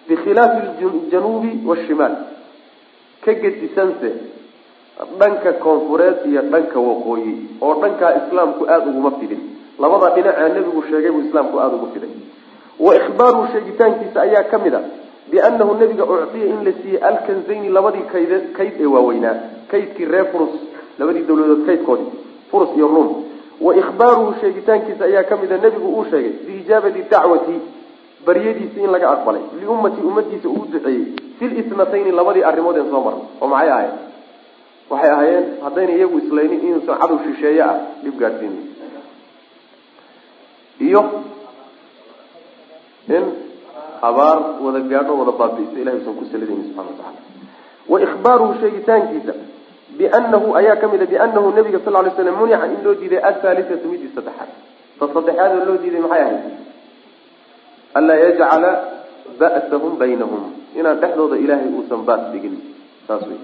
Bikhilaafi 0.08 0.84
ljanuubi 1.10 1.50
washimaal 1.68 2.14
ka 3.24 3.32
gedisanse 3.42 4.10
dhanka 5.18 5.52
koonfureed 5.64 6.18
iyo 6.30 6.42
dhanka 6.52 6.78
waqooyi 6.88 7.34
oo 7.60 7.74
dhankaa 7.82 8.12
islaamku 8.20 8.62
aada 8.72 8.86
uguma 8.90 9.10
fidin. 9.20 9.40
Labada 9.78 10.09
dhinacee 10.16 10.48
nebigu 10.55 10.82
sheegay 10.90 11.10
buu 11.14 11.22
islaamku 11.28 11.56
aada 11.60 11.76
ugu 11.76 11.88
fiday 11.94 12.10
wa 12.84 12.90
ikhbaaruhu 12.96 13.46
sheegitaankiisa 13.52 14.18
ayaa 14.26 14.44
ka 14.50 14.59
mid 14.64 14.74
a 14.74 14.80
bianahu 15.30 15.74
nebiga 15.80 16.05
ucdiya 16.05 16.46
in 16.55 16.64
la 16.66 16.72
siiyey 16.82 17.00
alkanzayni 17.10 17.68
labadii 17.76 18.05
kayd 18.12 18.32
kayd 18.59 18.74
ee 18.80 18.86
waaweynaa. 18.94 19.34
Kaydkii 19.70 20.05
reer 20.12 20.26
furus 20.32 20.55
labadii 20.98 21.24
dawladood 21.28 21.66
kaydkoodii 21.66 22.10
furus 22.50 22.70
iyo 22.76 22.86
ruum. 22.88 23.10
Wa 23.60 23.76
ikhbaaruhu 23.76 24.34
sheegitaankiisa 24.40 25.05
ayaa 25.05 25.22
ka 25.30 25.36
mid 25.36 25.52
a 25.52 25.56
nebigu 25.64 25.88
uu 25.98 26.05
sheegay 26.10 26.32
biijaabati 26.46 27.02
dacwati 27.10 27.55
baryadiisi 28.26 28.80
in 28.84 28.90
laga 28.94 29.10
aqbalay 29.10 29.42
liummati 29.60 30.00
ummadiisa 30.09 30.48
uu 30.48 30.66
duceeyey 30.72 31.05
fi 31.38 31.44
lisnatayni 31.48 32.10
labadii 32.12 32.42
arrimood 32.50 32.76
ee 32.76 32.86
soo 32.90 33.00
marnay. 33.06 33.24
Oo 33.40 33.46
maxay 33.52 33.70
ahayen 33.70 33.94
waxay 34.90 35.10
ahaayeen 35.10 35.44
haddayna 35.64 35.92
iyagu 35.98 36.18
islaynin 36.18 36.60
inuusan 36.68 36.98
cadow 37.02 37.18
shisheeye 37.26 37.62
ah 37.62 37.74
dhib 38.05 38.16
gaadhsiinay 38.22 38.64
iyo 40.88 41.02
in 43.16 43.24
abaar 44.02 44.38
wada 44.64 44.80
gaadho 44.92 45.12
wada 45.20 45.32
baabi'isa 45.40 45.76
ilahay 45.82 46.00
usan 46.02 46.14
ku 46.18 46.24
salidayni 46.32 46.64
subxana 46.68 46.90
watacala 46.90 47.20
wa 47.88 47.96
ikhbaaruhu 48.06 48.52
sheegitaankiisa 48.62 49.32
bianahu 49.98 50.46
ayaa 50.60 50.76
ka 50.82 50.86
mid 50.92 51.02
a 51.02 51.06
bianahu 51.12 51.50
nabiga 51.56 51.78
sal 51.84 51.96
lay 52.04 52.12
slam 52.16 52.36
munica 52.40 52.66
in 52.74 52.80
loo 52.84 52.94
diiday 53.00 53.20
athalisatu 53.30 53.88
midii 53.88 54.10
saddexaad. 54.14 54.50
Ta 55.00 55.04
saddexaad 55.14 55.50
oo 55.58 55.64
loo 55.68 55.78
diiday 55.82 56.00
maxay 56.04 56.22
ahayd? 56.22 56.42
Anlaa 57.98 58.18
yajcala 58.24 58.70
ba'sahum 59.40 59.92
baynahum. 60.02 60.42
Inaan 60.78 61.00
dhexdooda 61.02 61.36
ilaahay 61.44 61.68
uusan 61.72 62.04
baas 62.08 62.28
dhigin. 62.32 62.54
Saas 63.08 63.24
wey 63.28 63.40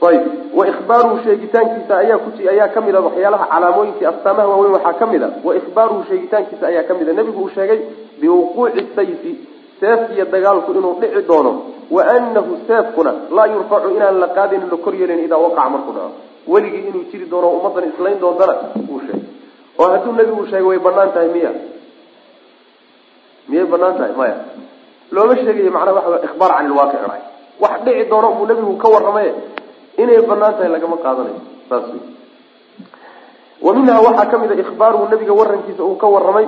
ayb 0.00 0.24
wa 0.58 0.64
ikhbaaruhu 0.68 1.16
sheegitaankiisa 1.24 1.92
ayaa 2.02 2.18
ku 2.24 2.30
ayaa 2.52 2.68
ka 2.74 2.80
mid 2.80 2.94
a 2.96 3.00
waxyaalaha 3.06 3.46
calaamooyinkii 3.52 4.06
astaamaha 4.12 4.48
waaweyn 4.48 4.72
waxaa 4.76 4.92
ka 5.00 5.06
mid 5.06 5.22
a 5.22 5.28
wa 5.44 5.52
ikhbaaruhu 5.60 6.04
sheegitaankiisa 6.08 6.64
ayaa 6.72 6.82
ka 6.88 6.94
mid 6.94 7.08
a 7.08 7.12
nebigu 7.12 7.40
uu 7.44 7.50
sheegay 7.56 7.80
biwuquuci 8.20 8.82
sayfi 8.96 9.32
seef 9.80 10.00
iyo 10.14 10.24
dagaalku 10.34 10.70
inuu 10.72 10.94
dhici 11.00 11.22
doono 11.28 11.52
wa 11.94 12.02
anahu 12.16 12.52
seefkuna 12.68 13.12
laa 13.36 13.46
yurfacu 13.52 13.88
inaan 13.96 14.16
la 14.22 14.28
qaadin 14.36 14.62
la 14.70 14.76
kor 14.84 14.94
yeelin 15.00 15.24
idaa 15.26 15.38
waqaca 15.44 15.68
markuu 15.74 15.92
dhaco. 15.96 16.12
Weligii 16.52 16.88
inuu 16.90 17.04
jiri 17.10 17.26
doono 17.32 17.48
ummaddan 17.56 17.88
islayn 17.90 18.18
doontana 18.22 18.54
uu 18.90 19.00
sheegay. 19.06 19.22
Oo 19.80 19.88
hadduu 19.92 20.12
nebigu 20.18 20.44
sheegay 20.50 20.62
way 20.68 20.78
bannaan 20.86 21.10
tahay 21.14 21.28
miya. 21.34 21.50
Miyay 23.48 23.66
bannaan 23.66 23.94
tahay? 23.98 24.12
Maya. 24.20 24.36
Looma 25.10 25.34
sheegayo 25.36 25.70
macnaa 25.74 25.94
waxa 25.98 26.18
ikhbaar 26.28 26.50
can 26.56 26.66
ilwaaqic 26.70 27.00
dhahay 27.02 27.22
wax 27.62 27.74
dhici 27.84 28.04
doono 28.10 28.28
buu 28.38 28.46
nebigu 28.46 28.74
ka 28.82 28.88
warramay 28.94 29.28
inay 29.98 30.20
bannaan 30.30 30.54
tahay 30.56 30.70
lagama 30.74 30.96
qaadanayo. 31.04 31.40
Saas 31.68 31.86
wey 31.92 32.02
wa 33.64 33.70
minhaa 33.76 34.00
waxaa 34.06 34.30
ka 34.30 34.36
mid 34.38 34.50
a 34.52 34.54
ikhbaaruhu 34.64 35.04
nebiga 35.12 35.32
warankiisa 35.40 35.82
uu 35.84 35.96
ka 36.02 36.06
warramay 36.06 36.46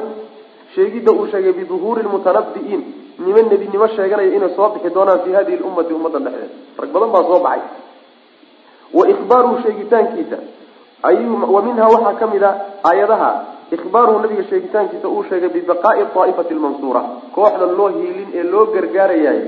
sheegidda 0.74 1.12
uu 1.12 1.26
sheegay 1.32 1.52
biduhuuri 1.52 2.02
lmutanabi'iin 2.02 2.82
nima 3.24 3.42
nebinimo 3.50 3.86
sheeganaya 3.96 4.34
inay 4.36 4.52
soo 4.56 4.68
bixi 4.74 4.94
doonaan 4.96 5.20
fi 5.24 5.30
hadihi 5.38 5.58
lummati 5.62 5.92
ummaddan 5.98 6.24
dhexdeeda 6.26 6.82
rag 6.82 6.90
badan 6.94 7.10
baa 7.14 7.24
soo 7.30 7.40
baxay. 7.46 7.62
Wa 8.98 9.08
ikhbaaruhu 9.12 9.62
sheegitaankiisa. 9.64 10.38
Ayuu 11.08 11.54
wa 11.54 11.62
minhaa 11.66 11.88
waxaa 11.94 12.14
ka 12.20 12.26
mid 12.26 12.42
a 12.42 12.50
aayadaha. 12.90 13.30
Ikhbaaruhu 13.76 14.18
nabiga 14.24 14.44
sheegitaankiisa 14.50 15.08
uu 15.08 15.24
sheegay 15.28 15.48
bibaqaa'i 15.48 16.06
aaifati 16.22 16.54
lmansuura 16.54 17.02
kooxda 17.34 17.66
loo 17.78 17.88
hiilin 17.98 18.28
ee 18.34 18.42
loo 18.52 18.66
gargaarayaay 18.74 19.40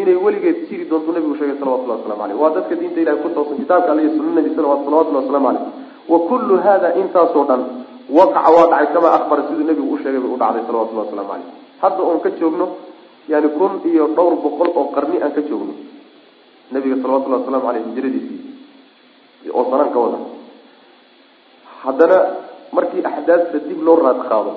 inay 0.00 0.14
weligeed 0.24 0.58
jiri 0.68 0.84
doontu 0.90 1.12
nabigu 1.12 1.36
sheegay 1.40 1.56
salawatullah 1.58 1.96
waslamu 1.98 2.22
aleyh 2.24 2.40
waa 2.42 2.50
dadka 2.56 2.74
diinta 2.80 3.00
ilahay 3.00 3.20
ku 3.22 3.28
toosan 3.36 3.56
kitaabka 3.62 3.90
alle 3.92 4.02
iyo 4.02 4.54
salawatullahi 4.58 5.16
waslamu 5.16 5.48
aleyh 5.48 5.64
wa 6.12 6.18
kullu 6.30 6.54
hada 6.66 6.94
intaasoo 7.02 7.44
dhan 7.50 7.62
waqaca 8.08 8.50
waa 8.56 8.66
dhacay 8.72 8.88
kamaa 8.94 9.12
ahbara 9.18 9.42
siduu 9.48 9.64
nabigu 9.70 9.92
u 9.94 9.98
sheegay 10.02 10.20
bay 10.20 10.30
u 10.36 10.38
dhacday 10.42 10.62
salawatullahi 10.68 11.06
waslamu 11.08 11.32
aleyh 11.34 11.48
hadda 11.82 12.02
oon 12.08 12.20
ka 12.24 12.30
joogno 12.40 12.66
yani 13.28 13.48
kun 13.58 13.72
iyo 13.90 14.04
dhowr 14.16 14.34
boqol 14.44 14.68
oo 14.78 14.84
qarni 14.94 15.16
aan 15.24 15.32
ka 15.36 15.42
joogno 15.48 15.74
nabiga 16.74 16.96
salawatullahi 17.02 17.42
waslamu 17.42 17.66
aleyh 17.70 17.82
hijradiisii 17.88 18.40
oo 19.54 19.64
sanaan 19.70 19.90
ka 19.94 19.98
wada. 20.04 20.18
Haddana 21.84 22.18
markii 22.72 23.02
axdaasta 23.10 23.58
dib 23.68 23.80
loo 23.86 23.96
raad 24.04 24.20
qaado 24.28 24.52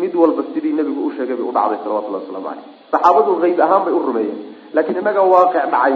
mid 0.00 0.12
walba 0.14 0.42
sidii 0.54 0.72
nabigu 0.78 1.00
u 1.06 1.10
sheegay 1.16 1.36
bay 1.38 1.46
u 1.50 1.52
dhacday 1.56 1.78
salawatullahi 1.84 2.22
waslamu 2.24 2.46
caleyh 2.48 2.64
saxaabadu 2.92 3.30
hayb 3.42 3.60
ahaan 3.66 3.82
bay 3.86 3.94
u 3.94 4.02
rumeeyeen 4.08 4.38
laakiin 4.74 4.98
innaga 5.00 5.22
waaqic 5.34 5.64
dhacay. 5.74 5.94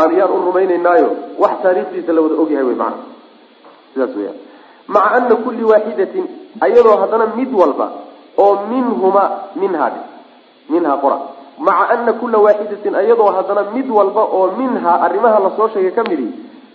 Aan 0.00 0.10
yaan 0.18 0.30
u 0.36 0.38
rumaynaynaayo 0.48 1.08
wax 1.42 1.54
taariikhdiisa 1.62 2.12
la 2.16 2.20
wada 2.24 2.34
ogyahay 2.42 2.64
wey 2.70 2.76
macana 2.82 3.04
sidaas 3.92 4.14
weyaan 4.18 4.38
maca 4.88 5.14
ana 5.14 5.36
kulli 5.36 5.64
waaxidatin 5.64 6.24
ayadoo 6.60 6.96
haddana 7.02 7.26
mid 7.36 7.54
walba 7.54 7.86
oo 8.38 8.54
minhuma 8.70 9.30
minhaa 9.56 9.90
minhaa 10.68 10.96
qora 10.96 11.18
maca 11.58 11.88
ana 11.94 12.12
kula 12.12 12.38
waaxidatin 12.38 12.94
ayadoo 12.94 13.30
haddana 13.36 13.62
mid 13.74 13.90
walba 13.90 14.22
oo 14.22 14.46
minhaa 14.58 15.00
arrimaha 15.06 15.38
la 15.38 15.50
soo 15.56 15.68
sheegay 15.68 15.92
ka 15.92 16.02
midi 16.08 16.28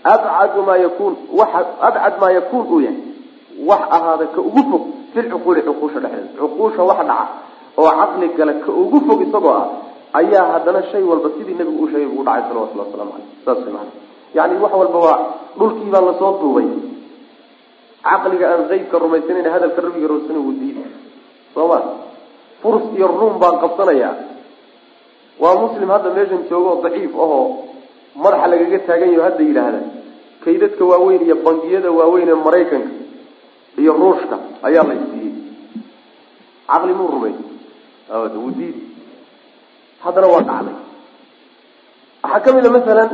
abcadu 0.04 0.64
maa 0.64 0.78
yakuun 0.78 1.16
waxa 1.34 1.66
abcad 1.82 2.14
maa 2.22 2.32
yakuun 2.32 2.66
uu 2.72 2.80
yahay. 2.82 3.02
Wax 3.66 3.82
ahaada 3.90 4.26
ka 4.36 4.42
ugu 4.42 4.62
fog 4.72 4.84
filcuquuli 5.14 5.62
cuquusha 5.62 6.00
dhexdeeda. 6.00 6.38
Cuquusha 6.40 6.84
wax 6.84 6.98
dhaca 6.98 7.28
oo 7.78 7.92
caqli 8.00 8.28
gala 8.38 8.54
ka 8.54 8.72
ugu 8.72 9.02
fog 9.08 9.22
isagoo 9.22 9.50
ah 9.50 9.68
ayaa 10.14 10.46
haddana 10.54 10.84
shay 10.92 11.04
walba 11.04 11.30
sidii 11.38 11.58
nabigu 11.58 11.84
u 11.84 11.90
sheegay 11.90 12.08
buu 12.08 12.24
dhacay 12.24 12.44
salawatullah 12.50 12.86
waslamu 12.86 13.12
caleyh 13.46 13.66
saas 13.66 13.88
yani 14.34 14.56
wax 14.62 14.74
walba 14.74 15.00
waa 15.00 15.20
dhulkii 15.58 15.90
baa 15.90 16.02
la 16.02 16.14
soo 16.20 16.38
duubay 16.42 16.68
caqliga 18.04 18.46
aan 18.54 18.64
qeybka 18.72 18.96
rumaysanan 19.04 19.48
hadalka 19.56 19.80
rabbiga 19.86 20.08
roosana 20.12 20.40
wuu 20.46 20.56
diidi 20.60 20.84
soo 21.54 21.68
ma? 21.72 21.80
Furs 22.62 22.84
iyo 22.98 23.08
ruum 23.08 23.36
baan 23.42 23.58
qabsanayaa. 23.64 24.14
Waa 25.42 25.56
muslim 25.64 25.90
hadda 25.94 26.10
meeshan 26.18 26.42
joogo 26.50 26.70
oo 26.74 26.82
daciif 26.86 27.14
ahoo 27.26 27.44
madaxa 28.24 28.48
lagaga 28.52 28.80
taagan 28.88 29.10
yaho 29.14 29.24
hadda 29.28 29.44
yidhaahda 29.50 29.80
kaydadka 30.44 30.84
waaweyn 30.92 31.22
iyo 31.28 31.36
bangiyada 31.46 31.90
waaweyn 32.00 32.30
ee 32.34 32.38
maraykanka 32.48 32.90
iyo 33.82 33.92
ruushka 34.02 34.36
ayaa 34.68 34.84
la 34.90 34.94
isiiyey 35.02 35.32
caqli 36.70 36.94
muu 37.00 37.10
rumay 37.14 37.34
wuu 38.42 38.52
diidi 38.58 38.82
haddana 40.04 40.28
waa 40.34 40.44
dhacday. 40.50 40.76
Waxaa 42.24 42.40
ka 42.46 42.50
mid 42.56 42.66
a 42.66 42.70
masalan 42.78 43.10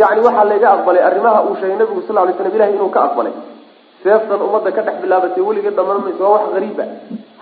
yani 0.00 0.20
waxaa 0.26 0.44
layga 0.50 0.68
aqbalay 0.76 1.02
arrimaha 1.08 1.38
uu 1.48 1.54
sheegay 1.60 1.76
nabigu 1.80 2.02
sal 2.08 2.16
lay 2.26 2.34
slam 2.38 2.54
ilahay 2.56 2.74
inuu 2.76 2.90
ka 2.96 3.00
aqbalay 3.08 3.34
seeftan 4.02 4.40
ummadda 4.46 4.70
ka 4.76 4.82
dhex 4.86 4.96
bilaabatay 5.04 5.42
weligeed 5.48 5.74
dhamaan 5.78 6.00
mayso 6.06 6.22
waa 6.24 6.32
wax 6.36 6.44
gariib 6.54 6.78
ah 6.84 6.88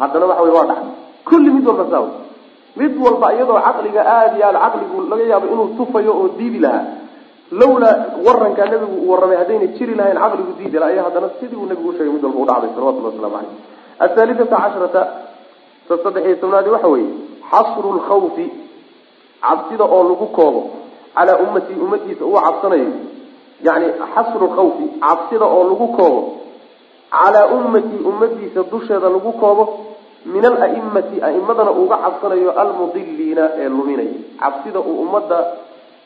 haddana 0.01 0.27
waxa 0.31 0.43
wey 0.47 0.53
waa 0.59 0.67
dhacday 0.71 0.93
kulli 1.29 1.51
mid 1.57 1.67
walba 1.71 1.85
saa 1.93 2.05
mid 2.81 2.93
walba 3.05 3.27
iyadoo 3.35 3.61
caqliga 3.67 4.03
aada 4.15 4.37
iyo 4.39 4.47
aada 4.49 4.61
caqligu 4.65 4.97
laga 5.11 5.25
yaabo 5.33 5.47
inuu 5.55 5.69
tufayo 5.79 6.13
oo 6.21 6.29
diidi 6.39 6.59
lahaa. 6.65 6.85
Lawlaa 7.61 7.95
warankaa 8.27 8.67
nabigu 8.73 8.97
uu 9.03 9.11
warramay 9.11 9.37
haddayna 9.41 9.67
jiri 9.79 9.95
lahayn 10.01 10.19
caqligu 10.25 10.53
diidi 10.59 10.79
laha 10.81 10.91
ayaa 10.93 11.05
haddana 11.09 11.29
sidii 11.41 11.57
uu 11.63 11.67
nabigu 11.71 11.89
usheegay 11.93 12.13
mid 12.17 12.25
walba 12.25 12.41
u 12.43 12.47
dhacday 12.51 12.71
salawatullah 12.75 13.11
waslamu 13.13 13.35
caleyh 13.37 13.53
athalitata 14.05 14.57
casharata 14.63 15.03
ta 15.89 15.95
saddex 16.05 16.25
iyo 16.29 16.37
tobnaadi 16.43 16.71
waxa 16.75 16.89
weeye. 16.95 17.11
Xasru 17.51 17.89
lkhawfi 17.99 18.47
cabsida 19.47 19.85
oo 19.97 20.03
lagu 20.11 20.27
koobo 20.39 20.63
calaa 21.17 21.37
ummatii 21.45 21.79
ummadiisa 21.85 22.25
uu 22.31 22.39
cabsanayo 22.47 22.89
yani 23.67 23.87
xasru 24.15 24.45
lkhawfi 24.51 24.85
cabsida 25.07 25.47
oo 25.57 25.63
lagu 25.71 25.87
koobo 25.99 26.21
calaa 27.11 27.47
ummatii 27.57 28.01
ummadiisa 28.11 28.63
dusheeda 28.73 29.09
lagu 29.09 29.33
koobo 29.43 29.65
min 30.35 30.45
alaimati 30.45 31.23
aimadana 31.29 31.71
uga 31.71 31.97
cabsanayo 32.05 32.51
almudiliina 32.63 33.45
ee 33.63 33.69
luminaya 33.69 34.19
cabsida 34.41 34.81
uu 34.81 34.97
ummadda 35.05 35.39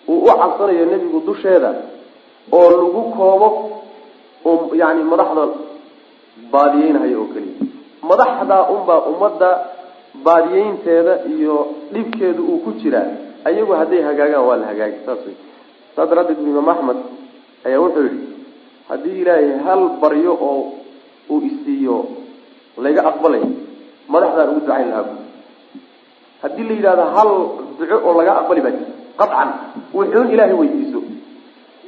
uu 0.08 0.18
u 0.24 0.32
cabsanayo 0.40 0.84
nebigu 0.92 1.20
dusheeda 1.28 1.70
oo 2.52 2.70
lagu 2.80 3.02
koobo 3.16 3.48
yani 4.82 5.02
madaxda 5.12 5.44
baadiyeynahayo 6.52 7.20
oo 7.22 7.28
keliya 7.34 7.64
madaxdaa 8.10 8.62
unbaa 8.74 9.00
ummadda 9.12 9.48
baadiyeynteeda 10.26 11.14
iyo 11.34 11.56
dhibkeedu 11.92 12.42
uu 12.44 12.58
ku 12.64 12.70
jiraa 12.82 13.08
ayagu 13.44 13.72
hadday 13.80 14.02
hagaagaan 14.08 14.44
waa 14.48 14.56
la 14.56 14.66
hagaagi 14.72 14.98
saas 15.06 15.18
wey 15.26 15.36
saas 15.96 16.08
daraaddeed 16.10 16.40
imaam 16.52 16.68
axmed 16.74 16.98
ayaa 17.66 17.80
wuxuu 17.84 18.04
yihi 18.08 18.20
haddii 18.88 19.16
ilaahay 19.22 19.50
hal 19.66 19.82
baryo 20.02 20.32
oo 20.48 20.60
uu 21.32 21.40
isiiyo 21.50 21.96
layga 22.84 23.02
aqbalay 23.10 23.42
madaxdaan 24.12 24.48
ugu 24.52 24.60
ducayn 24.66 24.88
lahaa. 24.92 25.16
Haddii 26.42 26.64
la 26.68 26.74
yidhahdo 26.78 27.04
hal 27.16 27.30
duco 27.78 27.96
oo 28.08 28.12
laga 28.18 28.32
aqbali 28.40 28.60
baa 28.64 28.72
jirta 28.76 28.92
qaطcan 29.20 29.48
wuxuun 29.96 30.28
ilaahay 30.34 30.56
weydiiso. 30.60 31.00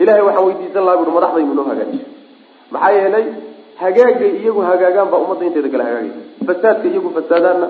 Ilahay 0.02 0.22
waxaan 0.28 0.44
weydiisan 0.48 0.84
lahaa 0.86 0.98
bui 1.00 1.12
madaxdaynu 1.18 1.54
noo 1.58 1.66
hagaajiyo. 1.70 2.06
Maxaa 2.72 2.92
yeelay 2.98 3.26
hagaagay 3.82 4.30
iyagu 4.42 4.60
hagaagaan 4.68 5.08
baa 5.12 5.20
ummadda 5.24 5.44
inteeda 5.48 5.68
kale 5.72 5.84
hagaagaysa 5.88 6.20
fasaadka 6.48 6.86
iyagu 6.92 7.08
fasaadaanna 7.16 7.66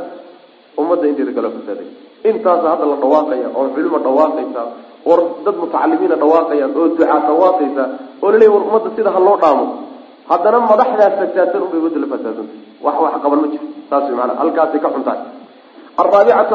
ummadda 0.81 1.05
inteeda 1.11 1.33
kale 1.37 1.49
fasaaday 1.57 1.89
intaasa 2.31 2.67
hadda 2.73 2.85
la 2.93 2.97
dhawaaqaya 3.03 3.49
oo 3.59 3.65
culimo 3.75 3.99
dhawaaqaysa 4.07 4.63
oo 5.11 5.17
dad 5.47 5.57
mutacalimiina 5.63 6.17
dhawaaqayaan 6.23 6.71
oo 6.79 6.85
ducaa 6.95 7.19
dhawaaqaysa 7.29 7.85
oo 8.23 8.29
laleeya 8.33 8.51
war 8.55 8.63
ummadda 8.69 8.89
sida 8.97 9.11
ha 9.17 9.21
loo 9.27 9.37
dhaamo 9.43 9.65
haddana 10.31 10.59
madaxdaa 10.71 11.11
fasaadsan 11.19 11.63
unbay 11.67 11.79
ummadda 11.81 11.99
la 12.05 12.09
fasaadsanta 12.15 12.55
wax 12.85 12.97
wax 13.05 13.15
qaban 13.25 13.39
ma 13.43 13.49
jiro. 13.53 13.67
Saas 13.91 14.05
way 14.09 14.17
maanaa 14.21 14.37
halkaasay 14.43 14.81
ka 14.85 14.89
xuntahay 14.95 15.21
araabicatu 16.03 16.53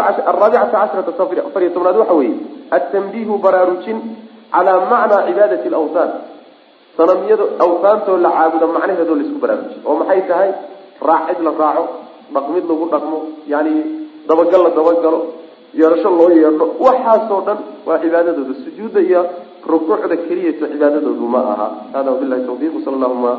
cashrata 0.73 1.11
afariyo 1.49 1.71
tobnaad 1.75 1.97
waxa 2.01 2.13
weeye 2.19 2.37
altanbiihu 2.77 3.33
baraarujin 3.45 3.97
calaa 4.51 4.79
macnaa 4.91 5.25
cibaadati 5.27 5.67
alawthaan. 5.71 6.11
Sanamiyada 6.97 7.45
awthaantoo 7.65 8.17
la 8.25 8.29
caabudo 8.37 8.67
macnaheedoo 8.75 9.15
la 9.19 9.23
isku 9.25 9.39
baraarujiy 9.43 9.79
oo 9.85 9.95
maxay 10.01 10.21
tahay? 10.29 10.51
Raacid 11.09 11.39
la 11.45 11.51
raaco 11.61 11.83
dhaqmid 12.33 12.63
lagu 12.69 12.85
dhaqmo 12.93 13.17
yani 13.53 13.73
dabagal 14.29 14.61
la 14.65 14.69
dabagalo 14.77 15.19
yeerasho 15.79 16.09
loo 16.19 16.29
yeedho. 16.39 16.65
Waxaasoo 16.85 17.41
dhan 17.47 17.57
waa 17.87 17.99
cibaadadooda 18.03 18.53
sujuudda 18.65 18.99
iyo 19.09 19.21
rukuucda 19.73 20.15
keliyato 20.27 20.65
cibaadadoodu 20.71 21.25
ma 21.33 21.41
aha. 21.53 21.67
Hada 21.95 22.09
wabilahi 22.13 22.43
tawfiiq 22.49 22.73
sal 22.85 22.93
allahuma 22.97 23.31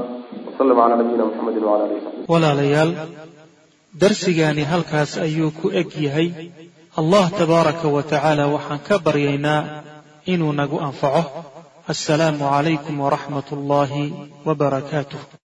wasalam 0.47 0.77
calaa 0.81 0.97
nabiyina 1.01 1.25
muxamedi 1.29 1.61
wala 1.69 1.85
alihi 1.87 1.99
wasaxbi 2.01 2.31
walaalayaal 2.33 2.91
darsigaani 4.03 4.63
halkaas 4.73 5.13
ayuu 5.27 5.51
ku 5.61 5.67
eg 5.81 5.89
yahay. 6.07 6.29
Allah 7.01 7.25
tabaaraka 7.41 7.87
wa 7.97 8.03
tacaala 8.13 8.45
waxaan 8.55 8.81
ka 8.89 8.95
baryaynaa 9.07 9.61
inuu 10.33 10.53
nagu 10.61 10.77
anfaco. 10.89 11.23
Assalaamu 11.93 12.45
calaykum 12.53 12.97
waraxmat 13.05 13.47
ullaahi 13.57 14.05
wabarakaatuh 14.47 15.48